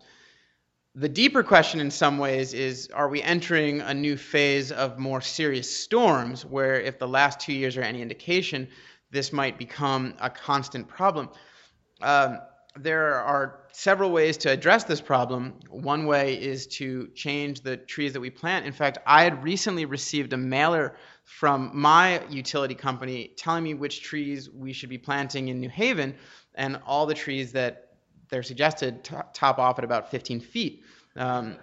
the 0.95 1.09
deeper 1.09 1.43
question, 1.43 1.81
in 1.81 1.91
some 1.91 2.19
ways, 2.19 2.53
is 2.53 2.89
are 2.93 3.09
we 3.09 3.23
entering 3.23 3.81
a 3.81 3.95
new 3.95 4.17
phase 4.17 4.73
of 4.73 4.99
more 4.99 5.21
serious 5.21 5.75
storms 5.75 6.45
where, 6.45 6.81
if 6.81 6.99
the 6.99 7.09
last 7.09 7.41
two 7.41 7.53
years 7.53 7.77
are 7.77 7.83
any 7.83 8.03
indication, 8.03 8.69
this 9.11 9.33
might 9.33 9.57
become 9.57 10.15
a 10.21 10.29
constant 10.29 10.89
problem? 10.89 11.31
Um, 12.03 12.41
there 12.77 13.15
are 13.15 13.61
several 13.73 14.11
ways 14.11 14.37
to 14.39 14.51
address 14.51 14.85
this 14.85 15.01
problem. 15.01 15.55
One 15.71 16.07
way 16.07 16.35
is 16.41 16.67
to 16.79 17.09
change 17.15 17.61
the 17.61 17.77
trees 17.77 18.15
that 18.15 18.21
we 18.21 18.31
plant. 18.31 18.67
In 18.67 18.73
fact, 18.73 18.99
I 19.07 19.23
had 19.25 19.45
recently 19.45 19.85
received 19.85 20.33
a 20.33 20.39
mailer 20.39 20.97
from 21.25 21.71
my 21.73 22.25
utility 22.29 22.75
company 22.75 23.33
telling 23.37 23.65
me 23.65 23.75
which 23.75 24.03
trees 24.03 24.51
we 24.51 24.73
should 24.73 24.91
be 24.91 24.99
planting 24.99 25.49
in 25.49 25.61
New 25.61 25.69
Haven, 25.69 26.15
and 26.55 26.81
all 26.87 27.07
the 27.07 27.15
trees 27.15 27.53
that 27.53 27.89
they're 28.29 28.43
suggested 28.43 29.05
t- 29.05 29.17
top 29.33 29.59
off 29.59 29.79
at 29.79 29.85
about 29.85 30.11
15 30.11 30.41
feet. 30.41 30.83
Um, 31.17 31.57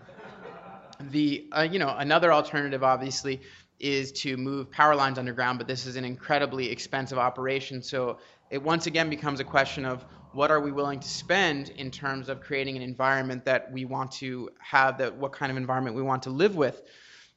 the 1.12 1.48
uh, 1.56 1.68
you 1.70 1.80
know 1.80 1.96
another 1.98 2.34
alternative 2.34 2.84
obviously 2.84 3.42
is 3.80 4.12
to 4.12 4.36
move 4.36 4.70
power 4.70 4.96
lines 4.96 5.18
underground, 5.18 5.58
but 5.58 5.68
this 5.68 5.86
is 5.86 5.96
an 5.96 6.04
incredibly 6.04 6.70
expensive 6.70 7.18
operation. 7.18 7.82
So 7.82 8.20
it 8.50 8.62
once 8.62 8.88
again 8.88 9.10
becomes 9.10 9.40
a 9.40 9.44
question 9.44 9.86
of 9.86 10.06
what 10.34 10.52
are 10.52 10.60
we 10.60 10.72
willing 10.72 11.00
to 11.00 11.08
spend 11.08 11.70
in 11.70 11.90
terms 11.90 12.30
of 12.30 12.42
creating 12.42 12.76
an 12.76 12.82
environment 12.82 13.46
that 13.46 13.72
we 13.72 13.86
want 13.86 14.12
to 14.12 14.50
have, 14.60 14.98
that 14.98 15.16
what 15.16 15.32
kind 15.32 15.52
of 15.52 15.58
environment 15.58 15.96
we 15.96 16.02
want 16.02 16.24
to 16.24 16.30
live 16.30 16.56
with. 16.56 16.82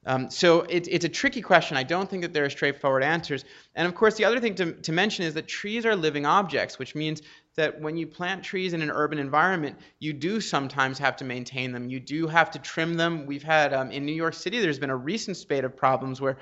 Um, 0.05 0.31
so 0.31 0.63
it, 0.63 0.89
it's 0.91 1.05
a 1.05 1.09
tricky 1.09 1.43
question. 1.43 1.77
I 1.77 1.85
don't 1.85 2.11
think 2.11 2.23
that 2.23 2.33
there 2.33 2.45
are 2.45 2.51
straightforward 2.51 3.05
answers. 3.05 3.45
And 3.75 3.87
of 3.87 3.95
course, 3.95 4.17
the 4.17 4.25
other 4.25 4.41
thing 4.41 4.57
to, 4.57 4.73
to 4.73 4.93
mention 4.93 5.25
is 5.25 5.35
that 5.35 5.47
trees 5.47 5.87
are 5.87 5.95
living 5.95 6.27
objects, 6.27 6.79
which 6.79 6.95
means 6.95 7.23
that 7.55 7.81
when 7.81 7.97
you 7.97 8.07
plant 8.07 8.43
trees 8.43 8.73
in 8.73 8.83
an 8.83 8.91
urban 8.91 9.19
environment, 9.19 9.77
you 10.01 10.13
do 10.13 10.41
sometimes 10.41 10.99
have 10.99 11.17
to 11.17 11.25
maintain 11.25 11.73
them. 11.73 11.89
You 11.89 12.01
do 12.01 12.27
have 12.27 12.51
to 12.53 12.59
trim 12.59 12.95
them. 12.95 13.27
We've 13.27 13.43
had 13.43 13.73
um, 13.73 13.91
in 13.91 14.05
New 14.05 14.15
York 14.15 14.35
City, 14.35 14.61
there's 14.61 14.79
been 14.79 14.91
a 14.91 14.97
recent 14.97 15.37
spate 15.37 15.65
of 15.65 15.77
problems 15.77 16.21
where 16.21 16.39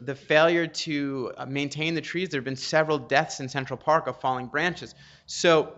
the 0.00 0.14
failure 0.14 0.66
to 0.66 1.32
uh, 1.36 1.46
maintain 1.46 1.94
the 1.94 2.00
trees, 2.00 2.30
there 2.30 2.38
have 2.38 2.44
been 2.44 2.56
several 2.56 2.98
deaths 2.98 3.40
in 3.40 3.48
Central 3.48 3.76
Park 3.76 4.06
of 4.06 4.20
falling 4.20 4.46
branches. 4.46 4.94
So 5.26 5.72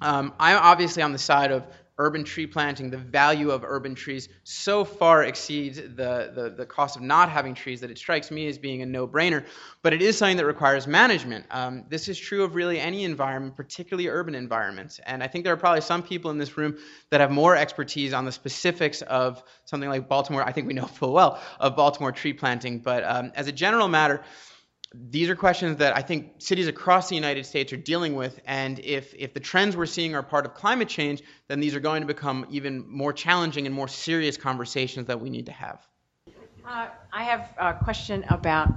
um, 0.00 0.32
I'm 0.38 0.56
obviously 0.56 1.02
on 1.02 1.12
the 1.12 1.18
side 1.18 1.52
of 1.52 1.64
urban 1.98 2.22
tree 2.22 2.46
planting, 2.46 2.90
the 2.90 2.96
value 2.96 3.50
of 3.50 3.64
urban 3.64 3.94
trees 3.94 4.28
so 4.44 4.84
far 4.84 5.24
exceeds 5.24 5.78
the, 5.78 6.32
the, 6.34 6.54
the, 6.56 6.64
cost 6.64 6.94
of 6.94 7.02
not 7.02 7.28
having 7.28 7.54
trees 7.54 7.80
that 7.80 7.90
it 7.90 7.98
strikes 7.98 8.30
me 8.30 8.46
as 8.46 8.56
being 8.56 8.82
a 8.82 8.86
no 8.86 9.06
brainer. 9.06 9.44
But 9.82 9.92
it 9.92 10.00
is 10.00 10.16
something 10.16 10.36
that 10.36 10.46
requires 10.46 10.86
management. 10.86 11.44
Um, 11.50 11.84
this 11.88 12.08
is 12.08 12.16
true 12.16 12.44
of 12.44 12.54
really 12.54 12.78
any 12.78 13.04
environment, 13.04 13.56
particularly 13.56 14.08
urban 14.08 14.36
environments. 14.36 15.00
And 15.06 15.22
I 15.22 15.26
think 15.26 15.44
there 15.44 15.52
are 15.52 15.58
probably 15.58 15.80
some 15.80 16.02
people 16.02 16.30
in 16.30 16.38
this 16.38 16.56
room 16.56 16.78
that 17.10 17.20
have 17.20 17.32
more 17.32 17.56
expertise 17.56 18.12
on 18.12 18.24
the 18.24 18.32
specifics 18.32 19.02
of 19.02 19.42
something 19.64 19.88
like 19.88 20.08
Baltimore. 20.08 20.44
I 20.44 20.52
think 20.52 20.68
we 20.68 20.74
know 20.74 20.86
full 20.86 21.12
well 21.12 21.40
of 21.58 21.74
Baltimore 21.74 22.12
tree 22.12 22.32
planting. 22.32 22.78
But 22.78 23.02
um, 23.04 23.32
as 23.34 23.48
a 23.48 23.52
general 23.52 23.88
matter, 23.88 24.22
these 24.94 25.28
are 25.28 25.36
questions 25.36 25.78
that 25.78 25.96
I 25.96 26.00
think 26.00 26.34
cities 26.38 26.66
across 26.66 27.08
the 27.08 27.14
United 27.14 27.44
States 27.44 27.72
are 27.72 27.76
dealing 27.76 28.14
with. 28.14 28.40
And 28.46 28.78
if, 28.80 29.14
if 29.14 29.34
the 29.34 29.40
trends 29.40 29.76
we're 29.76 29.86
seeing 29.86 30.14
are 30.14 30.22
part 30.22 30.46
of 30.46 30.54
climate 30.54 30.88
change, 30.88 31.22
then 31.46 31.60
these 31.60 31.74
are 31.74 31.80
going 31.80 32.00
to 32.00 32.06
become 32.06 32.46
even 32.50 32.88
more 32.88 33.12
challenging 33.12 33.66
and 33.66 33.74
more 33.74 33.88
serious 33.88 34.36
conversations 34.36 35.06
that 35.08 35.20
we 35.20 35.28
need 35.28 35.46
to 35.46 35.52
have. 35.52 35.86
Uh, 36.66 36.88
I 37.12 37.22
have 37.24 37.54
a 37.58 37.74
question 37.74 38.24
about 38.28 38.68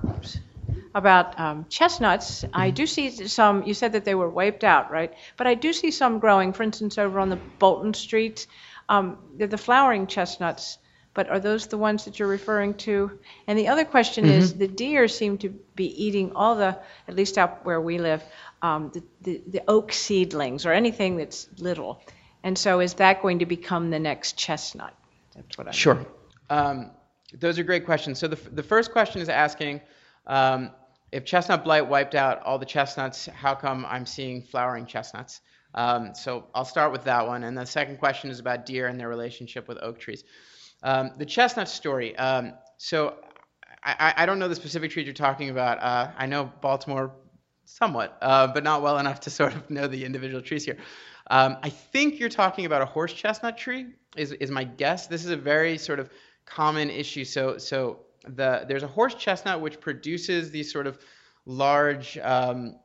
about 0.93 1.39
um, 1.39 1.65
chestnuts. 1.69 2.45
I 2.53 2.69
do 2.69 2.85
see 2.85 3.09
some. 3.09 3.63
You 3.63 3.73
said 3.73 3.93
that 3.93 4.05
they 4.05 4.15
were 4.15 4.29
wiped 4.29 4.63
out, 4.63 4.91
right? 4.91 5.13
But 5.37 5.47
I 5.47 5.55
do 5.55 5.73
see 5.73 5.91
some 5.91 6.19
growing. 6.19 6.53
For 6.53 6.63
instance, 6.63 6.97
over 6.97 7.19
on 7.19 7.29
the 7.29 7.35
Bolton 7.59 7.93
Street, 7.93 8.47
um, 8.87 9.17
they're 9.35 9.47
the 9.47 9.57
flowering 9.57 10.07
chestnuts 10.07 10.77
but 11.13 11.29
are 11.29 11.39
those 11.39 11.67
the 11.67 11.77
ones 11.77 12.05
that 12.05 12.19
you're 12.19 12.27
referring 12.27 12.73
to? 12.75 13.19
And 13.47 13.57
the 13.57 13.67
other 13.67 13.85
question 13.85 14.25
mm-hmm. 14.25 14.33
is 14.33 14.53
the 14.53 14.67
deer 14.67 15.07
seem 15.07 15.37
to 15.39 15.49
be 15.49 15.85
eating 16.03 16.33
all 16.35 16.55
the, 16.55 16.79
at 17.07 17.15
least 17.15 17.37
out 17.37 17.65
where 17.65 17.81
we 17.81 17.97
live, 17.97 18.23
um, 18.61 18.91
the, 18.93 19.03
the, 19.21 19.41
the, 19.47 19.63
oak 19.67 19.91
seedlings 19.91 20.65
or 20.65 20.71
anything 20.71 21.17
that's 21.17 21.47
little. 21.57 22.01
And 22.43 22.57
so 22.57 22.79
is 22.79 22.95
that 22.95 23.21
going 23.21 23.39
to 23.39 23.45
become 23.45 23.89
the 23.89 23.99
next 23.99 24.37
chestnut? 24.37 24.95
That's 25.35 25.57
what 25.57 25.67
I 25.67 25.71
Sure. 25.71 26.05
Um, 26.49 26.91
those 27.37 27.59
are 27.59 27.63
great 27.63 27.85
questions. 27.85 28.19
So 28.19 28.27
the, 28.27 28.49
the 28.49 28.63
first 28.63 28.91
question 28.91 29.21
is 29.21 29.29
asking 29.29 29.81
um, 30.27 30.71
if 31.11 31.25
chestnut 31.25 31.63
blight 31.63 31.87
wiped 31.87 32.15
out 32.15 32.41
all 32.43 32.57
the 32.57 32.65
chestnuts, 32.65 33.25
how 33.25 33.55
come 33.55 33.85
I'm 33.87 34.05
seeing 34.05 34.41
flowering 34.41 34.85
chestnuts? 34.85 35.41
Um, 35.73 36.13
so 36.15 36.45
I'll 36.53 36.65
start 36.65 36.91
with 36.91 37.05
that 37.05 37.27
one. 37.27 37.43
And 37.43 37.57
the 37.57 37.65
second 37.65 37.99
question 37.99 38.29
is 38.29 38.39
about 38.39 38.65
deer 38.65 38.87
and 38.87 38.99
their 38.99 39.09
relationship 39.09 39.67
with 39.67 39.77
oak 39.81 39.99
trees. 39.99 40.23
Um, 40.83 41.11
the 41.17 41.25
chestnut 41.25 41.69
story. 41.69 42.15
Um, 42.17 42.53
so 42.77 43.15
I, 43.83 44.13
I, 44.17 44.25
don't 44.25 44.39
know 44.39 44.47
the 44.47 44.55
specific 44.55 44.91
trees 44.91 45.05
you're 45.05 45.13
talking 45.13 45.49
about. 45.49 45.79
Uh, 45.81 46.11
I 46.17 46.25
know 46.25 46.51
Baltimore 46.61 47.11
somewhat, 47.65 48.17
uh, 48.21 48.47
but 48.47 48.63
not 48.63 48.81
well 48.81 48.97
enough 48.97 49.19
to 49.21 49.29
sort 49.29 49.55
of 49.55 49.69
know 49.69 49.87
the 49.87 50.05
individual 50.05 50.41
trees 50.41 50.65
here. 50.65 50.77
Um, 51.29 51.57
I 51.63 51.69
think 51.69 52.19
you're 52.19 52.29
talking 52.29 52.65
about 52.65 52.81
a 52.81 52.85
horse 52.85 53.13
chestnut 53.13 53.57
tree. 53.57 53.87
Is 54.17 54.33
is 54.33 54.51
my 54.51 54.63
guess? 54.63 55.07
This 55.07 55.23
is 55.23 55.31
a 55.31 55.37
very 55.37 55.77
sort 55.77 55.99
of 55.99 56.09
common 56.45 56.89
issue. 56.89 57.25
So 57.25 57.57
so 57.57 57.99
the 58.27 58.65
there's 58.67 58.83
a 58.83 58.87
horse 58.87 59.15
chestnut 59.15 59.61
which 59.61 59.79
produces 59.79 60.51
these 60.51 60.71
sort 60.71 60.87
of 60.87 60.99
large 61.45 62.17
um, 62.17 62.75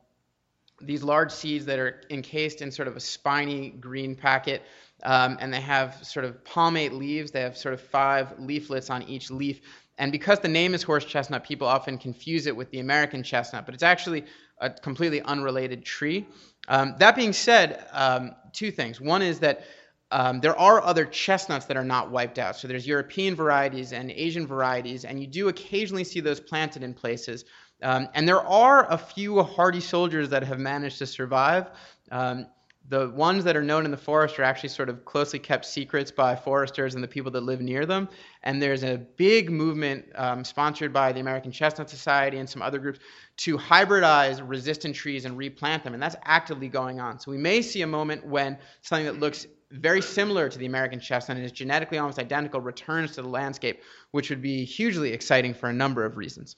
these 0.81 1.03
large 1.03 1.31
seeds 1.31 1.65
that 1.65 1.79
are 1.79 2.01
encased 2.09 2.61
in 2.61 2.71
sort 2.71 2.87
of 2.87 2.95
a 2.95 2.99
spiny 2.99 3.71
green 3.71 4.15
packet 4.15 4.63
um, 5.03 5.37
and 5.39 5.53
they 5.53 5.61
have 5.61 6.03
sort 6.05 6.25
of 6.25 6.43
palmate 6.43 6.93
leaves. 6.93 7.31
They 7.31 7.41
have 7.41 7.57
sort 7.57 7.73
of 7.73 7.81
five 7.81 8.39
leaflets 8.39 8.89
on 8.89 9.03
each 9.03 9.29
leaf. 9.29 9.61
And 9.97 10.11
because 10.11 10.39
the 10.39 10.47
name 10.47 10.73
is 10.73 10.83
horse 10.83 11.05
chestnut, 11.05 11.43
people 11.43 11.67
often 11.67 11.97
confuse 11.97 12.45
it 12.45 12.55
with 12.55 12.69
the 12.71 12.79
American 12.79 13.23
chestnut, 13.23 13.65
but 13.65 13.73
it's 13.73 13.83
actually 13.83 14.25
a 14.59 14.69
completely 14.69 15.21
unrelated 15.21 15.83
tree. 15.85 16.27
Um, 16.67 16.95
that 16.99 17.15
being 17.15 17.33
said, 17.33 17.85
um, 17.91 18.35
two 18.53 18.71
things. 18.71 18.99
One 18.99 19.21
is 19.21 19.39
that 19.39 19.65
um, 20.11 20.39
there 20.39 20.57
are 20.57 20.81
other 20.81 21.05
chestnuts 21.05 21.65
that 21.65 21.77
are 21.77 21.83
not 21.83 22.11
wiped 22.11 22.39
out. 22.39 22.55
So 22.55 22.67
there's 22.67 22.87
European 22.87 23.35
varieties 23.35 23.91
and 23.91 24.09
Asian 24.11 24.47
varieties, 24.47 25.03
and 25.03 25.19
you 25.19 25.27
do 25.27 25.49
occasionally 25.49 26.03
see 26.03 26.21
those 26.21 26.39
planted 26.39 26.83
in 26.83 26.93
places. 26.93 27.45
Um, 27.83 28.07
and 28.13 28.27
there 28.27 28.41
are 28.41 28.91
a 28.91 28.97
few 28.97 29.41
hardy 29.43 29.81
soldiers 29.81 30.29
that 30.29 30.43
have 30.43 30.59
managed 30.59 30.97
to 30.99 31.05
survive. 31.05 31.67
Um, 32.11 32.47
the 32.89 33.09
ones 33.09 33.43
that 33.43 33.57
are 33.57 33.63
known 33.63 33.83
in 33.83 33.91
the 33.91 33.97
forest 33.97 34.39
are 34.39 34.43
actually 34.43 34.69
sort 34.69 34.87
of 34.87 35.03
closely 35.03 35.39
kept 35.39 35.65
secrets 35.65 36.09
by 36.09 36.35
foresters 36.35 36.95
and 36.95 37.03
the 37.03 37.07
people 37.07 37.31
that 37.31 37.41
live 37.41 37.59
near 37.59 37.85
them. 37.85 38.07
And 38.43 38.61
there's 38.61 38.83
a 38.83 38.97
big 38.97 39.49
movement 39.49 40.05
um, 40.15 40.45
sponsored 40.45 40.93
by 40.93 41.11
the 41.11 41.19
American 41.19 41.51
Chestnut 41.51 41.89
Society 41.89 42.37
and 42.37 42.49
some 42.49 42.61
other 42.61 42.79
groups 42.79 42.99
to 43.37 43.57
hybridize 43.57 44.41
resistant 44.47 44.95
trees 44.95 45.25
and 45.25 45.37
replant 45.37 45.83
them. 45.83 45.93
And 45.93 46.01
that's 46.01 46.15
actively 46.23 46.69
going 46.69 47.01
on. 47.01 47.19
So 47.19 47.29
we 47.29 47.37
may 47.37 47.61
see 47.61 47.81
a 47.81 47.87
moment 47.87 48.25
when 48.25 48.57
something 48.81 49.05
that 49.05 49.19
looks 49.19 49.47
very 49.69 50.01
similar 50.01 50.47
to 50.47 50.57
the 50.57 50.65
American 50.65 51.01
chestnut 51.01 51.35
and 51.35 51.45
is 51.45 51.51
genetically 51.51 51.97
almost 51.97 52.19
identical 52.19 52.61
returns 52.61 53.15
to 53.15 53.21
the 53.21 53.27
landscape, 53.27 53.81
which 54.11 54.29
would 54.29 54.41
be 54.41 54.63
hugely 54.63 55.11
exciting 55.11 55.53
for 55.53 55.67
a 55.67 55.73
number 55.73 56.05
of 56.05 56.15
reasons. 56.15 56.55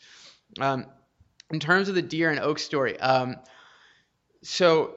Um, 0.59 0.86
in 1.51 1.59
terms 1.59 1.89
of 1.89 1.95
the 1.95 2.03
deer 2.03 2.30
and 2.30 2.39
oak 2.39 2.59
story, 2.59 2.99
um, 2.99 3.38
so 4.43 4.95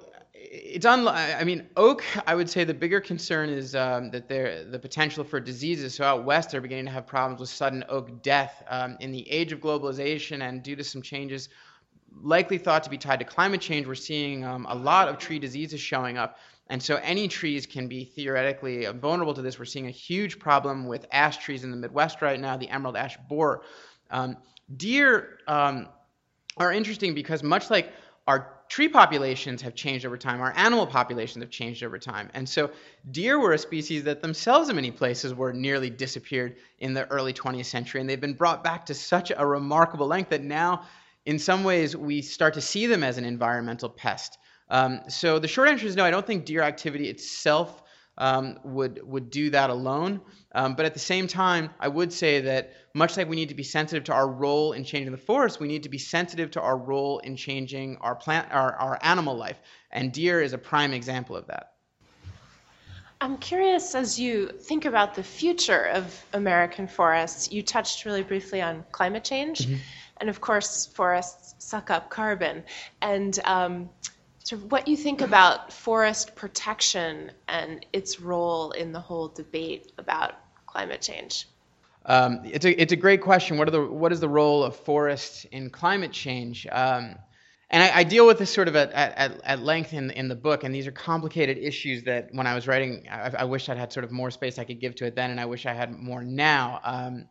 it's 0.54 0.84
on. 0.84 1.08
I 1.08 1.44
mean, 1.44 1.66
oak, 1.78 2.04
I 2.26 2.34
would 2.34 2.50
say 2.50 2.62
the 2.64 2.74
bigger 2.74 3.00
concern 3.00 3.48
is 3.48 3.74
um, 3.74 4.10
that 4.10 4.28
there 4.28 4.64
the 4.64 4.78
potential 4.78 5.24
for 5.24 5.40
diseases. 5.40 5.94
So 5.94 6.04
out 6.04 6.24
west, 6.24 6.50
they're 6.50 6.60
beginning 6.60 6.84
to 6.84 6.90
have 6.90 7.06
problems 7.06 7.40
with 7.40 7.48
sudden 7.48 7.82
oak 7.88 8.22
death. 8.22 8.62
Um, 8.68 8.98
in 9.00 9.12
the 9.12 9.28
age 9.30 9.52
of 9.52 9.60
globalization 9.60 10.42
and 10.42 10.62
due 10.62 10.76
to 10.76 10.84
some 10.84 11.00
changes 11.00 11.48
likely 12.20 12.58
thought 12.58 12.82
to 12.82 12.90
be 12.90 12.98
tied 12.98 13.20
to 13.20 13.24
climate 13.24 13.62
change, 13.62 13.86
we're 13.86 13.94
seeing 13.94 14.44
um, 14.44 14.66
a 14.68 14.74
lot 14.74 15.08
of 15.08 15.16
tree 15.16 15.38
diseases 15.38 15.80
showing 15.80 16.18
up. 16.18 16.36
And 16.68 16.82
so 16.82 16.96
any 16.96 17.28
trees 17.28 17.66
can 17.66 17.88
be 17.88 18.04
theoretically 18.04 18.84
vulnerable 18.84 19.32
to 19.32 19.40
this. 19.40 19.58
We're 19.58 19.64
seeing 19.64 19.86
a 19.86 19.90
huge 19.90 20.38
problem 20.38 20.86
with 20.86 21.06
ash 21.12 21.38
trees 21.38 21.64
in 21.64 21.70
the 21.70 21.78
Midwest 21.78 22.20
right 22.20 22.38
now, 22.38 22.58
the 22.58 22.68
emerald 22.68 22.96
ash 22.96 23.16
borer. 23.26 23.62
Um, 24.10 24.36
deer 24.76 25.38
um, 25.48 25.88
are 26.58 26.72
interesting 26.72 27.14
because 27.14 27.42
much 27.42 27.70
like 27.70 27.90
our 28.26 28.61
tree 28.72 28.88
populations 28.88 29.60
have 29.60 29.74
changed 29.74 30.06
over 30.06 30.16
time. 30.16 30.40
Our 30.40 30.54
animal 30.56 30.86
populations 30.86 31.42
have 31.42 31.50
changed 31.50 31.84
over 31.84 31.98
time. 31.98 32.30
And 32.32 32.48
so 32.48 32.70
deer 33.10 33.38
were 33.38 33.52
a 33.52 33.58
species 33.58 34.02
that 34.04 34.22
themselves 34.22 34.70
in 34.70 34.76
many 34.76 34.90
places 34.90 35.34
were 35.34 35.52
nearly 35.52 35.90
disappeared 35.90 36.56
in 36.78 36.94
the 36.94 37.06
early 37.10 37.34
20th 37.34 37.66
century. 37.66 38.00
And 38.00 38.08
they've 38.08 38.18
been 38.18 38.32
brought 38.32 38.64
back 38.64 38.86
to 38.86 38.94
such 38.94 39.30
a 39.36 39.46
remarkable 39.46 40.06
length 40.06 40.30
that 40.30 40.42
now, 40.42 40.86
in 41.26 41.38
some 41.38 41.64
ways, 41.64 41.94
we 41.94 42.22
start 42.22 42.54
to 42.54 42.62
see 42.62 42.86
them 42.86 43.04
as 43.04 43.18
an 43.18 43.26
environmental 43.26 43.90
pest. 43.90 44.38
Um, 44.70 45.02
so 45.06 45.38
the 45.38 45.48
short 45.48 45.68
answer 45.68 45.86
is 45.86 45.94
no, 45.94 46.06
I 46.06 46.10
don't 46.10 46.26
think 46.26 46.46
deer 46.46 46.62
activity 46.62 47.10
itself 47.10 47.82
um, 48.18 48.58
would 48.64 49.00
would 49.02 49.30
do 49.30 49.50
that 49.50 49.70
alone. 49.70 50.20
Um, 50.54 50.74
but 50.74 50.84
at 50.84 50.92
the 50.92 51.00
same 51.00 51.26
time, 51.26 51.70
I 51.80 51.88
would 51.88 52.12
say 52.12 52.42
that 52.42 52.74
much 52.94 53.16
like 53.16 53.28
we 53.28 53.36
need 53.36 53.48
to 53.48 53.54
be 53.54 53.62
sensitive 53.62 54.04
to 54.04 54.12
our 54.12 54.28
role 54.28 54.72
in 54.72 54.84
changing 54.84 55.12
the 55.12 55.18
forest, 55.18 55.60
we 55.60 55.68
need 55.68 55.84
to 55.84 55.88
be 55.88 55.98
sensitive 55.98 56.50
to 56.52 56.60
our 56.60 56.76
role 56.76 57.20
in 57.20 57.36
changing 57.36 57.96
our 58.02 58.14
plant, 58.14 58.48
our, 58.50 58.74
our 58.74 58.98
animal 59.02 59.36
life. 59.36 59.58
And 59.90 60.12
deer 60.12 60.42
is 60.42 60.52
a 60.52 60.58
prime 60.58 60.92
example 60.92 61.36
of 61.36 61.46
that. 61.46 61.72
I'm 63.22 63.38
curious 63.38 63.94
as 63.94 64.18
you 64.18 64.48
think 64.48 64.84
about 64.84 65.14
the 65.14 65.22
future 65.22 65.84
of 65.84 66.24
American 66.32 66.88
forests, 66.88 67.52
you 67.52 67.62
touched 67.62 68.04
really 68.04 68.24
briefly 68.24 68.60
on 68.60 68.84
climate 68.90 69.22
change. 69.22 69.60
Mm-hmm. 69.60 69.76
And 70.18 70.28
of 70.28 70.40
course, 70.40 70.86
forests 70.86 71.54
suck 71.58 71.88
up 71.88 72.10
carbon. 72.10 72.64
And 73.00 73.38
um, 73.44 73.90
sort 74.44 74.62
of 74.62 74.72
what 74.72 74.88
you 74.88 74.96
think 74.96 75.20
about 75.20 75.72
forest 75.72 76.34
protection 76.34 77.30
and 77.48 77.84
its 77.92 78.20
role 78.20 78.72
in 78.72 78.92
the 78.92 79.00
whole 79.00 79.28
debate 79.28 79.92
about 79.98 80.34
climate 80.66 81.00
change? 81.00 81.46
Um, 82.04 82.40
it's 82.44 82.64
a 82.64 82.82
it's 82.82 82.92
a 82.92 82.96
great 82.96 83.20
question. 83.20 83.58
What 83.58 83.68
are 83.68 83.70
the 83.70 83.86
what 83.86 84.12
is 84.12 84.18
the 84.20 84.28
role 84.28 84.64
of 84.64 84.74
forests 84.74 85.46
in 85.52 85.70
climate 85.70 86.12
change? 86.12 86.66
Um, 86.70 87.16
and 87.70 87.82
I, 87.82 88.00
I, 88.00 88.04
deal 88.04 88.26
with 88.26 88.38
this 88.38 88.52
sort 88.52 88.68
of 88.68 88.76
at, 88.76 88.92
at, 88.92 89.40
at 89.44 89.60
length 89.60 89.94
in 89.94 90.10
in 90.10 90.28
the 90.28 90.34
book. 90.34 90.64
And 90.64 90.74
these 90.74 90.86
are 90.86 90.92
complicated 90.92 91.58
issues 91.58 92.02
that 92.04 92.28
when 92.32 92.46
I 92.46 92.54
was 92.54 92.66
writing, 92.66 93.06
I, 93.08 93.32
I 93.38 93.44
wish 93.44 93.68
I'd 93.68 93.78
had 93.78 93.92
sort 93.92 94.04
of 94.04 94.10
more 94.10 94.30
space 94.30 94.58
I 94.58 94.64
could 94.64 94.80
give 94.80 94.96
to 94.96 95.06
it 95.06 95.14
then, 95.14 95.30
and 95.30 95.40
I 95.40 95.46
wish 95.46 95.64
I 95.64 95.72
had 95.72 95.96
more 95.96 96.24
now. 96.24 96.80
Um, 96.82 97.28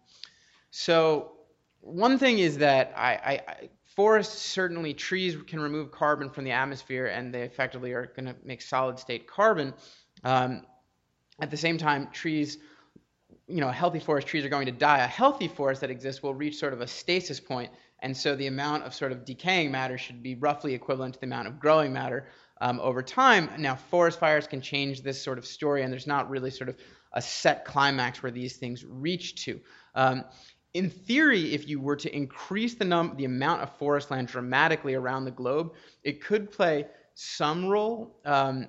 so 0.71 1.33
one 1.81 2.17
thing 2.17 2.39
is 2.39 2.59
that 2.59 2.93
I, 2.95 3.11
I 3.11 3.69
forests 3.95 4.41
certainly 4.41 4.93
trees 4.93 5.37
can 5.47 5.59
remove 5.59 5.91
carbon 5.91 6.29
from 6.29 6.43
the 6.43 6.51
atmosphere, 6.51 7.07
and 7.07 7.33
they 7.33 7.43
effectively 7.43 7.93
are 7.93 8.07
going 8.15 8.25
to 8.25 8.35
make 8.43 8.61
solid 8.61 8.99
state 8.99 9.27
carbon. 9.27 9.73
Um, 10.23 10.63
at 11.39 11.49
the 11.49 11.57
same 11.57 11.77
time, 11.77 12.09
trees 12.11 12.57
you 13.51 13.59
know, 13.59 13.69
healthy 13.69 13.99
forest 13.99 14.27
trees 14.27 14.45
are 14.45 14.49
going 14.49 14.65
to 14.65 14.71
die. 14.71 14.99
A 14.99 15.07
healthy 15.07 15.47
forest 15.47 15.81
that 15.81 15.89
exists 15.89 16.23
will 16.23 16.33
reach 16.33 16.57
sort 16.57 16.73
of 16.73 16.81
a 16.81 16.87
stasis 16.87 17.39
point, 17.39 17.71
and 17.99 18.15
so 18.15 18.35
the 18.35 18.47
amount 18.47 18.83
of 18.83 18.93
sort 18.93 19.11
of 19.11 19.25
decaying 19.25 19.71
matter 19.71 19.97
should 19.97 20.23
be 20.23 20.35
roughly 20.35 20.73
equivalent 20.73 21.15
to 21.15 21.19
the 21.19 21.25
amount 21.25 21.47
of 21.47 21.59
growing 21.59 21.91
matter 21.91 22.27
um, 22.61 22.79
over 22.79 23.01
time. 23.01 23.49
Now, 23.57 23.75
forest 23.75 24.19
fires 24.19 24.47
can 24.47 24.61
change 24.61 25.01
this 25.01 25.21
sort 25.21 25.37
of 25.37 25.45
story, 25.45 25.83
and 25.83 25.91
there's 25.91 26.07
not 26.07 26.29
really 26.29 26.51
sort 26.51 26.69
of 26.69 26.77
a 27.13 27.21
set 27.21 27.65
climax 27.65 28.23
where 28.23 28.31
these 28.31 28.55
things 28.55 28.85
reach 28.87 29.43
to. 29.45 29.59
Um, 29.95 30.23
in 30.73 30.89
theory, 30.89 31.53
if 31.53 31.67
you 31.67 31.79
were 31.79 31.97
to 31.97 32.15
increase 32.15 32.75
the 32.75 32.85
num- 32.85 33.15
the 33.17 33.25
amount 33.25 33.61
of 33.61 33.75
forest 33.77 34.11
land 34.11 34.27
dramatically 34.27 34.93
around 34.95 35.25
the 35.25 35.31
globe, 35.31 35.73
it 36.03 36.23
could 36.23 36.49
play 36.51 36.87
some 37.13 37.65
role. 37.65 38.19
Um, 38.25 38.67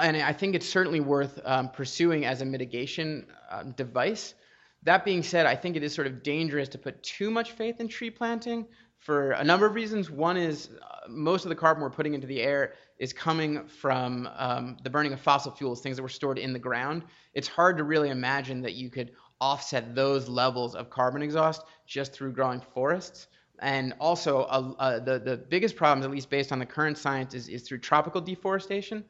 and 0.00 0.16
I 0.16 0.32
think 0.32 0.54
it's 0.54 0.68
certainly 0.68 1.00
worth 1.00 1.38
um, 1.44 1.68
pursuing 1.68 2.24
as 2.24 2.40
a 2.40 2.44
mitigation 2.44 3.26
uh, 3.50 3.62
device. 3.62 4.34
That 4.82 5.04
being 5.04 5.22
said, 5.22 5.46
I 5.46 5.54
think 5.56 5.76
it 5.76 5.82
is 5.82 5.94
sort 5.94 6.06
of 6.06 6.22
dangerous 6.22 6.68
to 6.70 6.78
put 6.78 7.02
too 7.02 7.30
much 7.30 7.52
faith 7.52 7.80
in 7.80 7.88
tree 7.88 8.10
planting 8.10 8.66
for 8.98 9.32
a 9.32 9.44
number 9.44 9.66
of 9.66 9.74
reasons. 9.74 10.10
One 10.10 10.36
is 10.36 10.70
uh, 10.80 11.08
most 11.08 11.44
of 11.44 11.50
the 11.50 11.54
carbon 11.54 11.82
we're 11.82 11.90
putting 11.90 12.14
into 12.14 12.26
the 12.26 12.40
air 12.40 12.72
is 12.98 13.12
coming 13.12 13.66
from 13.66 14.28
um, 14.36 14.78
the 14.82 14.90
burning 14.90 15.12
of 15.12 15.20
fossil 15.20 15.52
fuels, 15.52 15.80
things 15.80 15.96
that 15.96 16.02
were 16.02 16.08
stored 16.08 16.38
in 16.38 16.52
the 16.52 16.58
ground. 16.58 17.04
It's 17.34 17.48
hard 17.48 17.76
to 17.76 17.84
really 17.84 18.08
imagine 18.08 18.62
that 18.62 18.74
you 18.74 18.90
could 18.90 19.12
offset 19.40 19.94
those 19.94 20.28
levels 20.28 20.74
of 20.74 20.90
carbon 20.90 21.22
exhaust 21.22 21.62
just 21.86 22.12
through 22.12 22.32
growing 22.32 22.60
forests. 22.60 23.28
And 23.60 23.94
also, 24.00 24.42
uh, 24.42 24.72
uh, 24.78 24.98
the, 24.98 25.18
the 25.18 25.36
biggest 25.36 25.76
problems, 25.76 26.04
at 26.04 26.10
least 26.10 26.28
based 26.28 26.50
on 26.52 26.58
the 26.58 26.66
current 26.66 26.98
science, 26.98 27.34
is, 27.34 27.48
is 27.48 27.62
through 27.62 27.78
tropical 27.78 28.20
deforestation 28.20 29.04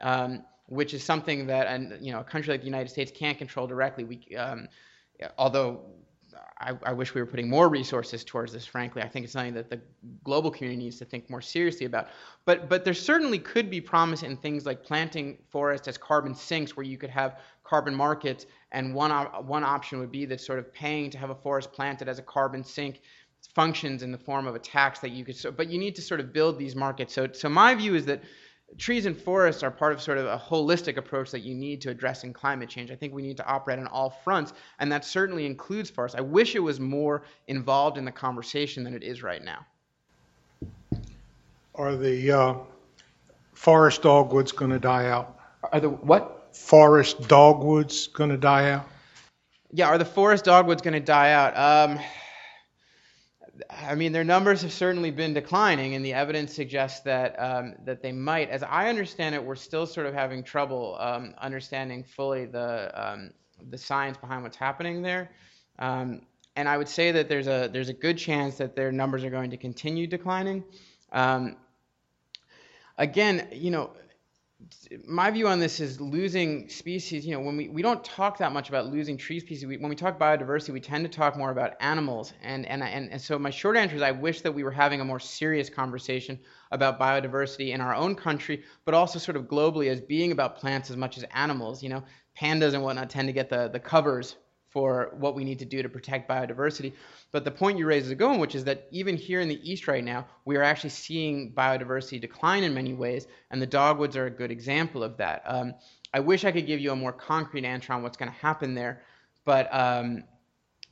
um, 0.00 0.44
which 0.66 0.94
is 0.94 1.02
something 1.02 1.46
that 1.46 1.66
and 1.66 2.04
you 2.04 2.12
know 2.12 2.20
a 2.20 2.24
country 2.24 2.52
like 2.52 2.60
the 2.60 2.66
United 2.66 2.88
States 2.88 3.12
can't 3.14 3.38
control 3.38 3.66
directly. 3.66 4.04
We, 4.04 4.36
um, 4.36 4.68
although 5.36 5.80
I, 6.60 6.74
I, 6.84 6.92
wish 6.92 7.14
we 7.14 7.20
were 7.20 7.26
putting 7.26 7.48
more 7.48 7.68
resources 7.68 8.22
towards 8.22 8.52
this. 8.52 8.66
Frankly, 8.66 9.02
I 9.02 9.08
think 9.08 9.24
it's 9.24 9.32
something 9.32 9.54
that 9.54 9.70
the 9.70 9.80
global 10.24 10.50
community 10.50 10.84
needs 10.84 10.98
to 10.98 11.04
think 11.04 11.28
more 11.30 11.40
seriously 11.40 11.86
about. 11.86 12.08
But 12.44 12.68
but 12.68 12.84
there 12.84 12.94
certainly 12.94 13.38
could 13.38 13.70
be 13.70 13.80
promise 13.80 14.22
in 14.22 14.36
things 14.36 14.66
like 14.66 14.82
planting 14.82 15.38
forests 15.50 15.88
as 15.88 15.96
carbon 15.96 16.34
sinks, 16.34 16.76
where 16.76 16.84
you 16.84 16.98
could 16.98 17.10
have 17.10 17.40
carbon 17.64 17.94
markets, 17.94 18.46
and 18.72 18.94
one 18.94 19.10
one 19.46 19.64
option 19.64 19.98
would 20.00 20.12
be 20.12 20.24
that 20.26 20.40
sort 20.40 20.58
of 20.58 20.72
paying 20.72 21.10
to 21.10 21.18
have 21.18 21.30
a 21.30 21.34
forest 21.34 21.72
planted 21.72 22.08
as 22.08 22.18
a 22.18 22.22
carbon 22.22 22.62
sink 22.62 23.00
functions 23.54 24.02
in 24.02 24.12
the 24.12 24.18
form 24.18 24.46
of 24.46 24.54
a 24.54 24.58
tax 24.58 25.00
that 25.00 25.10
you 25.10 25.24
could. 25.24 25.36
So, 25.36 25.50
but 25.50 25.68
you 25.70 25.78
need 25.78 25.94
to 25.96 26.02
sort 26.02 26.20
of 26.20 26.32
build 26.32 26.58
these 26.58 26.76
markets. 26.76 27.14
So 27.14 27.28
so 27.32 27.48
my 27.48 27.74
view 27.74 27.94
is 27.94 28.06
that 28.06 28.22
trees 28.78 29.06
and 29.06 29.16
forests 29.16 29.62
are 29.62 29.70
part 29.70 29.92
of 29.92 30.00
sort 30.00 30.18
of 30.18 30.26
a 30.26 30.38
holistic 30.38 30.96
approach 30.96 31.30
that 31.30 31.40
you 31.40 31.54
need 31.54 31.80
to 31.82 31.90
addressing 31.90 32.32
climate 32.32 32.68
change. 32.68 32.90
I 32.90 32.96
think 32.96 33.12
we 33.12 33.22
need 33.22 33.36
to 33.38 33.46
operate 33.46 33.78
on 33.78 33.86
all 33.86 34.10
fronts, 34.10 34.52
and 34.78 34.90
that 34.92 35.04
certainly 35.04 35.46
includes 35.46 35.90
forests. 35.90 36.16
I 36.16 36.20
wish 36.20 36.54
it 36.54 36.60
was 36.60 36.80
more 36.80 37.22
involved 37.48 37.98
in 37.98 38.04
the 38.04 38.12
conversation 38.12 38.84
than 38.84 38.94
it 38.94 39.02
is 39.02 39.22
right 39.22 39.42
now. 39.42 39.66
Are 41.74 41.96
the 41.96 42.30
uh, 42.30 42.54
forest 43.54 44.02
dogwoods 44.02 44.52
going 44.52 44.70
to 44.70 44.78
die 44.78 45.06
out? 45.06 45.38
Are 45.72 45.80
the 45.80 45.90
what? 45.90 46.56
Forest 46.56 47.28
dogwoods 47.28 48.08
going 48.08 48.30
to 48.30 48.36
die 48.36 48.70
out? 48.70 48.88
Yeah, 49.72 49.86
are 49.86 49.98
the 49.98 50.04
forest 50.04 50.44
dogwoods 50.44 50.82
going 50.82 50.94
to 50.94 51.00
die 51.00 51.30
out? 51.30 51.56
Um, 51.56 52.00
I 53.68 53.94
mean, 53.94 54.12
their 54.12 54.24
numbers 54.24 54.62
have 54.62 54.72
certainly 54.72 55.10
been 55.10 55.34
declining, 55.34 55.94
and 55.94 56.04
the 56.04 56.12
evidence 56.12 56.54
suggests 56.54 57.00
that 57.00 57.34
um, 57.38 57.74
that 57.84 58.02
they 58.02 58.12
might. 58.12 58.48
As 58.50 58.62
I 58.62 58.88
understand 58.88 59.34
it, 59.34 59.44
we're 59.44 59.56
still 59.56 59.86
sort 59.86 60.06
of 60.06 60.14
having 60.14 60.42
trouble 60.42 60.96
um, 61.00 61.34
understanding 61.38 62.04
fully 62.04 62.46
the 62.46 62.90
um, 62.94 63.30
the 63.70 63.78
science 63.78 64.16
behind 64.16 64.42
what's 64.42 64.56
happening 64.56 65.02
there. 65.02 65.30
Um, 65.78 66.22
and 66.56 66.68
I 66.68 66.76
would 66.76 66.88
say 66.88 67.12
that 67.12 67.28
there's 67.28 67.46
a 67.46 67.68
there's 67.72 67.88
a 67.88 67.94
good 67.94 68.18
chance 68.18 68.56
that 68.58 68.76
their 68.76 68.92
numbers 68.92 69.24
are 69.24 69.30
going 69.30 69.50
to 69.50 69.56
continue 69.56 70.06
declining. 70.06 70.64
Um, 71.12 71.56
again, 72.98 73.48
you 73.52 73.70
know, 73.70 73.90
my 75.06 75.30
view 75.30 75.48
on 75.48 75.58
this 75.58 75.80
is 75.80 76.00
losing 76.00 76.68
species. 76.68 77.26
You 77.26 77.32
know, 77.32 77.40
when 77.40 77.56
we, 77.56 77.68
we 77.68 77.82
don't 77.82 78.04
talk 78.04 78.38
that 78.38 78.52
much 78.52 78.68
about 78.68 78.86
losing 78.86 79.16
tree 79.16 79.40
species, 79.40 79.66
we, 79.66 79.76
when 79.76 79.88
we 79.88 79.96
talk 79.96 80.18
biodiversity, 80.18 80.72
we 80.72 80.80
tend 80.80 81.04
to 81.04 81.10
talk 81.10 81.36
more 81.36 81.50
about 81.50 81.74
animals. 81.80 82.32
And, 82.42 82.66
and, 82.66 82.82
and, 82.82 83.10
and 83.10 83.20
so 83.20 83.38
my 83.38 83.50
short 83.50 83.76
answer 83.76 83.96
is 83.96 84.02
I 84.02 84.10
wish 84.10 84.42
that 84.42 84.52
we 84.52 84.62
were 84.62 84.70
having 84.70 85.00
a 85.00 85.04
more 85.04 85.20
serious 85.20 85.70
conversation 85.70 86.38
about 86.70 87.00
biodiversity 87.00 87.72
in 87.72 87.80
our 87.80 87.94
own 87.94 88.14
country, 88.14 88.64
but 88.84 88.94
also 88.94 89.18
sort 89.18 89.36
of 89.36 89.44
globally 89.44 89.90
as 89.90 90.00
being 90.00 90.32
about 90.32 90.56
plants 90.56 90.90
as 90.90 90.96
much 90.96 91.16
as 91.16 91.24
animals. 91.34 91.82
You 91.82 91.88
know, 91.88 92.04
pandas 92.38 92.74
and 92.74 92.82
whatnot 92.82 93.10
tend 93.10 93.28
to 93.28 93.32
get 93.32 93.48
the, 93.48 93.68
the 93.68 93.80
covers 93.80 94.36
for 94.70 95.10
what 95.18 95.34
we 95.34 95.44
need 95.44 95.58
to 95.58 95.64
do 95.64 95.82
to 95.82 95.88
protect 95.88 96.28
biodiversity. 96.28 96.92
But 97.32 97.44
the 97.44 97.50
point 97.50 97.78
you 97.78 97.86
raise 97.86 98.06
is 98.06 98.10
a 98.10 98.14
good 98.14 98.28
one, 98.28 98.38
which 98.38 98.54
is 98.54 98.64
that 98.64 98.86
even 98.90 99.16
here 99.16 99.40
in 99.40 99.48
the 99.48 99.70
East 99.70 99.88
right 99.88 100.02
now, 100.02 100.26
we 100.44 100.56
are 100.56 100.62
actually 100.62 100.90
seeing 100.90 101.52
biodiversity 101.52 102.20
decline 102.20 102.62
in 102.62 102.72
many 102.72 102.94
ways, 102.94 103.26
and 103.50 103.60
the 103.60 103.66
dogwoods 103.66 104.16
are 104.16 104.26
a 104.26 104.30
good 104.30 104.50
example 104.50 105.02
of 105.02 105.16
that. 105.16 105.42
Um, 105.44 105.74
I 106.14 106.20
wish 106.20 106.44
I 106.44 106.52
could 106.52 106.66
give 106.66 106.80
you 106.80 106.92
a 106.92 106.96
more 106.96 107.12
concrete 107.12 107.64
answer 107.64 107.92
on 107.92 108.02
what's 108.02 108.16
going 108.16 108.30
to 108.30 108.38
happen 108.38 108.74
there, 108.74 109.02
but 109.44 109.72
um, 109.74 110.24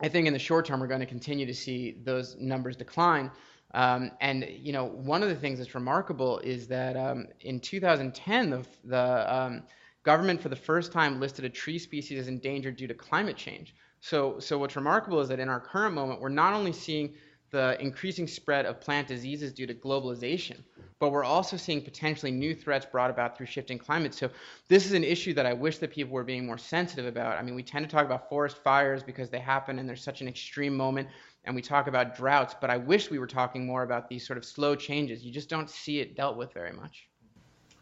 I 0.00 0.08
think 0.08 0.26
in 0.26 0.32
the 0.32 0.38
short 0.38 0.66
term 0.66 0.80
we're 0.80 0.86
going 0.86 1.00
to 1.00 1.06
continue 1.06 1.46
to 1.46 1.54
see 1.54 1.96
those 2.04 2.36
numbers 2.36 2.76
decline. 2.76 3.30
Um, 3.74 4.12
and 4.20 4.46
you 4.48 4.72
know, 4.72 4.86
one 4.86 5.22
of 5.22 5.28
the 5.28 5.34
things 5.34 5.58
that's 5.58 5.74
remarkable 5.74 6.38
is 6.38 6.68
that 6.68 6.96
um, 6.96 7.26
in 7.40 7.60
2010, 7.60 8.50
the, 8.50 8.66
the 8.84 9.34
um, 9.34 9.62
government 10.10 10.40
for 10.40 10.48
the 10.48 10.56
first 10.70 10.90
time 10.90 11.20
listed 11.20 11.44
a 11.44 11.50
tree 11.50 11.78
species 11.78 12.18
as 12.18 12.28
endangered 12.28 12.76
due 12.78 12.86
to 12.86 12.94
climate 12.94 13.36
change. 13.36 13.74
So, 14.00 14.38
so 14.38 14.56
what's 14.56 14.74
remarkable 14.74 15.20
is 15.20 15.28
that 15.28 15.38
in 15.38 15.50
our 15.50 15.60
current 15.60 15.94
moment, 15.94 16.22
we're 16.22 16.30
not 16.30 16.54
only 16.54 16.72
seeing 16.72 17.12
the 17.50 17.76
increasing 17.78 18.26
spread 18.26 18.64
of 18.64 18.80
plant 18.80 19.06
diseases 19.06 19.52
due 19.52 19.66
to 19.66 19.74
globalization, 19.74 20.62
but 20.98 21.10
we're 21.10 21.24
also 21.24 21.58
seeing 21.58 21.82
potentially 21.82 22.32
new 22.32 22.54
threats 22.54 22.86
brought 22.86 23.10
about 23.10 23.36
through 23.36 23.50
shifting 23.54 23.76
climate. 23.76 24.14
So 24.14 24.30
this 24.68 24.86
is 24.86 24.92
an 24.92 25.04
issue 25.04 25.34
that 25.34 25.44
I 25.44 25.52
wish 25.52 25.76
that 25.76 25.90
people 25.90 26.14
were 26.14 26.24
being 26.24 26.46
more 26.46 26.56
sensitive 26.56 27.04
about. 27.04 27.36
I 27.38 27.42
mean, 27.42 27.54
we 27.54 27.62
tend 27.62 27.84
to 27.84 27.94
talk 27.94 28.06
about 28.06 28.30
forest 28.30 28.56
fires 28.64 29.02
because 29.02 29.28
they 29.28 29.40
happen 29.40 29.78
and 29.78 29.86
there's 29.86 30.02
such 30.02 30.22
an 30.22 30.28
extreme 30.28 30.74
moment, 30.74 31.08
and 31.44 31.54
we 31.54 31.60
talk 31.60 31.86
about 31.86 32.16
droughts, 32.16 32.54
but 32.58 32.70
I 32.70 32.78
wish 32.78 33.10
we 33.10 33.18
were 33.18 33.26
talking 33.26 33.66
more 33.66 33.82
about 33.82 34.08
these 34.08 34.26
sort 34.26 34.38
of 34.38 34.44
slow 34.46 34.74
changes. 34.74 35.22
You 35.22 35.32
just 35.32 35.50
don't 35.50 35.68
see 35.68 36.00
it 36.00 36.16
dealt 36.16 36.38
with 36.38 36.54
very 36.54 36.72
much. 36.72 37.08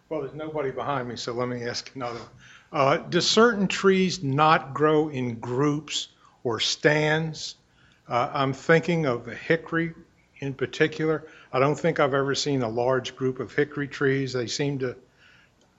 Well, 0.09 0.21
there's 0.21 0.35
nobody 0.35 0.71
behind 0.71 1.09
me, 1.09 1.17
so 1.17 1.33
let 1.33 1.49
me 1.49 1.65
ask 1.65 1.91
another. 1.95 2.21
Uh, 2.73 2.99
do 2.99 3.21
certain 3.21 3.67
trees 3.69 4.23
not 4.23 4.75
grow 4.75 5.09
in 5.09 5.37
groups 5.41 6.09
or 6.45 6.61
stands? 6.61 7.57
Uh, 8.09 8.31
I'm 8.33 8.53
thinking 8.53 9.07
of 9.07 9.25
the 9.25 9.35
hickory 9.35 9.95
in 10.39 10.55
particular. 10.55 11.25
I 11.53 11.59
don't 11.59 11.79
think 11.79 11.99
I've 11.99 12.15
ever 12.15 12.35
seen 12.35 12.63
a 12.63 12.69
large 12.69 13.17
group 13.17 13.41
of 13.41 13.53
hickory 13.55 13.89
trees. 13.89 14.33
They 14.33 14.47
seem 14.47 14.79
to 14.81 14.97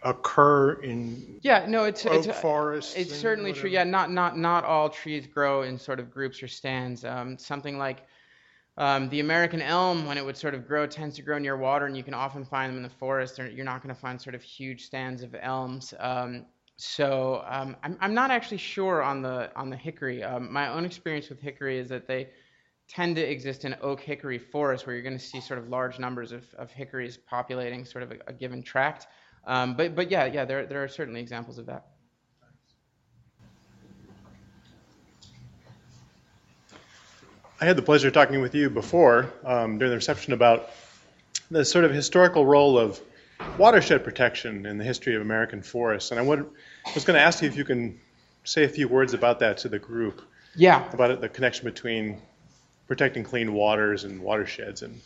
occur 0.04 0.74
in 0.74 1.40
Yeah, 1.42 1.66
no, 1.68 1.86
it's 1.86 2.06
it's 2.06 2.28
forests. 2.40 2.96
it's 2.96 3.16
certainly 3.16 3.54
true. 3.54 3.70
Yeah, 3.70 3.84
not 3.84 4.12
not 4.12 4.38
not 4.38 4.64
all 4.64 4.90
trees 4.90 5.28
grow 5.28 5.64
in 5.64 5.80
sort 5.80 6.00
of 6.00 6.12
groups 6.12 6.44
or 6.44 6.48
stands. 6.48 7.04
Um, 7.06 7.38
something 7.38 7.78
like 7.78 8.06
um, 8.78 9.10
the 9.10 9.20
American 9.22 9.62
elm, 9.62 10.06
when 10.06 10.18
it 10.18 10.26
would 10.26 10.38
sort 10.38 10.54
of 10.54 10.68
grow, 10.68 10.86
tends 10.86 11.16
to 11.16 11.24
grow 11.24 11.40
near 11.40 11.58
water, 11.58 11.88
and 11.88 11.98
you 11.98 12.04
can 12.04 12.14
often 12.14 12.46
find 12.46 12.70
them 12.70 12.78
in 12.78 12.84
the 12.84 12.96
forest. 12.98 13.40
You're 13.40 13.66
not 13.66 13.82
going 13.82 13.94
to 13.94 14.00
find 14.00 14.22
sort 14.22 14.36
of 14.36 14.44
huge 14.44 14.86
stands 14.86 15.24
of 15.24 15.36
elms. 15.40 15.94
Um, 16.00 16.46
so 16.78 17.44
um, 17.48 17.76
I'm 17.82 17.98
I'm 18.00 18.14
not 18.14 18.30
actually 18.30 18.58
sure 18.58 19.02
on 19.02 19.24
the 19.24 19.50
on 19.56 19.72
the 19.72 19.76
hickory. 19.76 20.24
Um, 20.24 20.54
my 20.54 20.70
own 20.70 20.86
experience 20.86 21.28
with 21.30 21.42
hickory 21.42 21.80
is 21.80 21.90
that 21.90 22.08
they 22.08 22.30
tend 22.88 23.16
to 23.16 23.22
exist 23.22 23.66
in 23.66 23.76
oak 23.82 24.00
hickory 24.00 24.38
forests 24.38 24.86
where 24.86 24.96
you're 24.96 25.04
going 25.04 25.18
to 25.18 25.24
see 25.24 25.42
sort 25.42 25.60
of 25.60 25.70
large 25.70 25.98
numbers 25.98 26.32
of, 26.32 26.46
of 26.58 26.72
hickories 26.72 27.18
populating 27.18 27.84
sort 27.84 28.04
of 28.04 28.12
a, 28.12 28.18
a 28.28 28.34
given 28.34 28.62
tract. 28.62 29.08
Um, 29.46 29.76
but 29.76 29.96
but 29.96 30.12
yeah 30.12 30.26
yeah 30.26 30.46
there 30.46 30.68
there 30.68 30.84
are 30.84 30.88
certainly 30.88 31.20
examples 31.20 31.58
of 31.58 31.66
that. 31.66 31.88
I 37.60 37.66
had 37.66 37.76
the 37.76 37.82
pleasure 37.82 38.10
of 38.10 38.14
talking 38.14 38.42
with 38.42 38.54
you 38.54 38.70
before 38.70 39.32
um, 39.44 39.80
during 39.80 39.90
the 39.90 39.96
reception 39.96 40.34
about 40.34 40.70
the 41.50 41.66
sort 41.66 41.86
of 41.86 41.92
historical 41.92 42.46
role 42.46 42.78
of 42.78 43.00
watershed 43.58 44.04
protection 44.04 44.66
in 44.68 44.78
the 44.78 44.84
history 44.84 45.16
of 45.16 45.22
American 45.24 45.64
forests. 45.64 46.12
And 46.12 46.20
I 46.20 46.24
would, 46.24 46.46
was 46.94 47.04
going 47.04 47.18
to 47.18 47.24
ask 47.24 47.42
you 47.42 47.48
if 47.48 47.58
you 47.58 47.66
can 47.66 48.00
say 48.44 48.64
a 48.64 48.70
few 48.70 48.88
words 48.88 49.14
about 49.16 49.40
that 49.40 49.58
to 49.60 49.70
the 49.70 49.80
group, 49.80 50.22
Yeah. 50.56 50.88
about 50.94 51.10
it, 51.10 51.22
the 51.22 51.30
connection 51.30 51.66
between 51.66 52.22
protecting 52.88 53.24
clean 53.24 53.54
waters 53.54 54.04
and 54.04 54.22
watersheds 54.22 54.84
and 54.84 55.02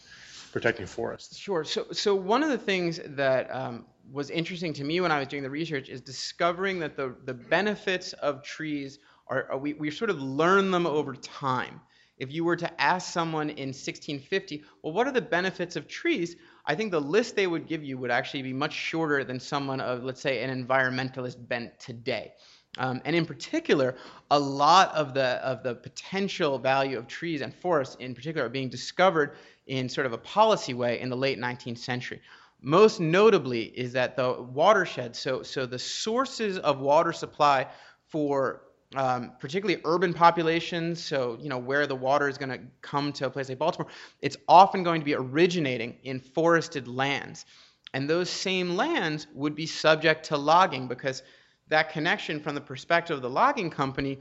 protecting 0.52 0.86
forests. 0.86 1.38
Sure. 1.38 1.64
So, 1.64 1.88
so 1.94 2.14
one 2.16 2.44
of 2.44 2.50
the 2.50 2.58
things 2.58 3.00
that 3.06 3.50
um, 3.56 3.86
was 4.12 4.30
interesting 4.30 4.74
to 4.74 4.84
me 4.84 5.00
when 5.00 5.12
I 5.12 5.20
was 5.20 5.30
doing 5.30 5.44
the 5.44 5.50
research 5.50 5.88
is 5.88 6.02
discovering 6.02 6.80
that 6.80 6.98
the, 6.98 7.16
the 7.24 7.34
benefits 7.34 8.12
of 8.14 8.44
trees 8.44 9.00
are, 9.28 9.48
are 9.52 9.58
we, 9.58 9.74
we 9.74 9.90
sort 9.90 10.10
of 10.10 10.22
learn 10.22 10.70
them 10.72 10.86
over 10.86 11.16
time. 11.16 11.80
If 12.22 12.32
you 12.32 12.44
were 12.44 12.56
to 12.58 12.80
ask 12.80 13.12
someone 13.12 13.50
in 13.50 13.70
1650, 13.70 14.64
well, 14.84 14.94
what 14.94 15.08
are 15.08 15.12
the 15.12 15.24
benefits 15.24 15.76
of 15.76 15.88
trees? 15.88 16.36
I 16.68 16.76
think 16.76 16.92
the 16.92 17.02
list 17.02 17.36
they 17.36 17.48
would 17.48 17.66
give 17.68 17.84
you 17.84 17.98
would 17.98 18.12
actually 18.12 18.44
be 18.44 18.54
much 18.54 18.74
shorter 18.74 19.24
than 19.24 19.40
someone 19.40 19.82
of, 19.82 20.04
let's 20.04 20.22
say, 20.22 20.44
an 20.44 20.66
environmentalist 20.68 21.48
bent 21.48 21.80
today. 21.80 22.34
Um, 22.78 23.02
and 23.06 23.16
in 23.16 23.26
particular, 23.26 23.96
a 24.30 24.38
lot 24.38 24.94
of 24.94 25.16
the 25.16 25.44
of 25.44 25.64
the 25.64 25.74
potential 25.74 26.60
value 26.60 26.96
of 27.00 27.08
trees 27.08 27.42
and 27.42 27.52
forests, 27.56 27.98
in 28.00 28.14
particular, 28.14 28.46
are 28.46 28.50
being 28.50 28.70
discovered 28.70 29.36
in 29.66 29.90
sort 29.90 30.06
of 30.06 30.14
a 30.14 30.20
policy 30.20 30.76
way 30.76 31.00
in 31.00 31.10
the 31.10 31.18
late 31.18 31.40
19th 31.40 31.80
century. 31.80 32.22
Most 32.62 33.00
notably 33.00 33.64
is 33.64 33.94
that 33.94 34.16
the 34.16 34.32
watershed, 34.40 35.16
so 35.16 35.42
so 35.42 35.66
the 35.66 35.80
sources 35.80 36.60
of 36.60 36.82
water 36.82 37.14
supply 37.14 37.66
for 38.10 38.62
um, 38.96 39.32
particularly 39.40 39.82
urban 39.86 40.14
populations, 40.14 41.04
so 41.04 41.38
you 41.40 41.50
know 41.50 41.58
where 41.58 41.88
the 41.88 41.96
water 41.96 42.28
is 42.28 42.38
going 42.38 42.50
to 42.50 42.60
come 42.82 43.14
to 43.14 43.28
a 43.28 43.30
place 43.30 43.50
like 43.50 43.60
Baltimore, 43.60 43.92
it's 44.22 44.38
often 44.48 44.84
going 44.84 45.02
to 45.02 45.06
be 45.06 45.16
originating 45.16 45.98
in 46.04 46.20
forested 46.20 46.88
lands, 46.88 47.46
and 47.94 48.10
those 48.10 48.30
same 48.30 48.76
lands 48.76 49.28
would 49.34 49.56
be 49.56 49.66
subject 49.66 50.26
to 50.26 50.38
logging 50.38 50.88
because 50.88 51.24
that 51.70 51.92
connection 51.92 52.42
from 52.42 52.56
the 52.56 52.62
perspective 52.62 53.16
of 53.16 53.22
the 53.22 53.30
logging 53.30 53.70
company 53.70 54.20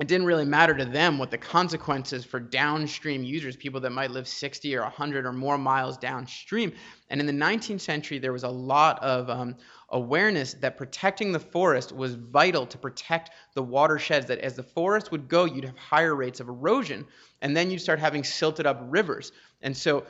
it 0.00 0.08
didn't 0.08 0.26
really 0.26 0.46
matter 0.46 0.74
to 0.74 0.86
them 0.86 1.18
what 1.18 1.30
the 1.30 1.36
consequences 1.36 2.24
for 2.24 2.40
downstream 2.40 3.22
users, 3.22 3.56
people 3.56 3.80
that 3.80 3.90
might 3.90 4.10
live 4.10 4.26
60 4.26 4.74
or 4.74 4.82
100 4.82 5.26
or 5.26 5.34
more 5.34 5.58
miles 5.58 5.98
downstream. 5.98 6.72
And 7.10 7.20
in 7.20 7.26
the 7.26 7.32
19th 7.32 7.82
century, 7.82 8.18
there 8.18 8.32
was 8.32 8.42
a 8.42 8.48
lot 8.48 9.02
of 9.02 9.28
um, 9.28 9.56
awareness 9.92 10.54
that 10.54 10.76
protecting 10.76 11.32
the 11.32 11.38
forest 11.38 11.92
was 11.92 12.14
vital 12.14 12.66
to 12.66 12.78
protect 12.78 13.30
the 13.54 13.62
watersheds. 13.62 14.26
That 14.26 14.38
as 14.38 14.54
the 14.54 14.62
forest 14.62 15.12
would 15.12 15.28
go, 15.28 15.44
you'd 15.44 15.64
have 15.64 15.76
higher 15.76 16.14
rates 16.14 16.40
of 16.40 16.48
erosion, 16.48 17.06
and 17.40 17.56
then 17.56 17.70
you'd 17.70 17.80
start 17.80 18.00
having 18.00 18.24
silted 18.24 18.66
up 18.66 18.80
rivers. 18.88 19.32
And 19.60 19.76
so 19.76 20.04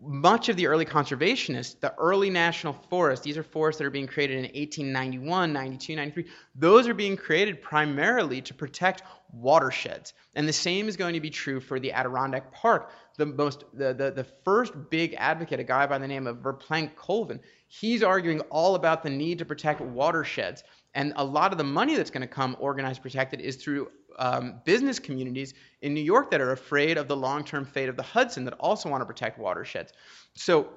much 0.00 0.48
of 0.48 0.56
the 0.56 0.66
early 0.66 0.84
conservationists, 0.84 1.78
the 1.80 1.94
early 1.98 2.30
national 2.30 2.74
forests, 2.88 3.24
these 3.24 3.36
are 3.36 3.42
forests 3.42 3.78
that 3.78 3.86
are 3.86 3.90
being 3.90 4.06
created 4.06 4.36
in 4.36 4.42
1891, 4.44 5.52
92, 5.52 5.96
93, 5.96 6.26
those 6.54 6.88
are 6.88 6.94
being 6.94 7.16
created 7.16 7.60
primarily 7.62 8.40
to 8.42 8.54
protect 8.54 9.02
watersheds. 9.32 10.14
And 10.34 10.46
the 10.48 10.52
same 10.52 10.88
is 10.88 10.96
going 10.96 11.14
to 11.14 11.20
be 11.20 11.30
true 11.30 11.60
for 11.60 11.80
the 11.80 11.92
Adirondack 11.92 12.52
Park. 12.52 12.92
The 13.16 13.26
most 13.26 13.64
the, 13.72 13.94
the, 13.94 14.10
the 14.10 14.26
first 14.44 14.72
big 14.90 15.14
advocate, 15.18 15.60
a 15.60 15.64
guy 15.64 15.86
by 15.86 15.98
the 15.98 16.08
name 16.08 16.26
of 16.26 16.38
Verplanck 16.38 16.96
Colvin, 16.96 17.40
he's 17.68 18.02
arguing 18.02 18.40
all 18.42 18.74
about 18.74 19.02
the 19.02 19.10
need 19.10 19.38
to 19.38 19.44
protect 19.44 19.80
watersheds. 19.80 20.64
And 20.94 21.12
a 21.16 21.24
lot 21.24 21.52
of 21.52 21.58
the 21.58 21.64
money 21.64 21.96
that's 21.96 22.10
going 22.10 22.22
to 22.22 22.28
come 22.28 22.56
organized 22.58 23.02
protected 23.02 23.40
is 23.40 23.56
through 23.56 23.90
um, 24.18 24.60
business 24.64 24.98
communities 24.98 25.54
in 25.82 25.94
New 25.94 26.02
York 26.02 26.30
that 26.30 26.40
are 26.40 26.52
afraid 26.52 26.96
of 26.96 27.08
the 27.08 27.16
long-term 27.16 27.64
fate 27.64 27.88
of 27.88 27.96
the 27.96 28.02
Hudson 28.02 28.44
that 28.44 28.54
also 28.54 28.88
want 28.88 29.00
to 29.00 29.06
protect 29.06 29.38
watersheds. 29.38 29.92
So 30.34 30.68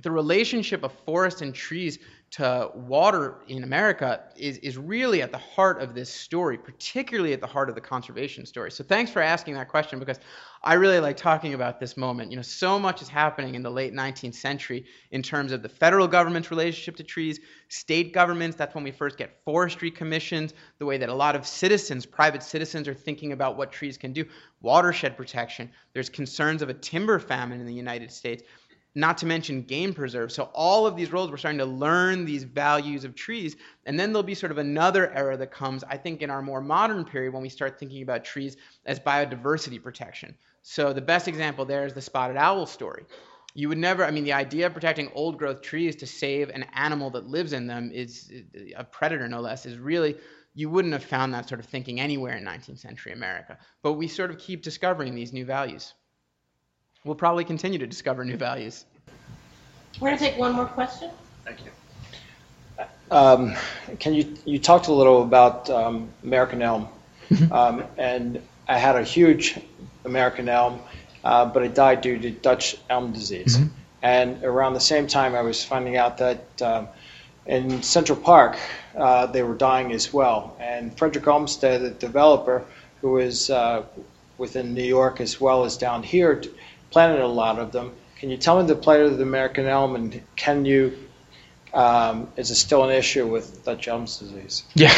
the 0.00 0.10
relationship 0.10 0.82
of 0.82 0.92
forest 1.04 1.42
and 1.42 1.54
trees 1.54 1.98
to 2.32 2.70
water 2.74 3.42
in 3.48 3.62
America 3.62 4.22
is, 4.36 4.56
is 4.58 4.78
really 4.78 5.20
at 5.20 5.32
the 5.32 5.38
heart 5.38 5.82
of 5.82 5.94
this 5.94 6.08
story, 6.08 6.56
particularly 6.56 7.34
at 7.34 7.42
the 7.42 7.46
heart 7.46 7.68
of 7.68 7.74
the 7.74 7.80
conservation 7.80 8.46
story. 8.46 8.70
So 8.70 8.82
thanks 8.82 9.10
for 9.10 9.20
asking 9.20 9.52
that 9.54 9.68
question 9.68 9.98
because 9.98 10.18
I 10.64 10.74
really 10.74 10.98
like 10.98 11.18
talking 11.18 11.52
about 11.52 11.78
this 11.78 11.94
moment. 11.94 12.30
You 12.30 12.36
know, 12.36 12.42
so 12.42 12.78
much 12.78 13.02
is 13.02 13.08
happening 13.08 13.54
in 13.54 13.62
the 13.62 13.70
late 13.70 13.92
19th 13.92 14.34
century 14.34 14.86
in 15.10 15.22
terms 15.22 15.52
of 15.52 15.62
the 15.62 15.68
federal 15.68 16.08
government's 16.08 16.50
relationship 16.50 16.96
to 16.96 17.02
trees, 17.02 17.38
state 17.68 18.14
governments, 18.14 18.56
that's 18.56 18.74
when 18.74 18.84
we 18.84 18.92
first 18.92 19.18
get 19.18 19.44
forestry 19.44 19.90
commissions, 19.90 20.54
the 20.78 20.86
way 20.86 20.96
that 20.96 21.10
a 21.10 21.14
lot 21.14 21.36
of 21.36 21.46
citizens, 21.46 22.06
private 22.06 22.42
citizens, 22.42 22.88
are 22.88 22.94
thinking 22.94 23.32
about 23.32 23.58
what 23.58 23.70
trees 23.70 23.98
can 23.98 24.14
do, 24.14 24.24
watershed 24.62 25.18
protection. 25.18 25.70
There's 25.92 26.08
concerns 26.08 26.62
of 26.62 26.70
a 26.70 26.74
timber 26.74 27.18
famine 27.18 27.60
in 27.60 27.66
the 27.66 27.74
United 27.74 28.10
States 28.10 28.42
not 28.94 29.18
to 29.18 29.26
mention 29.26 29.62
game 29.62 29.94
preserve. 29.94 30.30
So 30.30 30.50
all 30.52 30.86
of 30.86 30.96
these 30.96 31.12
roles, 31.12 31.30
we're 31.30 31.38
starting 31.38 31.58
to 31.58 31.64
learn 31.64 32.24
these 32.24 32.44
values 32.44 33.04
of 33.04 33.14
trees, 33.14 33.56
and 33.86 33.98
then 33.98 34.12
there'll 34.12 34.22
be 34.22 34.34
sort 34.34 34.52
of 34.52 34.58
another 34.58 35.10
era 35.12 35.36
that 35.36 35.50
comes, 35.50 35.82
I 35.84 35.96
think, 35.96 36.20
in 36.20 36.30
our 36.30 36.42
more 36.42 36.60
modern 36.60 37.04
period 37.04 37.32
when 37.32 37.42
we 37.42 37.48
start 37.48 37.78
thinking 37.78 38.02
about 38.02 38.24
trees 38.24 38.56
as 38.84 39.00
biodiversity 39.00 39.82
protection. 39.82 40.34
So 40.62 40.92
the 40.92 41.00
best 41.00 41.26
example 41.26 41.64
there 41.64 41.86
is 41.86 41.94
the 41.94 42.02
spotted 42.02 42.36
owl 42.36 42.66
story. 42.66 43.04
You 43.54 43.68
would 43.68 43.78
never, 43.78 44.04
I 44.04 44.10
mean, 44.10 44.24
the 44.24 44.32
idea 44.32 44.66
of 44.66 44.72
protecting 44.72 45.10
old 45.14 45.38
growth 45.38 45.60
trees 45.62 45.96
to 45.96 46.06
save 46.06 46.48
an 46.50 46.64
animal 46.74 47.10
that 47.10 47.26
lives 47.26 47.52
in 47.52 47.66
them 47.66 47.90
is 47.92 48.32
a 48.76 48.84
predator, 48.84 49.28
no 49.28 49.40
less, 49.40 49.66
is 49.66 49.78
really 49.78 50.16
you 50.54 50.68
wouldn't 50.68 50.92
have 50.92 51.04
found 51.04 51.32
that 51.32 51.48
sort 51.48 51.60
of 51.60 51.66
thinking 51.66 52.00
anywhere 52.00 52.36
in 52.36 52.44
19th 52.44 52.78
century 52.78 53.12
America. 53.12 53.58
But 53.82 53.94
we 53.94 54.08
sort 54.08 54.30
of 54.30 54.38
keep 54.38 54.62
discovering 54.62 55.14
these 55.14 55.32
new 55.32 55.44
values. 55.44 55.94
We'll 57.04 57.16
probably 57.16 57.44
continue 57.44 57.78
to 57.78 57.86
discover 57.86 58.24
new 58.24 58.36
values. 58.36 58.84
We're 60.00 60.10
going 60.10 60.18
to 60.18 60.24
take 60.24 60.38
one 60.38 60.52
more 60.52 60.66
question. 60.66 61.10
Thank 61.44 61.58
you. 61.64 62.84
Um, 63.10 63.54
can 63.98 64.14
you 64.14 64.34
you 64.46 64.58
talked 64.58 64.86
a 64.86 64.92
little 64.92 65.22
about 65.22 65.68
um, 65.68 66.08
American 66.22 66.62
elm, 66.62 66.88
um, 67.50 67.84
and 67.98 68.40
I 68.68 68.78
had 68.78 68.96
a 68.96 69.02
huge 69.02 69.58
American 70.04 70.48
elm, 70.48 70.80
uh, 71.24 71.44
but 71.44 71.62
it 71.62 71.74
died 71.74 72.00
due 72.00 72.18
to 72.18 72.30
Dutch 72.30 72.76
elm 72.88 73.12
disease. 73.12 73.58
And 74.02 74.42
around 74.42 74.74
the 74.74 74.80
same 74.80 75.06
time, 75.06 75.34
I 75.34 75.42
was 75.42 75.62
finding 75.62 75.96
out 75.96 76.18
that 76.18 76.62
um, 76.62 76.88
in 77.46 77.82
Central 77.82 78.18
Park 78.18 78.58
uh, 78.96 79.26
they 79.26 79.42
were 79.42 79.54
dying 79.54 79.92
as 79.92 80.12
well. 80.12 80.56
And 80.58 80.96
Frederick 80.96 81.26
Olmsted, 81.26 81.82
the 81.82 81.90
developer, 81.90 82.64
who 83.00 83.12
was 83.12 83.50
uh, 83.50 83.84
within 84.38 84.74
New 84.74 84.84
York 84.84 85.20
as 85.20 85.40
well 85.40 85.64
as 85.64 85.76
down 85.76 86.02
here, 86.02 86.36
t- 86.36 86.50
planted 86.92 87.20
a 87.20 87.26
lot 87.26 87.58
of 87.58 87.72
them. 87.72 87.92
Can 88.18 88.30
you 88.30 88.36
tell 88.36 88.60
me 88.60 88.68
the 88.68 88.76
plight 88.76 89.00
of 89.00 89.16
the 89.16 89.24
American 89.24 89.66
elm, 89.66 89.96
and 89.96 90.22
can 90.36 90.64
you 90.64 90.96
um, 91.74 92.28
is 92.36 92.50
it 92.50 92.56
still 92.56 92.84
an 92.84 92.90
issue 92.90 93.26
with 93.26 93.64
Dutch 93.64 93.88
elm 93.88 94.04
disease? 94.04 94.64
Yeah. 94.74 94.96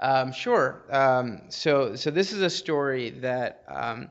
Um, 0.00 0.32
sure. 0.32 0.82
Um, 0.90 1.42
so, 1.48 1.96
so 1.96 2.10
this 2.10 2.32
is 2.32 2.40
a 2.40 2.50
story 2.50 3.10
that 3.10 3.64
um, 3.66 4.10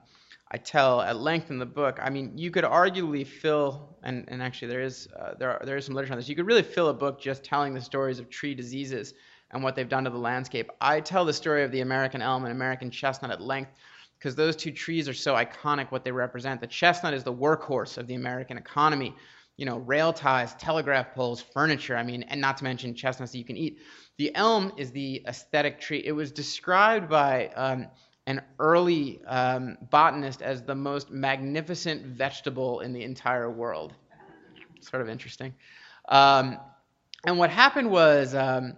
I 0.52 0.58
tell 0.58 1.02
at 1.02 1.18
length 1.18 1.50
in 1.50 1.60
the 1.60 1.66
book. 1.66 2.00
I 2.02 2.10
mean, 2.10 2.38
you 2.38 2.52
could 2.52 2.66
arguably 2.66 3.26
fill, 3.26 3.96
and, 4.04 4.26
and 4.28 4.42
actually 4.42 4.68
there 4.68 4.82
is 4.82 5.08
uh, 5.18 5.36
there 5.40 5.52
are, 5.52 5.66
there 5.66 5.78
is 5.78 5.86
some 5.86 5.96
literature 5.96 6.14
on 6.14 6.20
this. 6.20 6.28
You 6.28 6.36
could 6.36 6.46
really 6.46 6.64
fill 6.64 6.90
a 6.90 6.94
book 6.94 7.22
just 7.22 7.44
telling 7.44 7.74
the 7.74 7.82
stories 7.82 8.20
of 8.20 8.30
tree 8.30 8.54
diseases 8.54 9.14
and 9.52 9.64
what 9.64 9.76
they've 9.76 9.88
done 9.88 10.04
to 10.04 10.10
the 10.10 10.18
landscape. 10.18 10.70
I 10.82 11.00
tell 11.00 11.24
the 11.24 11.34
story 11.34 11.64
of 11.64 11.72
the 11.72 11.80
American 11.80 12.22
elm 12.22 12.44
and 12.44 12.52
American 12.52 12.92
chestnut 12.92 13.32
at 13.32 13.42
length 13.42 13.72
because 14.28 14.36
those 14.36 14.58
two 14.58 14.72
trees 14.72 15.08
are 15.08 15.14
so 15.14 15.36
iconic 15.36 15.90
what 15.90 16.04
they 16.04 16.12
represent. 16.12 16.60
The 16.60 16.68
chestnut 16.68 17.14
is 17.14 17.24
the 17.24 17.34
workhorse 17.34 17.98
of 17.98 18.08
the 18.08 18.16
American 18.16 18.58
economy. 18.58 19.16
You 19.56 19.66
know, 19.66 19.78
rail 19.78 20.12
ties, 20.12 20.54
telegraph 20.56 21.16
poles, 21.16 21.42
furniture. 21.42 21.96
I 21.96 22.04
mean, 22.04 22.24
and 22.24 22.42
not 22.42 22.58
to 22.58 22.66
mention 22.66 22.94
chestnuts 22.94 23.32
that 23.32 23.38
you 23.38 23.46
can 23.46 23.56
eat. 23.56 23.78
The 24.18 24.36
elm 24.36 24.74
is 24.76 24.92
the 24.92 25.24
aesthetic 25.26 25.80
tree. 25.80 26.02
It 26.04 26.12
was 26.12 26.34
described 26.34 27.08
by 27.08 27.48
um, 27.56 27.88
an 28.26 28.42
early 28.60 29.22
um, 29.28 29.78
botanist 29.90 30.42
as 30.42 30.62
the 30.62 30.76
most 30.76 31.10
magnificent 31.10 32.06
vegetable 32.06 32.82
in 32.82 32.92
the 32.92 33.04
entire 33.04 33.50
world. 33.50 33.94
Sort 34.82 35.02
of 35.02 35.08
interesting. 35.08 35.54
Um, 36.10 36.58
and 37.26 37.40
what 37.40 37.50
happened 37.50 37.90
was 37.90 38.36
um, 38.36 38.74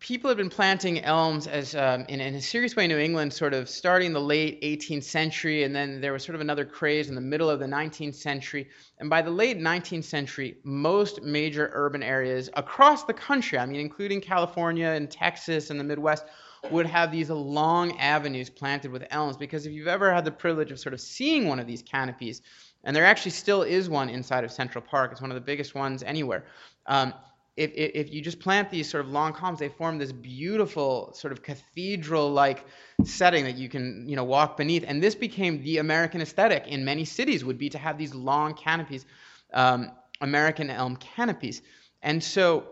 people 0.00 0.28
had 0.28 0.36
been 0.36 0.50
planting 0.50 1.02
elms 1.02 1.46
as 1.46 1.74
um, 1.74 2.04
in, 2.08 2.20
in, 2.20 2.34
a 2.34 2.42
serious 2.42 2.76
way 2.76 2.84
in 2.84 2.90
New 2.90 2.98
England, 2.98 3.32
sort 3.32 3.54
of 3.54 3.68
starting 3.68 4.12
the 4.12 4.20
late 4.20 4.60
18th 4.62 5.04
century, 5.04 5.64
and 5.64 5.74
then 5.74 6.00
there 6.00 6.12
was 6.12 6.22
sort 6.22 6.34
of 6.34 6.40
another 6.40 6.64
craze 6.64 7.08
in 7.08 7.14
the 7.14 7.20
middle 7.20 7.48
of 7.48 7.58
the 7.58 7.66
19th 7.66 8.14
century. 8.14 8.68
And 8.98 9.08
by 9.08 9.22
the 9.22 9.30
late 9.30 9.58
19th 9.58 10.04
century, 10.04 10.58
most 10.62 11.22
major 11.22 11.70
urban 11.72 12.02
areas 12.02 12.50
across 12.54 13.04
the 13.04 13.14
country, 13.14 13.58
I 13.58 13.66
mean, 13.66 13.80
including 13.80 14.20
California 14.20 14.88
and 14.88 15.10
Texas 15.10 15.70
and 15.70 15.80
the 15.80 15.84
Midwest, 15.84 16.26
would 16.70 16.86
have 16.86 17.10
these 17.10 17.30
long 17.30 17.98
avenues 17.98 18.50
planted 18.50 18.90
with 18.90 19.04
elms. 19.10 19.36
Because 19.36 19.64
if 19.64 19.72
you've 19.72 19.88
ever 19.88 20.12
had 20.12 20.24
the 20.24 20.30
privilege 20.30 20.70
of 20.70 20.78
sort 20.78 20.92
of 20.92 21.00
seeing 21.00 21.48
one 21.48 21.58
of 21.58 21.66
these 21.66 21.82
canopies, 21.82 22.42
and 22.84 22.94
there 22.94 23.06
actually 23.06 23.30
still 23.30 23.62
is 23.62 23.88
one 23.88 24.10
inside 24.10 24.44
of 24.44 24.52
Central 24.52 24.82
Park, 24.82 25.12
it's 25.12 25.22
one 25.22 25.30
of 25.30 25.34
the 25.34 25.40
biggest 25.40 25.74
ones 25.74 26.02
anywhere. 26.02 26.44
Um, 26.86 27.14
if, 27.58 27.72
if, 27.74 28.12
you 28.12 28.22
just 28.22 28.38
plant 28.38 28.70
these 28.70 28.88
sort 28.88 29.04
of 29.04 29.10
long 29.10 29.32
columns, 29.32 29.58
they 29.58 29.68
form 29.68 29.98
this 29.98 30.12
beautiful 30.12 31.12
sort 31.12 31.32
of 31.32 31.42
cathedral-like 31.42 32.64
setting 33.04 33.44
that 33.44 33.56
you 33.56 33.68
can, 33.68 34.08
you 34.08 34.14
know, 34.14 34.24
walk 34.24 34.56
beneath. 34.56 34.84
And 34.86 35.02
this 35.02 35.16
became 35.16 35.62
the 35.64 35.78
American 35.78 36.20
aesthetic 36.20 36.68
in 36.68 36.84
many 36.84 37.04
cities 37.04 37.44
would 37.44 37.58
be 37.58 37.68
to 37.70 37.78
have 37.78 37.98
these 37.98 38.14
long 38.14 38.54
canopies, 38.54 39.06
um, 39.52 39.90
American 40.20 40.70
elm 40.70 40.96
canopies. 40.96 41.62
And 42.00 42.22
so 42.22 42.68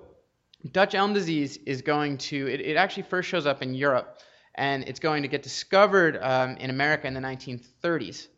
Dutch 0.71 0.95
elm 0.95 1.13
disease 1.13 1.59
is 1.67 1.83
going 1.83 2.19
to, 2.19 2.47
it, 2.47 2.61
it, 2.61 2.77
actually 2.77 3.03
first 3.03 3.29
shows 3.29 3.45
up 3.45 3.63
in 3.63 3.75
Europe, 3.75 4.21
and 4.55 4.85
it's 4.85 5.01
going 5.01 5.23
to 5.23 5.29
get 5.29 5.43
discovered 5.43 6.19
um, 6.23 6.57
in 6.59 6.71
America 6.71 7.09
in 7.09 7.15
the 7.15 7.21
1930s. 7.21 8.29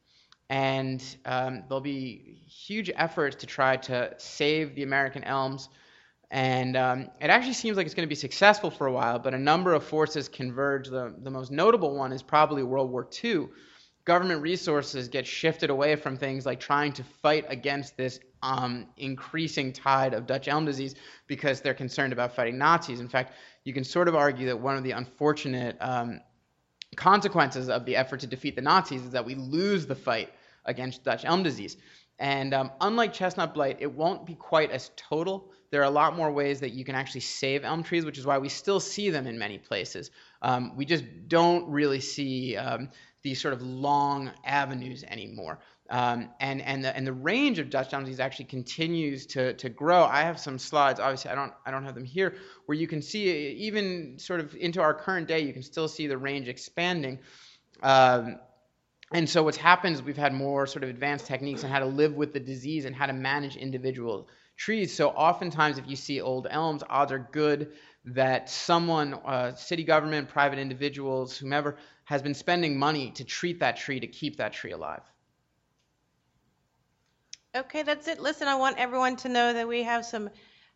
And 0.51 1.05
um, 1.27 1.65
there'll 1.69 1.83
be 1.83 2.41
huge 2.47 2.91
efforts 2.97 3.37
to 3.37 3.47
try 3.47 3.77
to 3.77 4.15
save 4.17 4.75
the 4.75 4.83
American 4.83 5.23
elms 5.25 5.69
and 6.31 6.77
um, 6.77 7.01
it 7.21 7.31
actually 7.31 7.55
seems 7.55 7.77
like 7.77 7.87
it's 7.87 7.95
going 7.95 8.07
to 8.07 8.09
be 8.09 8.15
successful 8.15 8.71
for 8.71 8.87
a 8.87 8.93
while, 8.93 9.19
but 9.19 9.33
a 9.33 9.39
number 9.39 9.73
of 9.73 9.83
forces 9.83 10.29
converge. 10.29 10.89
The, 10.89 11.15
the 11.23 11.31
most 11.31 11.51
notable 11.51 11.95
one 11.95 12.13
is 12.13 12.23
probably 12.23 12.63
World 12.63 12.91
War 12.91 13.09
II. 13.25 13.49
Government 14.05 14.43
resources 14.43 15.09
get 15.09 15.27
shifted 15.27 15.71
away 15.71 15.97
from 15.97 16.17
things 16.17 16.45
like 16.45 16.61
trying 16.61 16.93
to 16.95 17.05
fight 17.23 17.47
against 17.49 17.97
this 17.97 18.21
um, 18.43 18.87
increasing 18.99 19.73
tide 19.73 20.13
of 20.13 20.27
Dutch 20.27 20.49
elm 20.49 20.65
disease 20.65 20.95
because 21.27 21.61
they're 21.61 21.75
concerned 21.75 22.13
about 22.13 22.37
fighting 22.37 22.59
Nazis. 22.59 23.01
In 23.01 23.09
fact, 23.09 23.33
you 23.65 23.73
can 23.73 23.85
sort 23.85 24.09
of 24.09 24.15
argue 24.15 24.47
that 24.47 24.59
one 24.59 24.77
of 24.77 24.85
the 24.85 24.93
unfortunate 24.93 25.77
um, 25.81 26.21
consequences 26.97 27.69
of 27.69 27.85
the 27.87 27.97
effort 27.97 28.21
to 28.21 28.27
defeat 28.27 28.55
the 28.55 28.63
Nazis 28.63 29.03
is 29.03 29.11
that 29.13 29.25
we 29.25 29.35
lose 29.35 29.87
the 29.87 29.95
fight 29.95 30.31
against 30.67 31.05
Dutch 31.05 31.25
elm 31.25 31.43
disease. 31.43 31.79
And 32.19 32.53
um, 32.53 32.71
unlike 32.81 33.13
chestnut 33.13 33.55
blight, 33.55 33.79
it 33.81 33.93
won't 33.93 34.27
be 34.27 34.35
quite 34.35 34.71
as 34.71 34.91
total 34.97 35.53
there 35.71 35.81
are 35.81 35.85
a 35.85 35.91
lot 35.91 36.17
more 36.17 36.31
ways 36.31 36.61
that 36.61 36.73
you 36.73 36.85
can 36.85 36.95
actually 36.95 37.21
save 37.21 37.65
elm 37.65 37.83
trees, 37.83 38.05
which 38.05 38.19
is 38.19 38.27
why 38.27 38.39
we 38.39 38.49
still 38.49 38.81
see 38.81 39.11
them 39.11 39.27
in 39.27 39.39
many 39.39 39.59
places. 39.59 40.11
Um, 40.43 40.77
we 40.77 40.85
just 40.85 41.05
don't 41.29 41.69
really 41.69 42.01
see 42.01 42.57
um, 42.57 42.89
these 43.23 43.41
sort 43.41 43.55
of 43.55 43.63
long 43.63 44.31
avenues 44.45 45.05
anymore. 45.05 45.61
Um, 45.91 46.31
and 46.41 46.61
and 46.61 46.85
the 46.85 46.95
and 46.95 47.07
the 47.07 47.15
range 47.15 47.59
of 47.59 47.71
Dutch 47.71 47.95
elm 47.95 48.05
disease 48.05 48.21
actually 48.21 48.45
continues 48.45 49.25
to 49.27 49.55
to 49.55 49.71
grow. 49.71 50.05
I 50.05 50.21
have 50.21 50.39
some 50.39 50.59
slides. 50.59 51.01
Obviously, 51.01 51.31
I 51.31 51.35
don't 51.35 51.53
I 51.65 51.71
don't 51.71 51.85
have 51.85 51.95
them 51.95 52.05
here, 52.05 52.37
where 52.67 52.77
you 52.77 52.87
can 52.87 53.01
see 53.01 53.49
even 53.53 54.19
sort 54.19 54.41
of 54.41 54.55
into 54.55 54.83
our 54.83 54.93
current 54.93 55.27
day, 55.27 55.41
you 55.41 55.55
can 55.55 55.63
still 55.63 55.89
see 55.89 56.07
the 56.07 56.19
range 56.19 56.49
expanding. 56.49 57.19
Um, 57.83 58.39
and 59.13 59.29
so 59.29 59.43
what's 59.43 59.57
happened 59.57 59.95
is 59.95 60.03
we've 60.03 60.19
had 60.19 60.35
more 60.35 60.67
sort 60.67 60.85
of 60.85 60.91
advanced 60.91 61.27
techniques 61.27 61.65
on 61.65 61.71
how 61.71 61.79
to 61.79 61.87
live 61.87 62.15
with 62.15 62.35
the 62.35 62.41
disease 62.41 62.85
and 62.85 62.95
how 62.95 63.07
to 63.07 63.15
manage 63.15 63.57
individual 63.57 64.29
trees. 64.59 64.95
So 64.95 65.09
oftentimes, 65.09 65.79
if 65.79 65.89
you 65.89 65.97
see 65.97 66.21
old 66.21 66.47
elms, 66.51 66.83
odds 66.91 67.13
are 67.13 67.29
good 67.33 67.73
that 68.05 68.51
someone, 68.51 69.15
uh, 69.15 69.55
city 69.55 69.85
government, 69.85 70.29
private 70.29 70.59
individuals, 70.59 71.37
whomever, 71.39 71.77
has 72.05 72.21
been 72.21 72.35
spending 72.35 72.79
money 72.79 73.11
to 73.13 73.25
treat 73.25 73.61
that 73.61 73.77
tree 73.77 74.01
to 74.01 74.07
keep 74.07 74.37
that 74.37 74.53
tree 74.53 74.73
alive. 74.73 75.03
Okay, 77.55 77.83
that's 77.83 78.09
it. 78.09 78.21
Listen, 78.21 78.49
I 78.49 78.57
want 78.57 78.79
everyone 78.79 79.17
to 79.17 79.29
know 79.29 79.53
that 79.53 79.67
we 79.67 79.83
have 79.83 80.05
some 80.05 80.29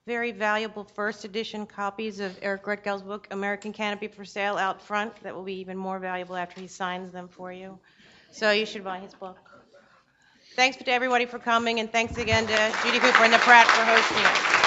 very 0.06 0.32
valuable 0.32 0.84
first 0.84 1.24
edition 1.24 1.66
copies 1.66 2.18
of 2.18 2.36
Eric 2.42 2.64
Rutkow's 2.64 3.02
book, 3.02 3.28
American 3.30 3.72
Canopy, 3.72 4.08
for 4.08 4.24
sale 4.24 4.56
out 4.56 4.80
front. 4.80 5.14
That 5.22 5.34
will 5.34 5.44
be 5.44 5.60
even 5.60 5.76
more 5.76 5.98
valuable 5.98 6.36
after 6.36 6.60
he 6.60 6.66
signs 6.66 7.12
them 7.12 7.28
for 7.28 7.52
you. 7.52 7.78
So 8.30 8.50
you 8.50 8.66
should 8.66 8.84
buy 8.84 8.98
his 8.98 9.14
book. 9.14 9.51
Thanks 10.54 10.76
to 10.76 10.90
everybody 10.90 11.24
for 11.24 11.38
coming, 11.38 11.80
and 11.80 11.90
thanks 11.90 12.18
again 12.18 12.46
to 12.46 12.72
Judy 12.82 12.98
Cooper 12.98 13.24
and 13.24 13.32
the 13.32 13.38
Pratt 13.38 13.66
for 13.68 13.84
hosting 13.84 14.18
us. 14.26 14.62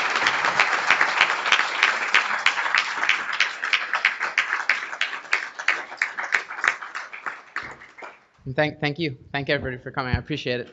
Thank, 8.55 8.79
thank 8.79 8.99
you. 8.99 9.17
Thank 9.31 9.49
everybody 9.49 9.81
for 9.81 9.91
coming. 9.91 10.15
I 10.15 10.17
appreciate 10.17 10.61
it. 10.61 10.69